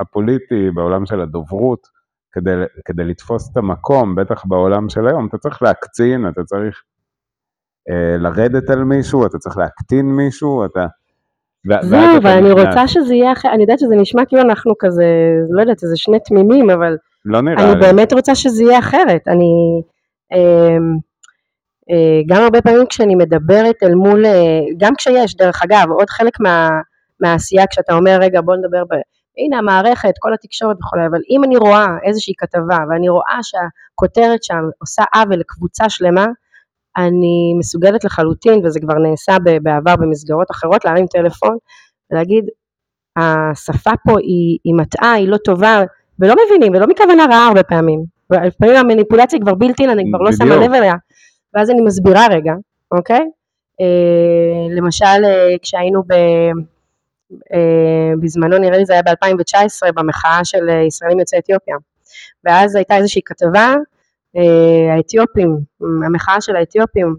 הפוליטי, 0.01 0.71
בעולם 0.75 1.07
של 1.07 1.21
הדוברות, 1.21 1.87
כדי, 2.33 2.51
כדי 2.85 3.05
לתפוס 3.05 3.51
את 3.53 3.57
המקום, 3.57 4.15
בטח 4.15 4.45
בעולם 4.45 4.89
של 4.89 5.07
היום, 5.09 5.27
אתה 5.27 5.39
צריך 5.39 5.63
להקצין, 5.63 6.29
אתה 6.29 6.45
צריך 6.45 6.83
אה, 7.91 8.17
לרדת 8.19 8.71
על 8.71 8.85
מישהו, 8.85 9.27
אתה 9.27 9.39
צריך 9.39 9.57
להקטין 9.57 10.07
מישהו, 10.07 10.65
אתה... 10.65 10.87
זהו, 11.83 12.19
אבל 12.23 12.31
אני. 12.31 12.53
רוצה 12.53 12.89
שזה 12.89 13.15
יהיה 13.15 13.33
אחר, 13.33 13.49
אני 13.53 13.63
יודעת 13.63 13.79
שזה 13.79 13.97
נשמע 13.97 14.25
כאילו 14.25 14.43
אנחנו 14.43 14.75
כזה, 14.79 15.05
לא 15.51 15.61
יודעת, 15.61 15.83
איזה 15.83 15.97
שני 15.97 16.19
תמימים, 16.21 16.71
אבל 16.71 16.97
לא 17.25 17.41
נראה 17.41 17.65
אני 17.65 17.75
לי. 17.75 17.81
באמת 17.81 18.13
רוצה 18.13 18.35
שזה 18.35 18.63
יהיה 18.65 18.79
אחרת. 18.79 19.29
אני 19.29 19.83
אה, 20.33 20.77
גם 22.27 22.43
הרבה 22.43 22.63
פעמים 22.63 22.87
כשאני 22.87 23.15
מדברת 23.15 23.77
אל 23.83 23.95
מול, 23.95 24.27
אה, 24.27 24.61
גם 24.77 24.95
כשיש, 24.95 25.37
דרך 25.37 25.63
אגב, 25.65 25.91
עוד 25.91 26.11
חלק 26.11 26.41
מה, 26.41 26.69
מהעשייה, 27.21 27.67
כשאתה 27.67 27.95
אומר, 27.95 28.19
רגע, 28.21 28.41
בוא 28.41 28.57
נדבר, 28.57 28.85
ב, 28.85 28.95
הנה 29.39 29.59
המערכת, 29.59 30.13
כל 30.19 30.35
התקשורת 30.35 30.77
וכולי, 30.81 31.07
אבל 31.07 31.21
אם 31.31 31.45
אני 31.45 31.57
רואה 31.57 31.87
איזושהי 32.05 32.35
כתבה, 32.39 32.79
ואני 32.91 33.09
רואה 33.09 33.39
שהכותרת 33.43 34.45
שם 34.45 34.63
עושה 34.81 35.03
עוול 35.15 35.37
לקבוצה 35.39 35.89
שלמה, 35.89 36.27
אני 36.97 37.55
מסוגלת 37.59 38.05
לחלוטין, 38.05 38.67
וזה 38.67 38.81
כבר 38.81 38.95
נעשה 38.95 39.37
בעבר 39.63 39.97
במסגרות 39.97 40.51
אחרות, 40.51 40.85
להרים 40.85 41.07
טלפון 41.07 41.57
ולהגיד, 42.11 42.45
השפה 43.17 43.91
פה 44.07 44.19
היא, 44.19 44.59
היא 44.65 44.75
מטעה, 44.75 45.13
היא 45.13 45.29
לא 45.29 45.37
טובה, 45.37 45.83
ולא 46.19 46.35
מבינים, 46.47 46.73
ולא 46.75 46.87
מכוונה 46.87 47.27
רעה 47.31 47.47
הרבה 47.49 47.63
פעמים. 47.63 48.05
לפעמים 48.31 48.77
המניפולציה 48.77 49.37
היא 49.37 49.43
כבר 49.43 49.55
בלתי, 49.55 49.85
אני 49.85 50.05
כבר 50.11 50.19
לא 50.19 50.33
שמה. 50.33 50.57
לב 50.57 50.73
אליה, 50.73 50.95
ואז 51.55 51.71
אני 51.71 51.81
מסבירה 51.81 52.27
רגע, 52.31 52.53
אוקיי? 52.93 53.31
אה, 53.81 54.77
למשל, 54.77 55.25
אה, 55.25 55.59
כשהיינו 55.63 56.03
ב... 56.03 56.13
אה, 57.53 58.13
בזמנו, 58.21 58.59
נראה 58.59 58.79
לי 58.79 58.87
זה 58.87 58.93
היה 58.93 59.03
ב-2019, 59.03 59.93
במחאה 59.95 60.41
של 60.45 60.69
אה, 60.71 60.83
ישראלים 60.83 61.19
יוצאי 61.19 61.39
אתיופיה. 61.39 61.77
ואז 62.45 62.77
הייתה 62.77 62.97
איזושהי 62.97 63.23
כתבה, 63.25 63.75
אה, 64.37 64.95
האתיופים, 64.95 65.57
המחאה 66.07 66.41
של 66.41 66.57
האתיופים, 66.57 67.17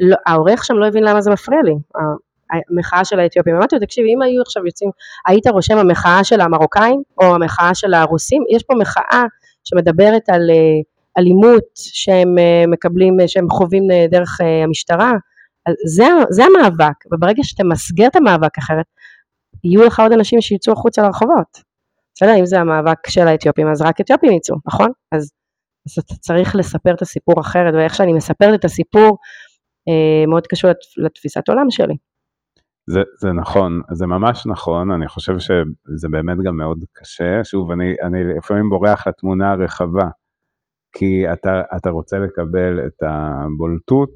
והעורך 0.00 0.64
שם 0.64 0.74
לא 0.74 0.86
הבין 0.86 1.04
למה 1.04 1.20
זה 1.20 1.30
מפריע 1.30 1.60
לי, 1.64 1.74
המחאה 2.50 3.04
של 3.04 3.20
האתיופים. 3.20 3.56
אמרתי 3.56 3.74
לו, 3.76 3.80
תקשיב, 3.80 4.04
אם 4.14 4.22
היו 4.22 4.42
עכשיו 4.42 4.66
יוצאים, 4.66 4.90
היית 5.26 5.46
רושם 5.46 5.78
המחאה 5.78 6.24
של 6.24 6.40
המרוקאים, 6.40 7.02
או 7.22 7.34
המחאה 7.34 7.74
של 7.74 7.94
הרוסים, 7.94 8.42
יש 8.50 8.62
פה 8.62 8.74
מחאה 8.80 9.24
שמדברת 9.64 10.28
על 10.28 10.50
אה, 10.50 10.80
אלימות 11.18 11.64
שהם 11.74 12.38
אה, 12.38 12.64
מקבלים, 12.66 13.20
אה, 13.20 13.28
שהם 13.28 13.50
חווים 13.50 13.90
אה, 13.90 14.06
דרך 14.10 14.40
המשטרה, 14.64 15.12
זה, 15.86 16.04
זה 16.30 16.42
המאבק, 16.44 16.94
וברגע 17.12 17.42
שאתה 17.42 17.64
מסגר 17.64 18.06
את 18.06 18.16
המאבק 18.16 18.58
אחרת, 18.58 18.86
יהיו 19.64 19.84
לך 19.84 20.00
עוד 20.00 20.12
אנשים 20.12 20.40
שיצאו 20.40 20.72
החוצה 20.72 21.02
לרחובות. 21.02 21.70
בסדר, 22.14 22.34
אם 22.40 22.46
זה 22.46 22.60
המאבק 22.60 23.06
של 23.08 23.28
האתיופים, 23.28 23.68
אז 23.68 23.82
רק 23.82 24.00
אתיופים 24.00 24.32
יצאו, 24.32 24.56
נכון? 24.66 24.90
אז, 25.12 25.32
אז 25.86 26.04
אתה 26.04 26.14
צריך 26.14 26.56
לספר 26.56 26.94
את 26.94 27.02
הסיפור 27.02 27.40
אחרת, 27.40 27.74
ואיך 27.74 27.94
שאני 27.94 28.12
מספרת 28.12 28.60
את 28.60 28.64
הסיפור, 28.64 29.18
אה, 29.88 30.26
מאוד 30.26 30.46
קשור 30.46 30.70
לת, 30.70 30.76
לתפיסת 30.96 31.48
עולם 31.48 31.70
שלי. 31.70 31.94
זה, 32.86 33.00
זה 33.18 33.32
נכון, 33.32 33.80
זה 33.92 34.06
ממש 34.06 34.46
נכון, 34.46 34.90
אני 34.90 35.08
חושב 35.08 35.38
שזה 35.38 36.08
באמת 36.10 36.36
גם 36.44 36.56
מאוד 36.56 36.84
קשה. 36.92 37.44
שוב, 37.44 37.70
אני, 37.70 37.94
אני 38.02 38.18
לפעמים 38.38 38.68
בורח 38.68 39.06
לתמונה 39.06 39.52
הרחבה, 39.52 40.08
כי 40.92 41.32
אתה, 41.32 41.62
אתה 41.76 41.90
רוצה 41.90 42.18
לקבל 42.18 42.86
את 42.86 43.02
הבולטות 43.02 44.10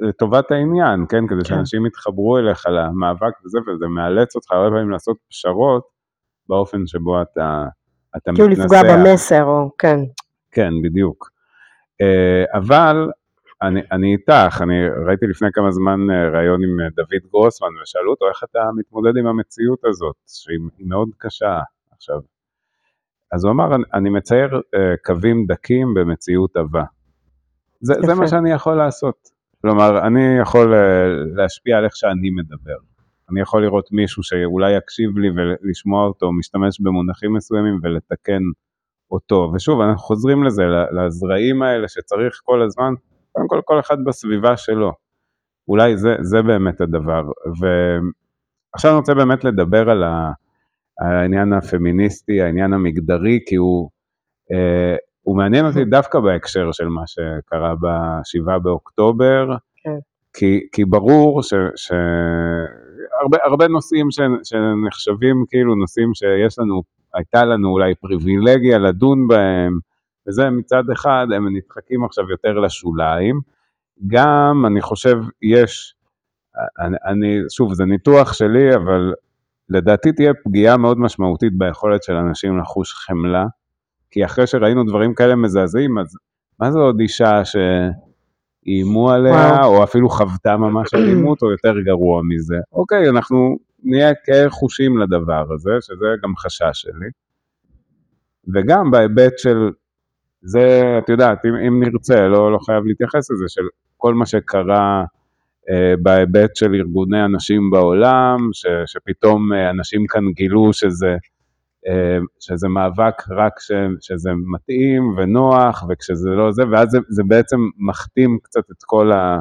לטובת 0.00 0.50
העניין, 0.50 1.06
כן? 1.08 1.26
כדי 1.26 1.38
כן. 1.38 1.44
שאנשים 1.44 1.86
יתחברו 1.86 2.38
אליך 2.38 2.66
למאבק 2.66 3.44
וזה, 3.44 3.58
וזה 3.58 3.86
מאלץ 3.86 4.36
אותך 4.36 4.52
הרבה 4.52 4.70
פעמים 4.70 4.90
לעשות 4.90 5.16
פשרות 5.28 5.82
באופן 6.48 6.86
שבו 6.86 7.22
אתה, 7.22 7.64
אתה 8.16 8.30
כאילו 8.34 8.48
מתנסח. 8.48 8.64
לפגוע 8.64 8.96
במסר, 8.96 9.44
או 9.44 9.70
כן. 9.78 9.98
כן, 10.50 10.70
בדיוק. 10.82 11.30
אה, 12.00 12.58
אבל 12.58 13.10
אני, 13.62 13.80
אני 13.92 14.12
איתך, 14.12 14.62
אני 14.62 14.74
ראיתי 15.06 15.26
לפני 15.26 15.48
כמה 15.52 15.70
זמן 15.70 16.10
אה, 16.10 16.30
ראיון 16.30 16.60
עם 16.64 16.80
אה, 16.80 16.88
דוד 16.96 17.30
גרוסמן 17.30 17.68
ושאלו 17.82 18.10
אותו 18.10 18.28
איך 18.28 18.44
אתה 18.50 18.58
מתמודד 18.76 19.16
עם 19.16 19.26
המציאות 19.26 19.84
הזאת, 19.84 20.16
שהיא 20.26 20.58
היא 20.78 20.86
מאוד 20.88 21.08
קשה 21.18 21.60
עכשיו. 21.96 22.20
אז 23.32 23.44
הוא 23.44 23.52
אמר, 23.52 23.76
אני, 23.94 24.10
מצייר 24.10 24.60
אה, 24.74 24.94
קווים 25.04 25.46
דקים 25.46 25.94
במציאות 25.94 26.56
עבה. 26.56 26.84
זה, 27.80 27.94
זה. 28.06 28.14
מה 28.14 28.28
שאני 28.28 28.52
יכול 28.52 28.74
לעשות. 28.74 29.28
כלומר, 29.62 30.06
אני 30.06 30.38
יכול 30.42 30.74
אה, 30.74 31.06
להשפיע 31.36 31.78
על 31.78 31.84
איך 31.84 31.96
שאני 31.96 32.30
מדבר. 32.30 32.76
אני 33.30 33.40
יכול 33.40 33.62
לראות 33.62 33.92
מישהו 33.92 34.22
שאולי 34.22 34.76
יקשיב 34.76 35.18
לי 35.18 35.28
ולשמוע 35.36 36.06
אותו, 36.06 36.32
משתמש 36.32 36.80
במונחים 36.80 37.34
מסוימים 37.34 37.80
ולתקן 37.82 38.42
אותו. 39.10 39.52
ושוב, 39.54 39.80
אנחנו 39.80 39.98
חוזרים 39.98 40.44
לזה, 40.44 40.62
לזרעים 40.92 41.62
האלה 41.62 41.88
שצריך 41.88 42.40
כל 42.44 42.62
הזמן, 42.62 42.94
קודם 43.32 43.48
כל, 43.48 43.60
כל 43.64 43.80
אחד 43.80 43.96
בסביבה 44.06 44.56
שלו. 44.56 44.92
אולי 45.68 45.96
זה, 45.96 46.16
זה 46.20 46.42
באמת 46.42 46.80
הדבר. 46.80 47.22
ועכשיו 47.60 48.90
אני 48.90 48.98
רוצה 48.98 49.14
באמת 49.14 49.44
לדבר 49.44 49.90
על, 49.90 50.02
ה, 50.02 50.32
העניין 51.00 51.52
הפמיניסטי, 51.52 52.42
העניין 52.42 52.72
המגדרי, 52.72 53.40
כי 53.46 53.56
הוא, 53.56 53.90
אה, 54.52 54.96
הוא 55.22 55.36
מעניין 55.36 55.66
אותי 55.66 55.84
דווקא 55.96 56.20
בהקשר 56.20 56.72
של 56.72 56.88
מה 56.88 57.02
שקרה 57.06 57.74
ב-7 57.74 58.58
באוקטובר, 58.58 59.56
כן. 59.84 59.98
כי, 60.32 60.66
כי 60.72 60.84
ברור 60.84 61.42
ש... 61.42 61.54
ש... 61.76 61.92
הרבה, 63.20 63.38
הרבה 63.44 63.68
נושאים 63.68 64.10
ש, 64.10 64.20
שנחשבים 64.44 65.44
כאילו 65.48 65.74
נושאים 65.74 66.14
שיש 66.14 66.58
לנו, 66.58 66.82
הייתה 67.14 67.44
לנו 67.44 67.68
אולי 67.68 67.94
פריבילגיה 67.94 68.78
לדון 68.78 69.28
בהם, 69.28 69.78
וזה 70.28 70.50
מצד 70.50 70.90
אחד, 70.92 71.26
הם 71.36 71.56
נדחקים 71.56 72.04
עכשיו 72.04 72.30
יותר 72.30 72.58
לשוליים. 72.58 73.40
גם, 74.06 74.64
אני 74.66 74.80
חושב, 74.80 75.16
יש, 75.42 75.94
אני, 76.78 76.96
אני, 77.06 77.36
שוב, 77.50 77.74
זה 77.74 77.84
ניתוח 77.84 78.32
שלי, 78.32 78.74
אבל 78.74 79.12
לדעתי 79.70 80.12
תהיה 80.12 80.32
פגיעה 80.44 80.76
מאוד 80.76 80.98
משמעותית 80.98 81.58
ביכולת 81.58 82.02
של 82.02 82.12
אנשים 82.12 82.58
לחוש 82.58 82.94
חמלה, 82.94 83.46
כי 84.10 84.24
אחרי 84.24 84.46
שראינו 84.46 84.84
דברים 84.84 85.14
כאלה 85.14 85.36
מזעזעים, 85.36 85.98
אז 85.98 86.16
מה 86.60 86.72
זה 86.72 86.78
עוד 86.78 87.00
אישה 87.00 87.42
שאיימו 87.44 89.10
עליה, 89.10 89.32
וואו. 89.32 89.76
או 89.76 89.84
אפילו 89.84 90.08
חוותה 90.08 90.56
ממש 90.56 90.94
אלימות, 90.94 91.42
או 91.42 91.50
יותר 91.50 91.80
גרוע 91.80 92.22
מזה? 92.28 92.56
אוקיי, 92.72 93.08
אנחנו 93.08 93.58
נהיה 93.82 94.14
קהי 94.14 94.50
חושים 94.50 94.98
לדבר 94.98 95.52
הזה, 95.54 95.70
שזה 95.80 96.06
גם 96.22 96.36
חשש 96.36 96.70
שלי. 96.72 97.10
וגם 98.54 98.90
בהיבט 98.90 99.38
של, 99.38 99.70
זה, 100.42 100.94
את 100.98 101.08
יודעת, 101.08 101.44
אם, 101.44 101.54
אם 101.54 101.82
נרצה, 101.82 102.28
לא, 102.28 102.52
לא 102.52 102.58
חייב 102.66 102.84
להתייחס 102.84 103.30
לזה, 103.30 103.44
של 103.48 103.62
כל 103.96 104.14
מה 104.14 104.26
שקרה 104.26 105.04
בהיבט 106.02 106.56
של 106.56 106.74
ארגוני 106.74 107.24
אנשים 107.24 107.70
בעולם, 107.70 108.36
ש, 108.52 108.66
שפתאום 108.86 109.52
אה, 109.52 109.70
אנשים 109.70 110.06
כאן 110.06 110.24
גילו 110.32 110.72
שזה, 110.72 111.16
אה, 111.88 112.18
שזה 112.40 112.68
מאבק 112.68 113.22
רק 113.30 113.60
ש, 113.60 113.72
שזה 114.00 114.30
מתאים 114.54 115.14
ונוח, 115.16 115.84
וכשזה 115.88 116.30
לא 116.30 116.52
זה, 116.52 116.62
ואז 116.72 116.88
זה, 116.90 116.98
זה 117.08 117.22
בעצם 117.26 117.56
מכתים 117.78 118.38
קצת 118.42 118.70
את 118.70 118.82
כל 118.86 119.12
ה... 119.12 119.38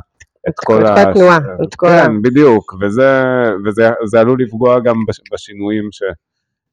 את 0.50 0.54
כל 0.66 0.86
התנועה, 0.86 1.38
את 1.38 1.76
כל 1.76 1.88
ה... 1.88 2.06
כן, 2.06 2.22
בדיוק, 2.22 2.74
וזה, 2.82 3.24
וזה 3.66 4.20
עלול 4.20 4.42
לפגוע 4.42 4.80
גם 4.80 4.96
בשינויים 5.34 5.90
ש, 5.92 6.04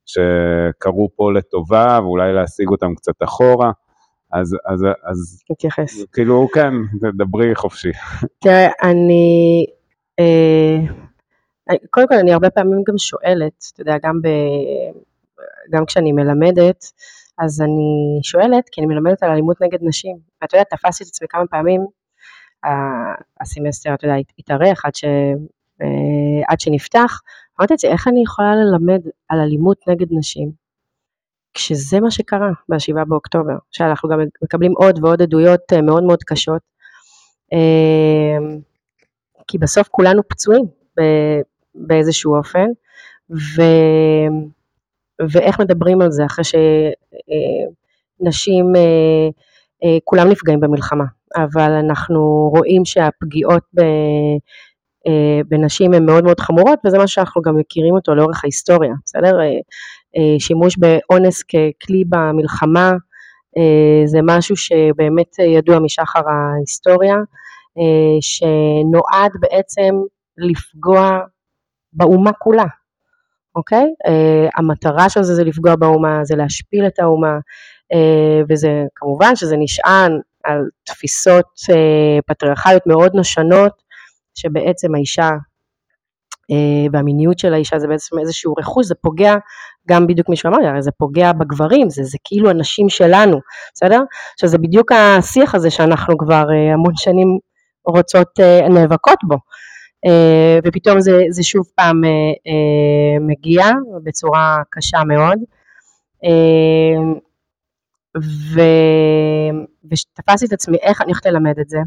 שקרו 0.06 1.08
פה 1.16 1.32
לטובה, 1.32 1.98
ואולי 2.02 2.32
להשיג 2.32 2.68
אותם 2.68 2.94
קצת 2.94 3.22
אחורה. 3.24 3.70
אז, 4.34 4.56
אז, 4.66 4.84
אז, 5.04 5.42
תתייחס. 5.48 6.04
כאילו, 6.12 6.48
כן, 6.54 6.72
תדברי 7.00 7.54
חופשי. 7.54 7.90
תראה, 8.42 8.68
אני, 8.82 9.66
אה, 10.20 10.78
קודם 11.90 12.08
כל 12.08 12.14
אני 12.14 12.32
הרבה 12.32 12.50
פעמים 12.50 12.82
גם 12.88 12.98
שואלת, 12.98 13.64
אתה 13.72 13.82
יודע, 13.82 13.96
גם, 14.02 14.22
ב, 14.22 14.28
גם 15.70 15.86
כשאני 15.86 16.12
מלמדת, 16.12 16.84
אז 17.38 17.62
אני 17.62 18.20
שואלת, 18.22 18.68
כי 18.68 18.80
אני 18.80 18.86
מלמדת 18.94 19.22
על 19.22 19.30
אלימות 19.30 19.60
נגד 19.60 19.78
נשים. 19.82 20.16
אתה 20.44 20.56
יודע, 20.56 20.64
תפסתי 20.64 21.04
את 21.04 21.08
עצמי 21.08 21.28
כמה 21.30 21.46
פעמים, 21.46 21.86
הסמסטר, 23.40 23.94
אתה 23.94 24.06
יודע, 24.06 24.16
התארך 24.38 24.84
עד, 24.84 24.94
ש, 24.94 25.04
אה, 25.82 26.42
עד 26.48 26.60
שנפתח, 26.60 27.20
אמרתי 27.60 27.74
לעצמי, 27.74 27.90
איך 27.90 28.08
אני 28.08 28.22
יכולה 28.22 28.54
ללמד 28.56 29.00
על 29.28 29.40
אלימות 29.40 29.78
נגד 29.88 30.06
נשים? 30.10 30.63
כשזה 31.54 32.00
מה 32.00 32.10
שקרה 32.10 32.50
ב-7 32.68 33.04
באוקטובר, 33.04 33.54
שאנחנו 33.70 34.08
גם 34.08 34.20
מקבלים 34.42 34.72
עוד 34.76 35.04
ועוד 35.04 35.22
עדויות 35.22 35.60
אה, 35.72 35.82
מאוד 35.82 36.02
מאוד 36.02 36.22
קשות, 36.22 36.62
אה, 37.52 38.38
כי 39.48 39.58
בסוף 39.58 39.88
כולנו 39.88 40.22
פצועים 40.28 40.64
באיזשהו 41.74 42.36
אופן, 42.36 42.66
ו, 43.30 43.62
ואיך 45.30 45.60
מדברים 45.60 46.02
על 46.02 46.10
זה 46.10 46.24
אחרי 46.26 46.44
שנשים, 48.20 48.72
כולם 50.04 50.28
נפגעים 50.28 50.60
במלחמה, 50.60 51.04
אבל 51.36 51.70
אנחנו 51.72 52.50
רואים 52.54 52.84
שהפגיעות 52.84 53.62
ב, 53.74 53.80
אה, 55.06 55.40
בנשים 55.48 55.94
הן 55.94 56.06
מאוד 56.06 56.24
מאוד 56.24 56.40
חמורות 56.40 56.78
וזה 56.86 56.98
מה 56.98 57.06
שאנחנו 57.06 57.42
גם 57.42 57.56
מכירים 57.56 57.94
אותו 57.94 58.14
לאורך 58.14 58.44
ההיסטוריה, 58.44 58.92
בסדר? 59.04 59.38
אה, 60.16 60.22
אה, 60.22 60.40
שימוש 60.40 60.76
באונס 60.78 61.42
ככלי 61.42 62.04
במלחמה 62.08 62.92
זה 64.04 64.18
משהו 64.22 64.56
שבאמת 64.56 65.38
ידוע 65.38 65.78
משחר 65.78 66.20
ההיסטוריה, 66.28 67.16
שנועד 68.20 69.32
בעצם 69.40 69.94
לפגוע 70.38 71.18
באומה 71.92 72.32
כולה, 72.32 72.64
אוקיי? 73.56 73.84
המטרה 74.56 75.08
של 75.08 75.22
זה 75.22 75.34
זה 75.34 75.44
לפגוע 75.44 75.76
באומה, 75.76 76.24
זה 76.24 76.36
להשפיל 76.36 76.86
את 76.86 76.98
האומה, 76.98 77.38
וזה 78.48 78.84
כמובן 78.94 79.36
שזה 79.36 79.56
נשען 79.58 80.20
על 80.44 80.68
תפיסות 80.84 81.46
פטריארכליות 82.26 82.86
מאוד 82.86 83.14
נושנות 83.14 83.82
שבעצם 84.34 84.94
האישה 84.94 85.30
אה, 85.30 85.36
והמיניות 86.92 87.38
של 87.38 87.54
האישה 87.54 87.78
זה 87.78 87.88
בעצם 87.88 88.18
איזשהו 88.18 88.54
רכוש, 88.58 88.86
זה 88.86 88.94
פוגע 88.94 89.34
גם 89.88 90.06
בדיוק 90.06 90.28
מי 90.28 90.36
שאמר 90.36 90.58
לי, 90.58 90.82
זה 90.82 90.90
פוגע 90.90 91.32
בגברים, 91.32 91.90
זה, 91.90 92.04
זה 92.04 92.18
כאילו 92.24 92.50
הנשים 92.50 92.88
שלנו, 92.88 93.40
בסדר? 93.74 94.00
עכשיו 94.32 94.48
זה 94.48 94.58
בדיוק 94.58 94.92
השיח 94.92 95.54
הזה 95.54 95.70
שאנחנו 95.70 96.18
כבר 96.18 96.44
אה, 96.52 96.72
המון 96.72 96.92
שנים 96.96 97.38
רוצות, 97.86 98.40
אה, 98.40 98.68
נאבקות 98.68 99.18
בו, 99.22 99.36
ופתאום 100.64 101.00
זה, 101.00 101.12
זה 101.30 101.42
שוב 101.42 101.66
פעם 101.74 102.00
מגיע 103.20 103.64
בצורה 104.04 104.56
קשה 104.70 104.98
מאוד. 105.04 105.38
ו... 108.22 108.60
ותפסתי 109.90 110.46
את 110.46 110.52
עצמי 110.52 110.76
איך 110.82 111.00
אני 111.00 111.06
הולכת 111.06 111.26
ללמד 111.26 111.58
את 111.60 111.68
זה, 111.68 111.78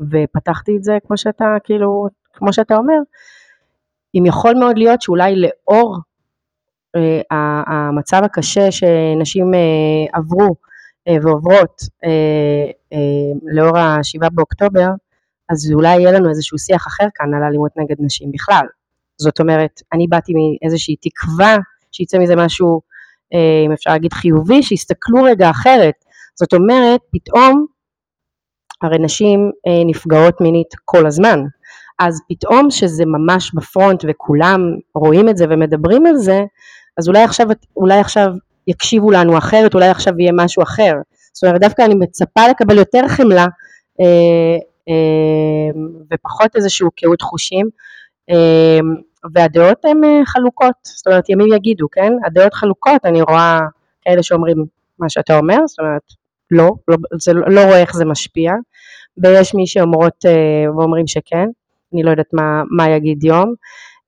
ופתחתי 0.00 0.76
את 0.76 0.84
זה 0.84 0.98
כמו 1.06 1.16
שאתה 1.16 1.44
כאילו, 1.64 2.08
כמו 2.32 2.52
שאתה 2.52 2.76
אומר, 2.76 2.98
אם 4.18 4.26
יכול 4.26 4.54
מאוד 4.58 4.78
להיות 4.78 5.02
שאולי 5.02 5.34
לאור 5.36 5.96
אה, 6.96 7.20
המצב 7.66 8.20
הקשה 8.24 8.70
שנשים 8.70 9.54
אה, 9.54 10.18
עברו 10.18 10.54
אה, 11.08 11.16
ועוברות 11.22 11.82
אה, 12.04 12.70
אה, 12.92 13.52
לאור 13.52 13.78
השבעה 13.78 14.30
באוקטובר, 14.30 14.86
אז 15.48 15.72
אולי 15.72 16.00
יהיה 16.00 16.12
לנו 16.12 16.28
איזשהו 16.28 16.58
שיח 16.58 16.86
אחר 16.86 17.06
כאן 17.14 17.34
על 17.34 17.42
אלימות 17.42 17.72
נגד 17.76 17.96
נשים 17.98 18.32
בכלל. 18.32 18.66
זאת 19.18 19.40
אומרת, 19.40 19.82
אני 19.92 20.06
באתי 20.08 20.32
מאיזושהי 20.34 20.96
תקווה 20.96 21.56
שיצא 21.92 22.18
מזה 22.18 22.36
משהו, 22.36 22.80
אה, 23.34 23.62
אם 23.66 23.72
אפשר 23.72 23.90
להגיד 23.90 24.12
חיובי, 24.12 24.62
שיסתכלו 24.62 25.22
רגע 25.22 25.50
אחרת. 25.50 25.94
זאת 26.34 26.54
אומרת, 26.54 27.00
פתאום 27.12 27.66
הרי 28.82 28.98
נשים 28.98 29.50
אה, 29.66 29.84
נפגעות 29.86 30.40
מינית 30.40 30.74
כל 30.84 31.06
הזמן, 31.06 31.40
אז 31.98 32.20
פתאום 32.28 32.70
שזה 32.70 33.04
ממש 33.06 33.54
בפרונט 33.54 34.04
וכולם 34.08 34.60
רואים 34.94 35.28
את 35.28 35.36
זה 35.36 35.44
ומדברים 35.50 36.06
על 36.06 36.16
זה, 36.16 36.44
אז 36.98 37.08
אולי 37.08 37.22
עכשיו, 37.22 37.46
אולי 37.76 37.98
עכשיו 37.98 38.32
יקשיבו 38.66 39.10
לנו 39.10 39.38
אחרת, 39.38 39.74
אולי 39.74 39.88
עכשיו 39.88 40.12
יהיה 40.18 40.32
משהו 40.34 40.62
אחר. 40.62 40.92
זאת 41.32 41.44
אומרת, 41.44 41.60
דווקא 41.60 41.82
אני 41.82 41.94
מצפה 41.94 42.48
לקבל 42.48 42.78
יותר 42.78 43.08
חמלה 43.08 43.46
אה, 44.00 44.56
אה, 44.88 45.80
ופחות 46.12 46.56
איזשהו 46.56 46.90
קהות 46.96 47.22
חושים, 47.22 47.68
אה, 48.30 48.78
והדעות 49.34 49.84
הן 49.84 50.04
אה, 50.04 50.26
חלוקות, 50.26 50.74
זאת 50.82 51.06
אומרת, 51.06 51.28
ימים 51.28 51.52
יגידו, 51.52 51.86
כן? 51.92 52.12
הדעות 52.26 52.54
חלוקות, 52.54 53.04
אני 53.04 53.22
רואה 53.22 53.60
כאלה 54.02 54.22
שאומרים 54.22 54.64
מה 54.98 55.08
שאתה 55.08 55.38
אומר, 55.38 55.58
זאת 55.66 55.78
אומרת, 55.78 56.02
לא, 56.50 56.70
לא, 56.88 56.96
זה, 57.20 57.32
לא 57.32 57.60
רואה 57.64 57.80
איך 57.80 57.96
זה 57.96 58.04
משפיע, 58.04 58.52
ויש 59.18 59.54
מי 59.54 59.66
שאומרות 59.66 60.26
אה, 60.26 60.72
ואומרים 60.76 61.06
שכן, 61.06 61.46
אני 61.92 62.02
לא 62.02 62.10
יודעת 62.10 62.32
מה, 62.32 62.62
מה 62.70 62.90
יגיד 62.90 63.24
יום. 63.24 63.54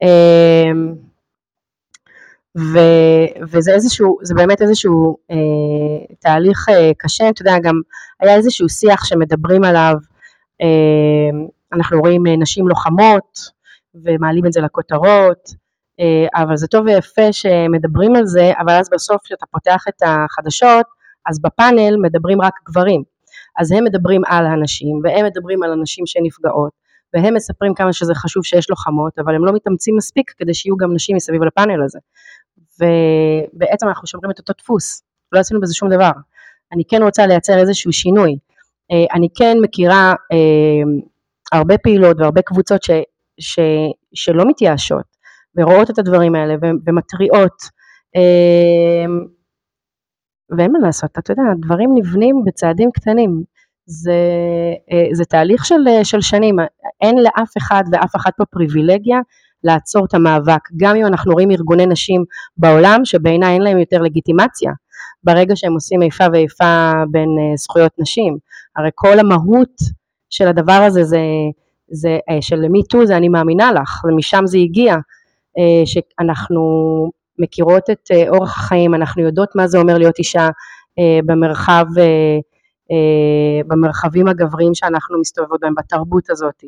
אמ, 0.02 0.94
ו, 2.58 2.78
וזה 3.52 3.72
איזשהו, 3.72 4.18
זה 4.22 4.34
באמת 4.34 4.62
איזשהו 4.62 5.16
אה, 5.30 6.14
תהליך 6.18 6.68
אה, 6.68 6.90
קשה, 6.98 7.28
אתה 7.28 7.42
יודע, 7.42 7.58
גם 7.62 7.80
היה 8.20 8.34
איזשהו 8.36 8.68
שיח 8.68 9.04
שמדברים 9.04 9.64
עליו, 9.64 9.94
אה, 10.62 11.46
אנחנו 11.72 12.00
רואים 12.00 12.26
אה, 12.26 12.36
נשים 12.36 12.68
לוחמות 12.68 13.38
ומעלים 13.94 14.46
את 14.46 14.52
זה 14.52 14.60
לכותרות, 14.60 15.48
אה, 16.00 16.42
אבל 16.42 16.56
זה 16.56 16.66
טוב 16.66 16.86
ויפה 16.86 17.32
שמדברים 17.32 18.16
על 18.16 18.26
זה, 18.26 18.52
אבל 18.58 18.72
אז 18.72 18.88
בסוף 18.92 19.20
כשאתה 19.24 19.46
פותח 19.46 19.84
את 19.88 20.02
החדשות, 20.06 20.86
אז 21.26 21.40
בפאנל 21.42 21.96
מדברים 22.02 22.42
רק 22.42 22.54
גברים, 22.68 23.02
אז 23.58 23.72
הם 23.72 23.84
מדברים 23.84 24.22
על 24.26 24.46
הנשים 24.46 25.00
והם 25.04 25.26
מדברים 25.26 25.62
על 25.62 25.72
הנשים 25.72 26.06
שנפגעות 26.06 26.72
והם 27.14 27.34
מספרים 27.34 27.74
כמה 27.74 27.92
שזה 27.92 28.14
חשוב 28.14 28.44
שיש 28.44 28.70
לוחמות 28.70 29.18
אבל 29.18 29.34
הם 29.34 29.44
לא 29.44 29.52
מתאמצים 29.52 29.96
מספיק 29.96 30.34
כדי 30.38 30.54
שיהיו 30.54 30.76
גם 30.76 30.94
נשים 30.94 31.16
מסביב 31.16 31.42
לפאנל 31.42 31.82
הזה. 31.84 31.98
ובעצם 32.80 33.88
אנחנו 33.88 34.06
שומרים 34.06 34.30
את 34.30 34.38
אותו 34.38 34.52
דפוס, 34.58 35.02
לא 35.32 35.40
עשינו 35.40 35.60
בזה 35.60 35.74
שום 35.74 35.88
דבר. 35.88 36.10
אני 36.72 36.82
כן 36.88 37.02
רוצה 37.02 37.26
לייצר 37.26 37.58
איזשהו 37.58 37.92
שינוי, 37.92 38.38
אה, 38.92 39.16
אני 39.16 39.28
כן 39.38 39.56
מכירה 39.62 40.14
אה, 40.32 41.02
הרבה 41.52 41.78
פעילות 41.78 42.16
והרבה 42.20 42.42
קבוצות 42.42 42.82
ש, 42.82 42.90
ש, 43.40 43.58
שלא 44.14 44.44
מתייאשות 44.48 45.04
ורואות 45.56 45.90
את 45.90 45.98
הדברים 45.98 46.34
האלה 46.34 46.54
ומתריעות. 46.86 47.62
אה, 48.16 49.06
ואין 50.58 50.72
מה 50.72 50.78
לעשות, 50.78 51.10
אתה 51.18 51.32
יודע, 51.32 51.42
דברים 51.62 51.90
נבנים 51.94 52.42
בצעדים 52.46 52.90
קטנים, 52.90 53.42
זה, 53.88 54.12
אה, 54.92 55.08
זה 55.12 55.24
תהליך 55.24 55.64
של, 55.64 55.88
אה, 55.88 56.04
של 56.04 56.20
שנים, 56.20 56.56
אין 57.00 57.16
לאף 57.18 57.52
אחד 57.58 57.82
ואף 57.92 58.16
אחת 58.16 58.32
פה 58.36 58.44
פריבילגיה 58.44 59.18
לעצור 59.64 60.04
את 60.04 60.14
המאבק, 60.14 60.60
גם 60.76 60.96
אם 60.96 61.06
אנחנו 61.06 61.32
רואים 61.32 61.50
ארגוני 61.50 61.86
נשים 61.86 62.24
בעולם 62.56 63.04
שבעיניי 63.04 63.54
אין 63.54 63.62
להם 63.62 63.78
יותר 63.78 64.02
לגיטימציה, 64.02 64.72
ברגע 65.24 65.56
שהם 65.56 65.72
עושים 65.72 66.02
איפה 66.02 66.24
ואיפה 66.32 66.92
בין 67.10 67.28
אה, 67.38 67.56
זכויות 67.56 67.92
נשים, 67.98 68.38
הרי 68.76 68.90
כל 68.94 69.18
המהות 69.18 69.72
של 70.30 70.48
הדבר 70.48 70.82
הזה 70.86 71.04
זה, 71.04 71.20
זה 71.90 72.18
של 72.40 72.62
טו 72.90 73.06
זה 73.06 73.16
אני 73.16 73.28
מאמינה 73.28 73.72
לך, 73.72 74.04
ומשם 74.04 74.46
זה 74.46 74.58
הגיע, 74.58 74.96
שאנחנו 75.84 76.60
מכירות 77.38 77.90
את 77.90 78.10
אורח 78.28 78.58
החיים, 78.58 78.94
אנחנו 78.94 79.22
יודעות 79.22 79.48
מה 79.54 79.68
זה 79.68 79.78
אומר 79.78 79.98
להיות 79.98 80.18
אישה 80.18 80.48
במרחב, 81.26 81.84
במרחבים 83.66 84.28
הגבריים 84.28 84.74
שאנחנו 84.74 85.20
מסתובבות 85.20 85.60
בהם, 85.60 85.74
בתרבות 85.74 86.30
הזאת. 86.30 86.64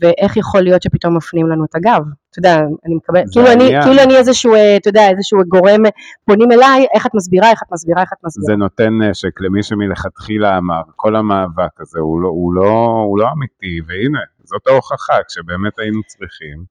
ואיך 0.00 0.36
יכול 0.36 0.60
להיות 0.60 0.82
שפתאום 0.82 1.16
מפנים 1.16 1.46
לנו 1.46 1.64
את 1.64 1.74
הגב? 1.74 2.02
אתה 2.30 2.38
יודע, 2.38 2.56
אני 2.86 2.94
מקבל, 2.94 3.22
זה 3.26 3.32
כאילו 3.32 3.52
אני. 3.52 3.82
כאילו 3.84 4.02
אני 4.02 4.16
איזשהו, 4.16 4.54
אה, 4.54 4.76
אתה 4.76 4.88
יודע, 4.88 5.10
איזשהו 5.10 5.38
גורם, 5.48 5.82
פונים 6.24 6.52
אליי, 6.52 6.86
איך 6.94 7.06
את 7.06 7.14
מסבירה, 7.14 7.50
איך 7.50 7.62
את 7.62 7.72
מסבירה, 7.72 8.00
איך 8.00 8.10
את 8.12 8.24
מסבירה. 8.24 8.46
זה 8.46 8.56
נותן 8.56 9.02
נשק 9.02 9.40
למי 9.40 9.62
שמלכתחילה 9.62 10.58
אמר, 10.58 10.82
כל 10.96 11.16
המאבק 11.16 11.80
הזה 11.80 12.00
הוא 12.00 12.20
לא, 12.20 12.28
הוא 12.28 12.54
לא, 12.54 13.04
הוא 13.06 13.18
לא 13.18 13.26
אמיתי, 13.32 13.80
והנה, 13.86 14.18
זאת 14.44 14.66
ההוכחה, 14.66 15.14
כשבאמת 15.28 15.78
היינו 15.78 16.00
צריכים. 16.06 16.64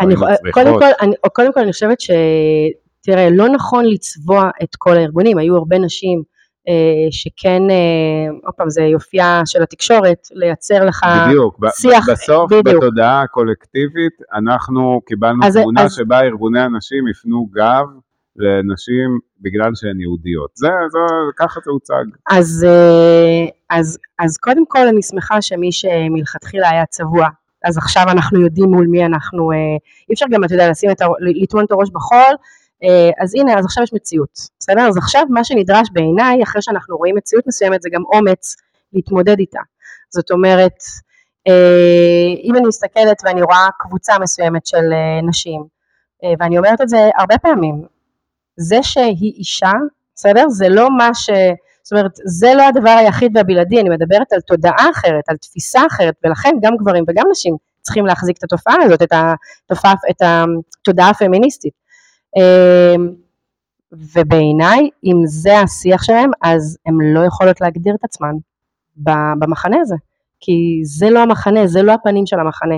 אני, 0.00 0.14
צריכות. 0.14 0.52
קודם 0.52 0.78
כל, 0.78 0.90
אני, 1.00 1.14
קודם 1.32 1.52
כל 1.52 1.60
אני 1.60 1.72
חושבת 1.72 2.00
ש... 2.00 2.10
תראה, 3.04 3.28
לא 3.30 3.48
נכון 3.48 3.84
לצבוע 3.84 4.50
את 4.62 4.76
כל 4.78 4.96
הארגונים, 4.96 5.38
היו 5.38 5.56
הרבה 5.56 5.78
נשים 5.78 6.18
אה, 6.18 6.31
שכן, 7.10 7.62
אה, 7.70 7.76
עוד 8.44 8.54
פעם, 8.54 8.70
זה 8.70 8.82
יופייה 8.82 9.42
של 9.44 9.62
התקשורת, 9.62 10.28
לייצר 10.32 10.84
לך... 10.84 11.00
בדיוק, 11.26 11.58
שיח, 11.76 12.08
בסוף 12.08 12.52
בדיוק. 12.52 12.82
בתודעה 12.84 13.22
הקולקטיבית 13.22 14.12
אנחנו 14.34 15.00
קיבלנו 15.06 15.46
אז- 15.46 15.56
תמונה 15.56 15.82
אז- 15.84 15.94
שבה 15.94 16.20
ארגוני 16.20 16.60
הנשים 16.60 17.04
הפנו 17.10 17.46
גב 17.52 17.84
לנשים 18.36 19.18
בגלל 19.40 19.70
שהן 19.74 20.00
יהודיות. 20.00 20.50
זה, 20.54 20.68
זה, 20.92 20.98
ככה 21.38 21.60
זה 21.64 21.70
הוצג. 21.70 22.04
אז, 22.30 22.66
אה, 22.68 23.46
אז, 23.78 23.98
אז 24.18 24.36
קודם 24.38 24.66
כל 24.66 24.88
אני 24.88 25.02
שמחה 25.02 25.42
שמי 25.42 25.72
שמלכתחילה 25.72 26.70
היה 26.70 26.86
צבוע, 26.86 27.28
אז 27.64 27.78
עכשיו 27.78 28.02
אנחנו 28.08 28.40
יודעים 28.40 28.70
מול 28.70 28.86
מי 28.86 29.06
אנחנו, 29.06 29.52
אה, 29.52 29.56
אי 30.08 30.14
אפשר 30.14 30.26
גם, 30.30 30.44
אתה 30.44 30.54
יודע, 30.54 30.70
לשים 30.70 30.90
את, 30.90 31.00
לטמון 31.42 31.64
את 31.64 31.70
הראש 31.70 31.88
בחול, 31.92 32.18
אה, 32.18 32.34
אז 33.22 33.34
הנה, 33.34 33.58
אז 33.58 33.64
עכשיו 33.64 33.84
יש 33.84 33.92
מציאות, 33.92 34.38
בסדר? 34.58 34.88
אז 34.88 34.96
עכשיו 34.96 35.22
מה 35.30 35.44
שנדרש 35.44 35.88
בעיניי, 35.92 36.42
אחרי 36.42 36.62
שאנחנו 36.62 36.96
רואים 36.96 37.16
מציאות 37.16 37.46
מסוימת, 37.46 37.82
זה 37.82 37.88
גם 37.92 38.02
אומץ 38.12 38.56
להתמודד 38.92 39.38
איתה. 39.38 39.60
זאת 40.10 40.30
אומרת, 40.30 40.78
אה, 41.48 42.42
אם 42.44 42.56
אני 42.56 42.66
מסתכלת 42.66 43.22
ואני 43.24 43.42
רואה 43.42 43.68
קבוצה 43.78 44.18
מסוימת 44.18 44.66
של 44.66 44.92
אה, 44.92 45.28
נשים, 45.28 45.64
אה, 46.24 46.32
ואני 46.38 46.58
אומרת 46.58 46.80
את 46.80 46.88
זה 46.88 47.10
הרבה 47.18 47.38
פעמים, 47.38 47.82
זה 48.56 48.82
שהיא 48.82 49.32
אישה, 49.34 49.72
בסדר? 50.14 50.48
זה 50.48 50.68
לא 50.68 50.90
מה 50.90 51.14
ש... 51.14 51.30
זאת 51.82 51.92
אומרת, 51.92 52.12
זה 52.24 52.54
לא 52.56 52.62
הדבר 52.62 52.90
היחיד 52.98 53.36
והבלעדי, 53.36 53.80
אני 53.80 53.88
מדברת 53.88 54.32
על 54.32 54.40
תודעה 54.40 54.90
אחרת, 54.90 55.24
על 55.28 55.36
תפיסה 55.36 55.80
אחרת, 55.86 56.14
ולכן 56.24 56.50
גם 56.62 56.76
גברים 56.76 57.04
וגם 57.08 57.24
נשים 57.30 57.56
צריכים 57.80 58.06
להחזיק 58.06 58.38
את 58.38 58.44
התופעה 58.44 58.74
הזאת, 58.82 59.02
את 59.02 59.12
התופעה, 59.12 59.94
את 60.10 60.22
התודעה 60.22 61.10
הפמיניסטית. 61.10 61.74
אמ, 62.36 63.08
ובעיניי, 63.92 64.88
אם 65.04 65.16
זה 65.24 65.58
השיח 65.58 66.02
שלהם, 66.02 66.30
אז 66.42 66.78
הן 66.86 66.94
לא 67.14 67.20
יכולות 67.26 67.60
להגדיר 67.60 67.94
את 67.94 68.04
עצמן 68.04 68.34
במחנה 69.40 69.76
הזה, 69.80 69.96
כי 70.40 70.80
זה 70.84 71.10
לא 71.10 71.18
המחנה, 71.18 71.66
זה 71.66 71.82
לא 71.82 71.92
הפנים 71.92 72.26
של 72.26 72.40
המחנה 72.40 72.74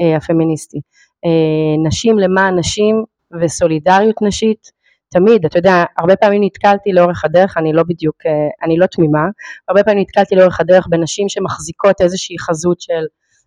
אה, 0.00 0.16
הפמיניסטי. 0.16 0.80
אה, 1.24 1.88
נשים 1.88 2.18
למען 2.18 2.58
נשים 2.58 3.04
וסולידריות 3.40 4.22
נשית, 4.22 4.70
תמיד, 5.10 5.44
אתה 5.44 5.58
יודע, 5.58 5.84
הרבה 5.98 6.16
פעמים 6.16 6.44
נתקלתי 6.44 6.92
לאורך 6.92 7.24
הדרך, 7.24 7.56
אני 7.56 7.72
לא 7.72 7.82
בדיוק, 7.82 8.16
אה, 8.26 8.32
אני 8.62 8.76
לא 8.76 8.86
תמימה, 8.86 9.22
הרבה 9.68 9.84
פעמים 9.84 10.00
נתקלתי 10.00 10.34
לאורך 10.34 10.60
הדרך 10.60 10.86
בנשים 10.90 11.28
שמחזיקות 11.28 12.00
איזושהי 12.00 12.38
חזות 12.38 12.80
של 12.80 13.02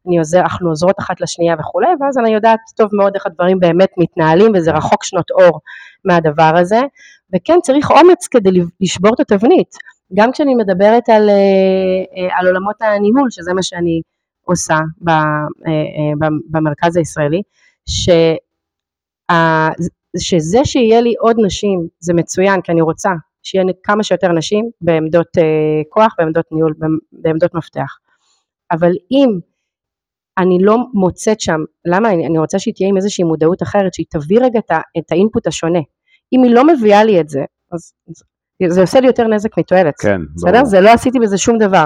אני 0.07 0.17
עוזר, 0.17 0.39
אנחנו 0.39 0.69
עוזרות 0.69 0.99
אחת 0.99 1.21
לשנייה 1.21 1.55
וכולי, 1.59 1.87
ואז 1.99 2.17
אני 2.17 2.33
יודעת 2.33 2.59
טוב 2.77 2.89
מאוד 2.93 3.15
איך 3.15 3.25
הדברים 3.25 3.59
באמת 3.59 3.89
מתנהלים, 3.97 4.51
וזה 4.55 4.71
רחוק 4.71 5.03
שנות 5.03 5.31
אור 5.31 5.59
מהדבר 6.05 6.53
הזה, 6.57 6.81
וכן 7.35 7.59
צריך 7.63 7.91
אומץ 7.91 8.27
כדי 8.27 8.49
לשבור 8.81 9.11
את 9.13 9.19
התבנית, 9.19 9.75
גם 10.13 10.31
כשאני 10.31 10.55
מדברת 10.55 11.09
על, 11.09 11.29
אה, 11.29 11.35
אה, 12.17 12.39
על 12.39 12.47
עולמות 12.47 12.81
הניהול, 12.81 13.29
שזה 13.29 13.53
מה 13.53 13.63
שאני 13.63 14.01
עושה 14.41 14.77
אה, 15.07 15.13
במרכז 16.49 16.97
הישראלי, 16.97 17.41
שה- 17.85 18.35
שזה 20.17 20.59
שיהיה 20.65 21.01
לי 21.01 21.13
עוד 21.19 21.35
נשים 21.45 21.87
זה 21.99 22.13
מצוין 22.13 22.61
כי 22.61 22.71
אני 22.71 22.81
רוצה 22.81 23.09
שיהיה 23.43 23.65
כמה 23.83 24.03
שיותר 24.03 24.31
נשים 24.31 24.69
בעמדות 24.81 25.27
כוח, 25.89 26.15
בעמדות 26.17 26.45
ניהול, 26.51 26.73
בעמדות 27.11 27.55
מפתח. 27.55 27.97
אבל 28.71 28.91
אם 29.11 29.39
אני 30.41 30.57
לא 30.61 30.77
מוצאת 30.93 31.41
שם, 31.41 31.59
למה 31.85 32.09
אני, 32.09 32.27
אני 32.27 32.37
רוצה 32.37 32.59
שהיא 32.59 32.73
תהיה 32.73 32.89
עם 32.89 32.97
איזושהי 32.97 33.23
מודעות 33.23 33.63
אחרת, 33.63 33.93
שהיא 33.93 34.05
תביא 34.09 34.39
רגע 34.41 34.59
את, 34.59 34.71
את 34.97 35.11
האינפוט 35.11 35.47
השונה. 35.47 35.79
אם 36.33 36.43
היא 36.43 36.51
לא 36.55 36.67
מביאה 36.67 37.03
לי 37.03 37.21
את 37.21 37.29
זה, 37.29 37.41
אז 37.71 37.93
זה, 38.07 38.69
זה 38.69 38.81
עושה 38.81 38.99
לי 38.99 39.07
יותר 39.07 39.27
נזק 39.27 39.57
מתועלת. 39.57 39.93
כן, 39.99 40.21
בסדר? 40.35 40.51
ברור. 40.51 40.65
זה 40.65 40.81
לא 40.81 40.89
עשיתי 40.89 41.19
בזה 41.19 41.37
שום 41.37 41.57
דבר. 41.57 41.85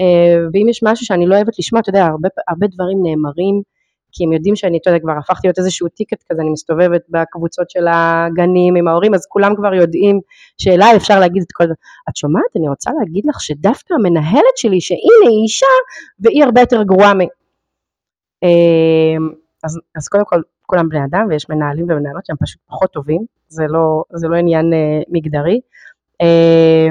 אה, 0.00 0.36
ואם 0.52 0.68
יש 0.68 0.80
משהו 0.82 1.06
שאני 1.06 1.26
לא 1.26 1.34
אוהבת 1.34 1.58
לשמוע, 1.58 1.80
אתה 1.80 1.90
יודע, 1.90 2.04
הרבה, 2.04 2.28
הרבה 2.48 2.66
דברים 2.66 2.98
נאמרים, 3.02 3.62
כי 4.12 4.24
הם 4.24 4.32
יודעים 4.32 4.56
שאני, 4.56 4.78
אתה 4.78 4.90
יודע, 4.90 5.00
כבר 5.00 5.12
הפכתי 5.18 5.46
להיות 5.46 5.58
איזשהו 5.58 5.88
טיקט 5.88 6.22
כזה, 6.28 6.42
אני 6.42 6.50
מסתובבת 6.50 7.00
בקבוצות 7.08 7.70
של 7.70 7.86
הגנים 7.88 8.76
עם 8.76 8.88
ההורים, 8.88 9.14
אז 9.14 9.26
כולם 9.28 9.56
כבר 9.56 9.74
יודעים 9.74 10.20
שאליי 10.58 10.96
אפשר 10.96 11.20
להגיד 11.20 11.42
את 11.42 11.52
כל 11.52 11.66
זה. 11.66 11.74
את 12.08 12.16
שומעת, 12.16 12.56
אני 12.56 12.68
רוצה 12.68 12.90
להגיד 12.98 13.24
לך 13.28 13.40
שדווקא 13.40 13.94
המנהלת 13.94 14.56
שלי, 14.56 14.80
שהנה 14.80 15.30
היא 15.30 15.42
אישה, 15.42 15.74
והיא 16.20 16.44
הרבה 16.44 16.60
יותר 16.60 16.82
גרועה 16.82 17.14
מ... 17.14 17.20
אה, 18.44 19.16
אז, 19.64 19.78
אז 19.96 20.08
קודם 20.08 20.24
כל, 20.24 20.40
כולם 20.66 20.88
בני 20.88 21.04
אדם, 21.04 21.26
ויש 21.30 21.48
מנהלים 21.48 21.84
ומנהלות 21.88 22.26
שהם 22.26 22.36
פשוט 22.40 22.60
פחות 22.66 22.90
טובים, 22.92 23.24
זה 23.48 23.64
לא, 23.68 24.02
זה 24.14 24.28
לא 24.28 24.36
עניין 24.36 24.72
אה, 24.72 25.00
מגדרי. 25.08 25.60
אה, 26.20 26.88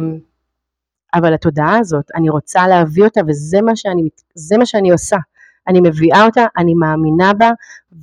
אבל 1.13 1.33
התודעה 1.33 1.77
הזאת, 1.77 2.05
אני 2.15 2.29
רוצה 2.29 2.67
להביא 2.67 3.03
אותה 3.03 3.21
וזה 3.27 3.61
מה 3.61 3.75
שאני, 3.75 4.09
מה 4.57 4.65
שאני 4.65 4.91
עושה. 4.91 5.17
אני 5.67 5.79
מביאה 5.81 6.25
אותה, 6.25 6.45
אני 6.57 6.73
מאמינה 6.73 7.33
בה, 7.33 7.51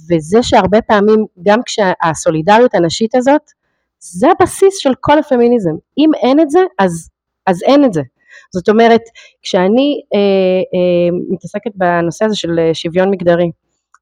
וזה 0.09 0.43
שהרבה 0.43 0.83
פעמים, 0.83 1.27
גם 1.43 1.61
כשהסולידריות 1.63 2.75
הנשית 2.75 3.15
הזאת, 3.15 3.51
זה 3.99 4.27
הבסיס 4.31 4.77
של 4.79 4.95
כל 5.01 5.19
הפמיניזם. 5.19 5.75
אם 5.99 6.11
אין 6.15 6.41
את 6.41 6.51
זה, 6.51 6.61
אז, 6.79 7.11
אז 7.47 7.63
אין 7.63 7.85
את 7.85 7.93
זה. 7.93 8.03
זאת 8.55 8.69
אומרת, 8.69 9.01
כשאני 9.43 10.01
אה, 10.15 10.19
אה, 10.19 11.19
מתעסקת 11.31 11.71
בנושא 11.75 12.25
הזה 12.25 12.37
של 12.37 12.59
אה, 12.59 12.75
שוויון 12.75 13.11
מגדרי, 13.11 13.51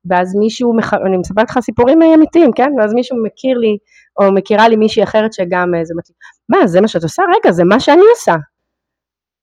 ואז 0.04 0.36
מישהו, 0.36 0.76
מח... 0.76 0.94
אני 0.94 1.16
מספרת 1.16 1.50
לך 1.50 1.58
סיפורים 1.60 2.02
אמיתיים, 2.02 2.52
כן? 2.52 2.70
ואז 2.78 2.94
מישהו 2.94 3.16
מכיר 3.24 3.58
לי, 3.58 3.76
או 4.20 4.32
מכירה 4.32 4.68
לי 4.68 4.76
מישהי 4.76 5.02
אחרת 5.02 5.32
שגם 5.32 5.74
אה, 5.74 5.84
זה 5.84 5.94
מתאים. 5.96 6.16
מה, 6.48 6.66
זה 6.66 6.80
מה 6.80 6.88
שאת 6.88 7.02
עושה? 7.02 7.22
רגע, 7.36 7.52
זה 7.52 7.64
מה 7.64 7.80
שאני 7.80 8.02
עושה. 8.16 8.34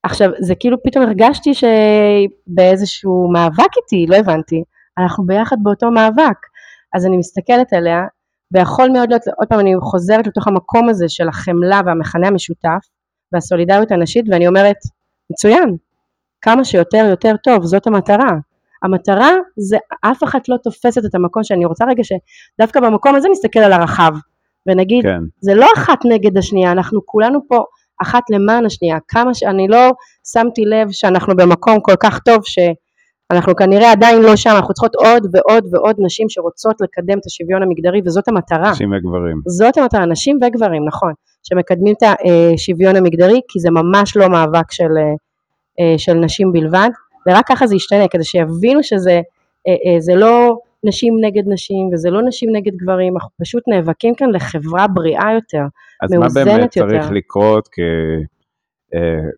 עכשיו, 0.02 0.30
זה 0.40 0.54
כאילו 0.54 0.82
פתאום 0.82 1.04
הרגשתי 1.04 1.50
שבאיזשהו 1.54 3.30
מאבק 3.32 3.76
איתי, 3.76 4.06
לא 4.08 4.16
הבנתי, 4.16 4.62
אנחנו 4.98 5.26
ביחד 5.26 5.56
באותו 5.62 5.90
מאבק. 5.90 6.38
אז 6.94 7.06
אני 7.06 7.16
מסתכלת 7.16 7.72
עליה, 7.72 8.00
ויכול 8.52 8.90
מאוד 8.90 9.08
להיות, 9.08 9.22
עוד 9.38 9.48
פעם 9.48 9.60
אני 9.60 9.74
חוזרת 9.80 10.26
לתוך 10.26 10.46
המקום 10.46 10.88
הזה 10.88 11.08
של 11.08 11.28
החמלה 11.28 11.80
והמכנה 11.86 12.28
המשותף, 12.28 12.86
והסולידריות 13.32 13.90
הנשית, 13.90 14.24
ואני 14.30 14.48
אומרת, 14.48 14.76
מצוין, 15.30 15.76
כמה 16.42 16.64
שיותר 16.64 17.06
יותר 17.10 17.34
טוב, 17.44 17.64
זאת 17.64 17.86
המטרה. 17.86 18.32
המטרה 18.82 19.30
זה, 19.56 19.76
אף 20.00 20.24
אחת 20.24 20.48
לא 20.48 20.56
תופסת 20.56 21.04
את 21.04 21.14
המקום 21.14 21.44
שאני 21.44 21.64
רוצה 21.64 21.84
רגע 21.84 22.02
שדווקא 22.04 22.80
במקום 22.80 23.14
הזה 23.14 23.28
נסתכל 23.28 23.60
על 23.60 23.72
הרחב, 23.72 24.12
ונגיד, 24.66 25.04
כן. 25.04 25.20
זה 25.40 25.54
לא 25.54 25.66
אחת 25.76 25.98
נגד 26.04 26.38
השנייה, 26.38 26.72
אנחנו 26.72 27.00
כולנו 27.06 27.40
פה 27.48 27.64
אחת 28.02 28.22
למען 28.30 28.66
השנייה, 28.66 28.98
כמה 29.08 29.34
שאני 29.34 29.68
לא 29.68 29.90
שמתי 30.32 30.64
לב 30.64 30.88
שאנחנו 30.90 31.36
במקום 31.36 31.80
כל 31.80 31.96
כך 32.02 32.18
טוב 32.18 32.38
שאנחנו 32.44 33.56
כנראה 33.56 33.92
עדיין 33.92 34.22
לא 34.22 34.36
שם, 34.36 34.50
אנחנו 34.50 34.74
צריכות 34.74 34.94
עוד 34.94 35.26
ועוד 35.32 35.64
ועוד 35.72 35.96
נשים 35.98 36.28
שרוצות 36.28 36.76
לקדם 36.80 37.18
את 37.18 37.26
השוויון 37.26 37.62
המגדרי 37.62 38.00
וזאת 38.06 38.28
המטרה. 38.28 38.70
נשים 38.70 38.92
וגברים. 38.92 39.40
זאת 39.46 39.76
המטרה, 39.78 40.06
נשים 40.06 40.38
וגברים, 40.42 40.84
נכון, 40.88 41.12
שמקדמים 41.48 41.94
את 41.98 42.02
השוויון 42.02 42.96
המגדרי 42.96 43.40
כי 43.48 43.60
זה 43.60 43.70
ממש 43.70 44.16
לא 44.16 44.28
מאבק 44.28 44.72
של, 44.72 44.90
אה, 45.80 45.98
של 45.98 46.14
נשים 46.14 46.52
בלבד 46.52 46.88
ורק 47.28 47.48
ככה 47.48 47.66
זה 47.66 47.76
ישתנה 47.76 48.08
כדי 48.08 48.24
שיבינו 48.24 48.82
שזה 48.82 49.20
אה, 49.68 50.00
זה 50.00 50.14
לא 50.14 50.58
נשים 50.84 51.14
נגד 51.20 51.42
נשים 51.46 51.90
וזה 51.92 52.10
לא 52.10 52.22
נשים 52.22 52.50
נגד 52.52 52.72
גברים, 52.76 53.14
אנחנו 53.16 53.30
פשוט 53.42 53.62
נאבקים 53.68 54.14
כאן 54.14 54.30
לחברה 54.30 54.86
בריאה 54.88 55.32
יותר, 55.34 55.64
אז 56.02 56.12
מה 56.12 56.18
מאוזנת 56.18 56.44
באמת 56.44 56.76
יותר. 56.76 56.88
צריך 56.90 57.10
לקרות? 57.10 57.68
אה, 58.94 59.28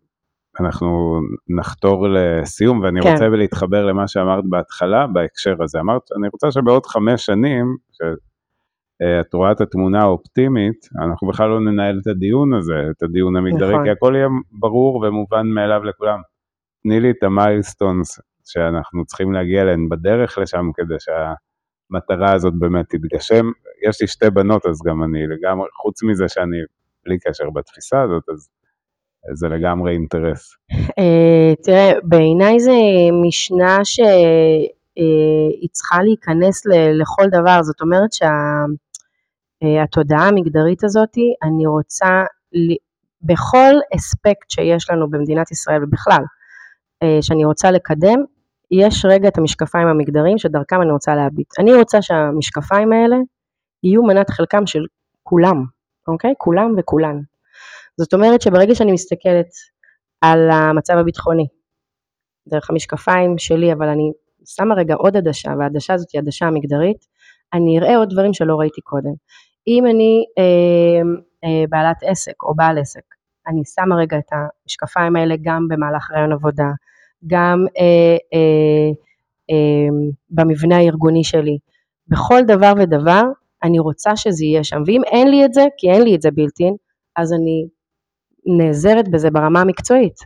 אנחנו 0.60 1.20
נחתור 1.58 2.06
לסיום, 2.08 2.80
ואני 2.80 3.02
כן. 3.02 3.12
רוצה 3.12 3.28
להתחבר 3.28 3.86
למה 3.86 4.08
שאמרת 4.08 4.44
בהתחלה 4.48 5.06
בהקשר 5.06 5.54
הזה. 5.62 5.80
אמרת, 5.80 6.02
אני 6.18 6.28
רוצה 6.32 6.50
שבעוד 6.50 6.86
חמש 6.86 7.26
שנים, 7.26 7.76
שאת 9.00 9.34
רואה 9.34 9.52
את 9.52 9.60
התמונה 9.60 10.00
האופטימית, 10.00 10.88
אנחנו 11.02 11.28
בכלל 11.28 11.48
לא 11.48 11.60
ננהל 11.60 11.98
את 12.02 12.06
הדיון 12.06 12.54
הזה, 12.54 12.74
את 12.90 13.02
הדיון 13.02 13.36
המגדרי, 13.36 13.72
נכון. 13.72 13.84
כי 13.84 13.90
הכל 13.90 14.12
יהיה 14.16 14.28
ברור 14.52 14.96
ומובן 14.96 15.46
מאליו 15.46 15.84
לכולם. 15.84 16.18
תני 16.82 17.00
לי 17.00 17.10
את 17.10 17.22
המיילסטונס 17.22 18.20
שאנחנו 18.44 19.04
צריכים 19.04 19.32
להגיע 19.32 19.62
אליהן 19.62 19.88
בדרך 19.88 20.38
לשם, 20.38 20.70
כדי 20.74 20.94
שהמטרה 20.98 22.34
הזאת 22.34 22.54
באמת 22.58 22.86
תתגשם. 22.88 23.46
יש 23.88 24.00
לי 24.00 24.06
שתי 24.06 24.30
בנות, 24.30 24.66
אז 24.66 24.78
גם 24.86 25.02
אני 25.02 25.26
לגמרי, 25.26 25.68
חוץ 25.82 26.02
מזה 26.02 26.28
שאני 26.28 26.56
בלי 27.06 27.18
קשר 27.18 27.50
בתפיסה 27.50 28.02
הזאת, 28.02 28.24
אז 28.28 28.48
זה 29.32 29.48
לגמרי 29.48 29.92
אינטרס. 29.92 30.56
אה, 30.98 31.54
תראה, 31.62 31.92
בעיניי 32.02 32.60
זה 32.60 32.72
משנה 33.26 33.84
ש... 33.84 34.00
היא 35.60 35.68
צריכה 35.72 36.02
להיכנס 36.02 36.66
לכל 37.00 37.26
דבר, 37.28 37.62
זאת 37.62 37.80
אומרת 37.80 38.12
שהתודעה 39.64 40.28
המגדרית 40.28 40.84
הזאת, 40.84 41.16
אני 41.42 41.66
רוצה 41.66 42.24
בכל 43.22 43.74
אספקט 43.96 44.50
שיש 44.50 44.90
לנו 44.90 45.10
במדינת 45.10 45.50
ישראל 45.50 45.84
ובכלל, 45.84 46.22
אה, 47.02 47.18
שאני 47.22 47.44
רוצה 47.44 47.70
לקדם, 47.70 48.24
יש 48.70 49.04
רגע 49.04 49.28
את 49.28 49.38
המשקפיים 49.38 49.88
המגדריים 49.88 50.38
שדרכם 50.38 50.82
אני 50.82 50.90
רוצה 50.90 51.14
להביט. 51.14 51.48
אני 51.58 51.74
רוצה 51.74 52.02
שהמשקפיים 52.02 52.92
האלה 52.92 53.16
יהיו 53.82 54.02
מנת 54.02 54.30
חלקם 54.30 54.66
של 54.66 54.80
כולם, 55.22 55.64
אוקיי? 56.08 56.34
כולם 56.38 56.74
וכולן. 56.78 57.20
זאת 57.96 58.14
אומרת 58.14 58.42
שברגע 58.42 58.74
שאני 58.74 58.92
מסתכלת 58.92 59.46
על 60.20 60.50
המצב 60.50 60.94
הביטחוני, 60.94 61.46
דרך 62.48 62.70
המשקפיים 62.70 63.38
שלי, 63.38 63.72
אבל 63.72 63.88
אני 63.88 64.12
שמה 64.46 64.74
רגע 64.74 64.94
עוד 64.94 65.16
עדשה, 65.16 65.50
והעדשה 65.58 65.94
הזאת 65.94 66.10
היא 66.12 66.20
עדשה 66.20 66.46
המגדרית, 66.46 67.06
אני 67.52 67.78
אראה 67.78 67.96
עוד 67.96 68.08
דברים 68.10 68.34
שלא 68.34 68.56
ראיתי 68.56 68.80
קודם. 68.80 69.12
אם 69.68 69.86
אני 69.86 70.24
אה, 70.38 71.02
אה, 71.44 71.64
בעלת 71.68 71.96
עסק 72.02 72.42
או 72.42 72.54
בעל 72.54 72.78
עסק, 72.78 73.02
אני 73.46 73.62
שמה 73.64 73.96
רגע 73.96 74.18
את 74.18 74.32
המשקפיים 74.32 75.16
האלה 75.16 75.34
גם 75.42 75.68
במהלך 75.68 76.10
רעיון 76.10 76.32
עבודה, 76.32 76.68
גם 77.26 77.66
אה, 77.78 78.16
אה, 78.34 78.90
אה, 79.50 80.10
במבנה 80.30 80.76
הארגוני 80.76 81.24
שלי, 81.24 81.58
בכל 82.08 82.40
דבר 82.46 82.72
ודבר 82.78 83.22
אני 83.62 83.78
רוצה 83.78 84.16
שזה 84.16 84.44
יהיה 84.44 84.64
שם, 84.64 84.82
ואם 84.86 85.00
אין 85.04 85.28
לי 85.28 85.44
את 85.44 85.52
זה, 85.52 85.66
כי 85.76 85.90
אין 85.90 86.02
לי 86.02 86.14
את 86.14 86.22
זה 86.22 86.30
בלתי, 86.30 86.70
אז 87.16 87.32
אני 87.32 87.66
נעזרת 88.58 89.08
בזה 89.08 89.30
ברמה 89.30 89.60
המקצועית. 89.60 90.16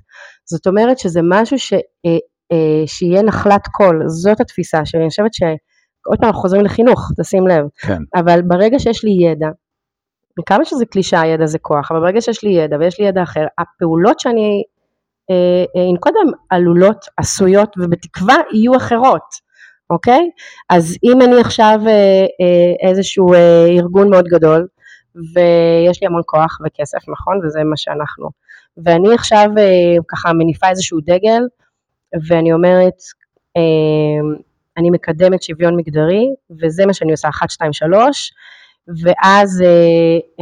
זאת 0.45 0.66
אומרת 0.66 0.99
שזה 0.99 1.20
משהו 1.22 1.59
ש, 1.59 1.72
אה, 1.72 1.78
אה, 2.53 2.87
שיהיה 2.87 3.22
נחלת 3.22 3.68
כל, 3.72 4.01
זאת 4.07 4.41
התפיסה 4.41 4.87
שלי, 4.87 5.01
אני 5.01 5.09
חושבת 5.09 5.35
שעוד 6.05 6.18
פעם 6.18 6.28
אנחנו 6.28 6.40
חוזרים 6.40 6.64
לחינוך, 6.64 7.12
תשים 7.20 7.48
לב, 7.48 7.66
כן. 7.78 8.02
אבל 8.14 8.42
ברגע 8.42 8.78
שיש 8.78 9.05
לי 9.05 9.11
ידע, 9.11 9.48
וכמה 10.40 10.64
שזה 10.64 10.86
קלישאה, 10.86 11.26
ידע 11.26 11.46
זה 11.46 11.59
כוח, 11.59 11.92
אבל 11.92 12.00
ברגע 12.00 12.20
שיש 12.20 12.44
לי 12.44 12.50
ידע 12.50 12.76
ויש 12.80 13.00
לי 13.00 13.07
ידע 13.07 13.22
אחר, 13.22 13.46
הפעולות 13.59 14.20
שאני 14.20 14.62
אנקוט 15.90 16.12
אה, 16.16 16.22
בהן 16.24 16.34
עלולות, 16.50 17.05
עשויות 17.16 17.76
ובתקווה 17.78 18.36
יהיו 18.52 18.76
אחרות. 18.76 19.44
אוקיי? 19.90 20.30
אז 20.70 20.96
אם 21.05 21.22
אני 21.22 21.40
עכשיו 21.40 21.80
איזשהו 22.88 23.34
ארגון 23.78 24.11
מאוד 24.11 24.24
גדול 24.24 24.66
ויש 25.14 26.02
לי 26.02 26.07
המון 26.07 26.22
כוח 26.26 26.59
וכסף, 26.66 27.09
נכון? 27.09 27.40
וזה 27.44 27.61
מה 27.64 27.76
שאנחנו. 27.76 28.28
ואני 28.84 29.14
עכשיו 29.14 29.48
ככה 30.09 30.32
מניפה 30.32 30.68
איזשהו 30.68 30.98
דגל 31.00 31.42
ואני 32.28 32.52
אומרת, 32.52 32.96
אני 34.77 34.91
מקדמת 34.91 35.43
שוויון 35.43 35.77
מגדרי 35.77 36.27
וזה 36.61 36.87
מה 36.87 36.95
שאני 36.95 37.11
עושה, 37.12 37.29
1, 37.29 37.51
2, 37.51 37.72
3 37.72 38.33
ואז 39.03 39.64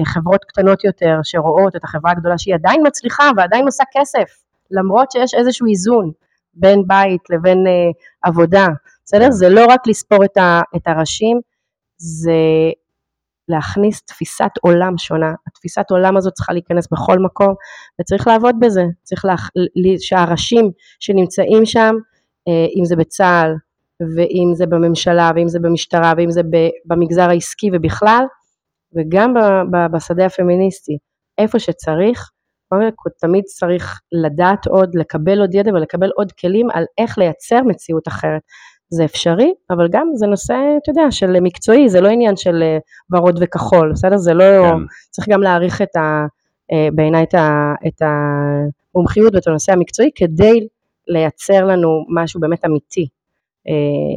חברות 0.07 0.45
קטנות 0.45 0.85
יותר 0.85 1.19
שרואות 1.23 1.77
את 1.77 1.85
החברה 1.85 2.13
הגדולה 2.13 2.39
שהיא 2.39 2.55
עדיין 2.55 2.83
מצליחה 2.87 3.31
ועדיין 3.37 3.65
עושה 3.65 3.85
כסף 3.93 4.43
למרות 4.71 5.11
שיש 5.11 5.35
איזשהו 5.35 5.67
איזון 5.67 6.11
בין 6.55 6.83
בית 6.87 7.21
לבין 7.31 7.65
עבודה, 8.23 8.67
בסדר? 9.05 9.31
זה 9.31 9.49
לא 9.49 9.67
רק 9.67 9.87
לספור 9.87 10.25
את, 10.25 10.37
ה, 10.37 10.61
את 10.77 10.87
הראשים, 10.87 11.41
זה 11.97 12.33
להכניס 13.49 14.03
תפיסת 14.03 14.51
עולם 14.61 14.99
שונה. 14.99 15.33
התפיסת 15.47 15.91
עולם 15.91 16.17
הזאת 16.17 16.33
צריכה 16.33 16.53
להיכנס 16.53 16.89
בכל 16.93 17.19
מקום 17.19 17.55
וצריך 18.01 18.27
לעבוד 18.27 18.55
בזה. 18.61 18.85
צריך 19.03 19.25
לה, 19.25 19.35
שהראשים 19.99 20.71
שנמצאים 21.01 21.67
שם, 21.67 21.95
אה, 22.49 22.67
אם 22.79 22.85
זה 22.85 22.97
בצה"ל 22.97 23.55
ואם 24.17 24.51
זה 24.55 24.67
בממשלה 24.67 25.31
ואם 25.35 25.49
זה 25.49 25.59
במשטרה 25.61 26.13
ואם 26.17 26.31
זה 26.31 26.43
במגזר 26.85 27.29
העסקי 27.29 27.71
ובכלל, 27.73 28.25
וגם 28.97 29.35
בשדה 29.93 30.27
הפמיניסטי, 30.27 30.99
איפה 31.39 31.59
שצריך, 31.59 32.31
תמיד 33.21 33.45
צריך 33.45 34.01
לדעת 34.13 34.67
עוד, 34.67 34.95
לקבל 34.95 35.41
עוד 35.41 35.55
ידע 35.55 35.71
ולקבל 35.75 36.11
עוד 36.17 36.33
כלים 36.33 36.71
על 36.71 36.85
איך 36.99 37.19
לייצר 37.19 37.63
מציאות 37.67 38.09
אחרת. 38.09 38.43
זה 38.89 39.05
אפשרי, 39.05 39.53
אבל 39.71 39.89
גם 39.91 40.07
זה 40.15 40.27
נושא, 40.27 40.55
אתה 40.83 40.91
יודע, 40.91 41.11
של 41.11 41.41
מקצועי, 41.41 41.89
זה 41.89 42.01
לא 42.01 42.09
עניין 42.09 42.37
של 42.37 42.63
אה, 42.63 42.79
ורוד 43.11 43.39
וכחול, 43.41 43.93
בסדר? 43.93 44.17
זה 44.17 44.35
לא, 44.35 44.45
כן. 44.45 44.77
צריך 45.11 45.29
גם 45.29 45.43
להעריך 45.43 45.83
את 45.83 45.97
ה... 45.97 46.27
אה, 46.73 46.89
בעיניי 46.95 47.23
את, 47.23 47.35
ה, 47.35 47.75
את 47.87 48.03
המומחיות 48.03 49.35
ואת 49.35 49.47
הנושא 49.47 49.73
המקצועי 49.73 50.11
כדי 50.15 50.67
לייצר 51.09 51.65
לנו 51.65 51.89
משהו 52.09 52.41
באמת 52.41 52.65
אמיתי, 52.65 53.09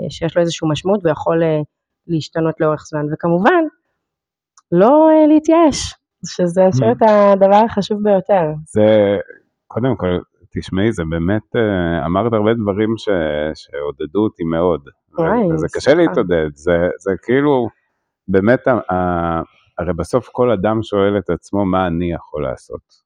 שיש 0.09 0.35
לו 0.35 0.41
איזושהי 0.41 0.69
משמעות 0.71 0.99
ויכול 1.03 1.43
להשתנות 2.07 2.55
לאורך 2.59 2.83
זמן, 2.85 3.13
וכמובן, 3.13 3.63
לא 4.71 5.09
להתייאש, 5.27 5.93
שזה, 6.25 6.63
אני 6.63 6.71
חושבת, 6.71 7.01
mm. 7.01 7.11
הדבר 7.11 7.61
החשוב 7.65 8.03
ביותר. 8.03 8.43
זה, 8.67 9.17
קודם 9.67 9.95
כל, 9.97 10.19
תשמעי, 10.53 10.91
זה 10.91 11.03
באמת, 11.09 11.55
אה, 11.55 12.05
אמרת 12.05 12.33
הרבה 12.33 12.53
דברים 12.53 12.97
ש, 12.97 13.09
שעודדו 13.55 14.19
אותי 14.23 14.43
מאוד. 14.43 14.81
וזה 15.53 15.67
קשה 15.73 15.93
להתעודד, 15.93 16.49
זה, 16.53 16.77
זה 16.99 17.11
כאילו, 17.23 17.67
באמת, 18.27 18.67
הרי 19.79 19.93
בסוף 19.93 20.29
כל 20.31 20.51
אדם 20.51 20.83
שואל 20.83 21.17
את 21.17 21.29
עצמו 21.29 21.65
מה 21.65 21.87
אני 21.87 22.13
יכול 22.13 22.43
לעשות. 22.43 23.04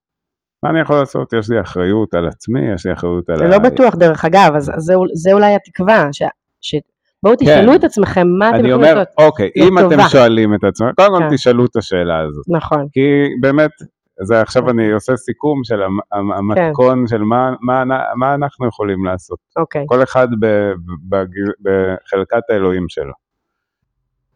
מה 0.64 0.70
אני 0.70 0.80
יכול 0.80 0.96
לעשות? 0.96 1.34
יש 1.34 1.50
לי 1.50 1.62
אחריות 1.62 2.14
על 2.14 2.28
עצמי, 2.28 2.74
יש 2.74 2.86
לי 2.86 2.94
אחריות 2.94 3.30
על... 3.30 3.38
זה. 3.38 3.48
לא 3.48 3.60
בטוח 3.60 3.96
דרך 3.96 4.26
אגב, 4.26 4.54
אז 4.56 4.72
זה, 5.14 5.34
אולי 5.34 5.56
התקווה, 5.56 6.08
ש, 6.12 6.24
ש... 6.62 6.76
בואו 7.24 7.38
כן. 7.38 7.46
תשאלו. 7.46 7.76
את 7.76 7.84
עצמכם 7.84 8.28
מה 8.40 8.50
אתם 8.50 8.58
יכולים 8.58 8.82
לעשות. 8.82 8.96
אני 8.98 9.02
אומר, 9.18 9.28
אוקיי, 9.28 9.50
אם 9.56 9.82
טובה. 9.82 9.96
אתם 9.96 10.10
שואלים 10.10 10.56
את 10.56 10.64
עצמכם, 10.64 10.92
קודם 10.98 11.10
כל 11.14 11.20
כן. 11.30 11.36
תשאלו 11.36 11.66
את 11.66 11.76
השאלה 11.76 12.20
הזאת. 12.20 12.46
נכון. 12.48 12.88
כי 12.92 13.00
באמת, 13.42 13.72
זה 14.22 14.42
עכשיו 14.42 14.70
אני 14.70 14.92
עושה 14.92 15.16
סיכום 15.16 15.64
של 15.64 15.82
המתכון. 16.12 17.08
של 17.08 17.22
מה, 17.22 18.36
אנחנו 18.36 18.68
יכולים 18.68 19.06
לעשות. 19.06 19.40
אוקיי. 19.58 19.86
כל 19.88 20.04
אחד 20.04 20.28
בחלקת 21.62 22.50
האלוהים 22.50 22.86
שלו. 22.90 23.14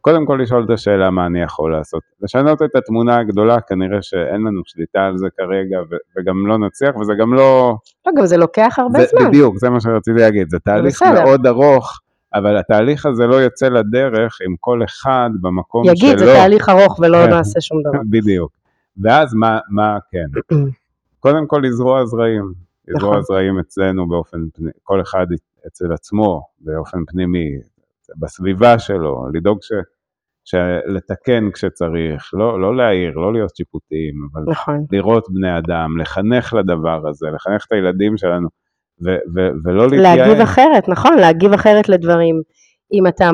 קודם 0.04 0.26
כל 0.26 0.40
לשאול 0.42 0.64
את 0.66 0.70
השאלה 0.70 1.10
מה 1.10 1.26
אני 1.26 1.42
יכול 1.42 1.72
לעשות. 1.72 2.04
לשנות 2.22 2.62
את 2.62 2.76
התמונה 2.76 3.18
הגדולה, 3.18 3.62
כנראה 3.62 4.02
שאין 4.02 4.42
לנו 4.42 4.62
שליטה 4.66 5.06
על 5.06 5.18
זה 5.18 5.28
כרגע, 5.38 5.80
ו- 5.92 5.96
וגם 6.18 6.48
לא 6.48 6.58
נצליח, 6.58 6.96
וזה 6.96 7.14
גם 7.20 7.34
לא... 7.34 7.76
לא, 8.08 8.12
גם 8.18 8.26
זה 8.26 8.38
לוקח 8.38 8.76
הרבה 8.78 9.00
זה, 9.00 9.06
זמן. 9.06 9.28
בדיוק, 9.28 9.58
זה 9.58 9.70
מה 9.70 9.82
שרציתי 9.82 10.20
להגיד, 10.20 10.50
זה 10.50 10.60
תהליך 10.60 11.02
בסדר. 11.04 11.24
מאוד 11.24 11.48
ארוך, 11.48 12.00
אבל 12.34 12.58
התהליך 12.58 13.06
הזה 13.06 13.28
לא 13.28 13.36
יוצא 13.36 13.68
לדרך 13.70 14.38
עם 14.46 14.56
כל 14.60 14.84
אחד 14.84 15.30
במקום 15.42 15.86
יגיד, 15.86 15.98
שלו. 15.98 16.08
יגיד, 16.10 16.20
זה 16.20 16.26
תהליך 16.34 16.70
ארוך 16.70 17.00
ולא 17.00 17.28
נעשה 17.28 17.62
שום 17.62 17.82
דבר. 17.84 18.00
בדיוק. 18.12 18.52
ואז 19.02 19.34
מה, 19.34 19.60
מה 19.70 19.98
כן? 20.12 20.56
קודם 21.24 21.48
כל 21.48 21.62
לזרוע 21.64 22.06
זרעים, 22.06 22.54
לזרוע 22.88 23.12
נכון. 23.12 23.24
זרעים 23.24 23.60
אצלנו 23.60 24.08
באופן, 24.08 24.38
כל 24.84 25.02
אחד 25.02 25.28
אצל 25.68 25.94
עצמו 25.94 26.42
באופן 26.60 27.00
פנימי, 27.08 27.50
בסביבה 28.18 28.80
שלו, 28.80 29.28
לדאוג 29.34 29.58
ש, 29.62 29.72
לתקן 30.88 31.52
כשצריך, 31.52 32.30
לא, 32.34 32.62
לא 32.62 32.78
להעיר, 32.78 33.12
לא 33.16 33.34
להיות 33.34 33.56
שיפוטיים, 33.56 34.14
אבל 34.34 34.44
נכון. 34.48 34.86
לראות 34.92 35.26
בני 35.30 35.58
אדם, 35.58 36.00
לחנך 36.02 36.54
לדבר 36.54 37.08
הזה, 37.10 37.28
לחנך 37.36 37.66
את 37.68 37.72
הילדים 37.72 38.18
שלנו, 38.18 38.48
ו, 39.06 39.10
ו, 39.10 39.40
ולא 39.66 39.84
להתייעל. 39.84 40.18
להגיב 40.18 40.42
אחרת, 40.42 40.90
נכון, 40.90 41.18
להגיב 41.18 41.54
אחרת 41.54 41.90
לדברים. 41.90 42.42
אם 42.94 43.08
אתה, 43.08 43.30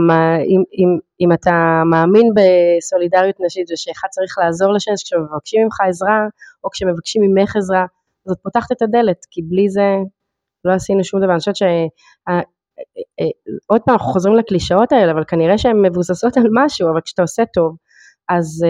אם, 0.54 0.62
אם, 0.78 1.00
אם 1.22 1.32
אתה 1.32 1.82
מאמין 1.92 2.28
בסולידריות 2.36 3.36
נשית 3.46 3.72
ושאחד 3.72 4.08
צריך 4.12 4.36
לעזור 4.38 4.74
לשני, 4.74 4.94
כשמבקשים 5.06 5.64
ממך 5.64 5.82
עזרה, 5.88 6.20
או 6.64 6.70
כשמבקשים 6.70 7.22
ממך 7.22 7.56
עזרה, 7.56 7.86
אז 8.26 8.32
את 8.32 8.38
פותחת 8.44 8.72
את 8.72 8.82
הדלת, 8.82 9.18
כי 9.32 9.42
בלי 9.42 9.70
זה 9.70 9.88
לא 10.66 10.74
עשינו 10.74 11.04
שום 11.04 11.22
דבר. 11.22 11.32
אני 11.32 11.40
חושבת 11.40 11.56
ש... 11.56 11.64
עוד 13.72 13.82
פעם, 13.82 13.94
אנחנו 13.94 14.12
חוזרים 14.12 14.36
לקלישאות 14.36 14.92
האלה, 14.92 15.12
אבל 15.12 15.24
כנראה 15.28 15.58
שהן 15.58 15.82
מבוססות 15.86 16.38
על 16.38 16.48
משהו, 16.54 16.92
אבל 16.92 17.02
כשאתה 17.06 17.22
עושה 17.22 17.44
טוב, 17.54 17.76
אז... 18.30 18.66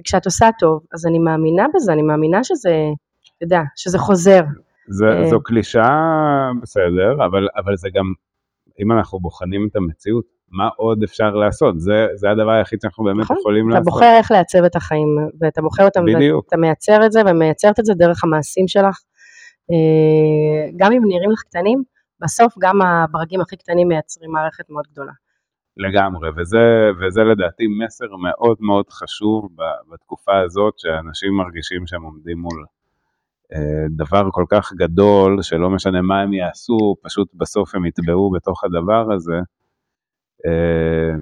וכשאת 0.00 0.24
עושה 0.26 0.48
טוב, 0.58 0.80
אז 0.94 1.06
אני 1.06 1.18
מאמינה 1.18 1.66
בזה, 1.74 1.92
אני 1.92 2.02
מאמינה 2.02 2.44
שזה, 2.44 2.70
אתה 3.36 3.44
יודע, 3.44 3.60
שזה 3.76 3.98
חוזר. 3.98 4.40
זה, 4.88 5.06
זו 5.30 5.40
קלישאה, 5.42 6.50
בסדר, 6.62 7.12
אבל, 7.26 7.48
אבל 7.56 7.76
זה 7.76 7.88
גם 7.94 8.04
אם 8.82 8.92
אנחנו 8.92 9.20
בוחנים 9.20 9.68
את 9.70 9.76
המציאות, 9.76 10.24
מה 10.50 10.68
עוד 10.76 11.02
אפשר 11.02 11.30
לעשות? 11.30 11.80
זה, 11.80 12.06
זה 12.14 12.30
הדבר 12.30 12.50
היחיד 12.50 12.78
שאנחנו 12.82 13.04
באמת 13.04 13.20
נכון, 13.20 13.36
יכולים 13.40 13.68
אתה 13.68 13.78
לעשות. 13.78 13.88
אתה 13.88 13.90
בוחר 13.90 14.16
איך 14.18 14.30
לעצב 14.30 14.64
את 14.64 14.76
החיים, 14.76 15.08
ואתה 15.40 15.62
בוחר 15.62 15.84
אותם, 15.84 16.04
בדיוק. 16.04 16.44
ואתה 16.44 16.56
מייצר 16.56 17.06
את 17.06 17.12
זה, 17.12 17.22
ומייצרת 17.26 17.80
את 17.80 17.84
זה 17.84 17.94
דרך 17.94 18.24
המעשים 18.24 18.68
שלך. 18.68 18.98
אה, 19.70 20.70
גם 20.76 20.92
אם 20.92 21.02
נראים 21.04 21.30
לך 21.30 21.42
קטנים, 21.42 21.82
בסוף 22.20 22.54
גם 22.60 22.82
הברגים 22.82 23.40
הכי 23.40 23.56
קטנים 23.56 23.88
מייצרים 23.88 24.30
מערכת 24.30 24.70
מאוד 24.70 24.84
גדולה. 24.92 25.12
לגמרי, 25.76 26.30
וזה, 26.36 26.90
וזה 27.00 27.20
לדעתי 27.20 27.64
מסר 27.66 28.16
מאוד 28.16 28.56
מאוד 28.60 28.90
חשוב 28.90 29.48
בתקופה 29.92 30.38
הזאת, 30.40 30.78
שאנשים 30.78 31.32
מרגישים 31.32 31.86
שהם 31.86 32.02
עומדים 32.02 32.38
מול 32.38 32.64
אה, 33.52 33.86
דבר 33.96 34.28
כל 34.32 34.44
כך 34.50 34.72
גדול, 34.72 35.42
שלא 35.42 35.70
משנה 35.70 36.02
מה 36.02 36.20
הם 36.20 36.32
יעשו, 36.32 36.96
פשוט 37.02 37.28
בסוף 37.34 37.74
הם 37.74 37.86
יטבעו 37.86 38.30
בתוך 38.30 38.64
הדבר 38.64 39.12
הזה, 39.14 39.38
אה, 40.46 41.12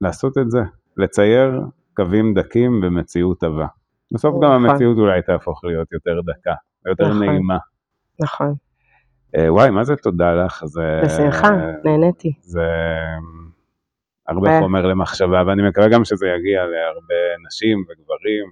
לעשות 0.00 0.38
את 0.38 0.50
זה, 0.50 0.60
לצייר 0.96 1.60
קווים 1.96 2.34
דקים 2.34 2.80
במציאות 2.80 3.42
עבה. 3.42 3.66
בסוף 4.14 4.34
גם 4.42 4.64
נכון. 4.64 4.70
המציאות 4.70 4.98
אולי 4.98 5.22
תהפוך 5.22 5.64
להיות 5.64 5.92
יותר 5.92 6.20
דקה, 6.20 6.54
יותר 6.86 7.08
נכון. 7.08 7.24
נעימה. 7.24 7.58
נכון. 8.20 8.54
אה, 9.36 9.52
וואי, 9.52 9.70
מה 9.70 9.84
זה 9.84 9.96
תודה 9.96 10.34
לך, 10.34 10.62
זה... 10.64 11.00
בשמחה, 11.04 11.50
נהניתי. 11.84 12.32
זה 12.40 12.66
הרבה 14.28 14.50
אה. 14.50 14.60
חומר 14.60 14.86
למחשבה, 14.86 15.42
ואני 15.46 15.68
מקווה 15.68 15.88
גם 15.88 16.04
שזה 16.04 16.26
יגיע 16.26 16.64
להרבה 16.64 17.46
נשים 17.46 17.84
וגברים, 17.88 18.44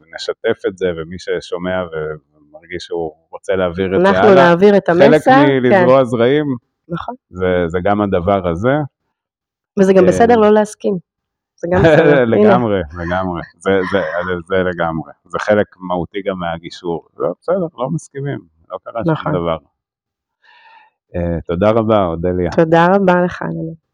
ונשתף 0.00 0.66
את 0.66 0.78
זה, 0.78 0.86
ומי 0.96 1.16
ששומע 1.18 1.82
ומרגיש 1.92 2.84
שהוא 2.84 3.12
רוצה 3.30 3.56
להעביר 3.56 3.96
את 3.96 4.00
זה 4.00 4.10
אנחנו 4.10 4.28
הלאה, 4.28 4.50
נעביר 4.50 4.76
את 4.76 4.88
חלק 4.88 5.12
המסר, 5.12 5.30
כן, 5.30 5.58
מלזרוע 5.62 6.04
זרעים, 6.04 6.46
נכון. 6.88 7.14
זה, 7.30 7.64
זה 7.66 7.78
גם 7.84 8.00
הדבר 8.00 8.48
הזה. 8.48 8.74
וזה 9.80 9.92
גם 9.92 10.04
אה, 10.04 10.08
בסדר 10.08 10.36
לא 10.36 10.50
להסכים. 10.50 10.96
זה 11.56 11.68
גם 11.72 11.82
בסדר. 11.82 12.24
לגמרי, 12.34 12.80
לגמרי, 12.98 13.42
זה, 13.58 13.70
זה, 13.92 14.00
זה, 14.26 14.32
זה 14.48 14.62
לגמרי, 14.62 15.12
זה 15.24 15.38
חלק 15.38 15.66
מהותי 15.78 16.18
גם 16.26 16.38
מהגישור, 16.38 17.08
זה 17.16 17.24
בסדר, 17.40 17.66
לא 17.78 17.90
מסכימים, 17.90 18.38
לא 18.70 18.78
קרה 18.84 19.02
שום 19.04 19.12
נכון. 19.12 19.32
דבר. 19.32 19.56
אה, 21.16 21.40
תודה 21.46 21.70
רבה, 21.70 22.06
אודליה. 22.06 22.50
תודה 22.50 22.86
רבה 22.86 23.22
לך, 23.24 23.42
דני. 23.42 23.89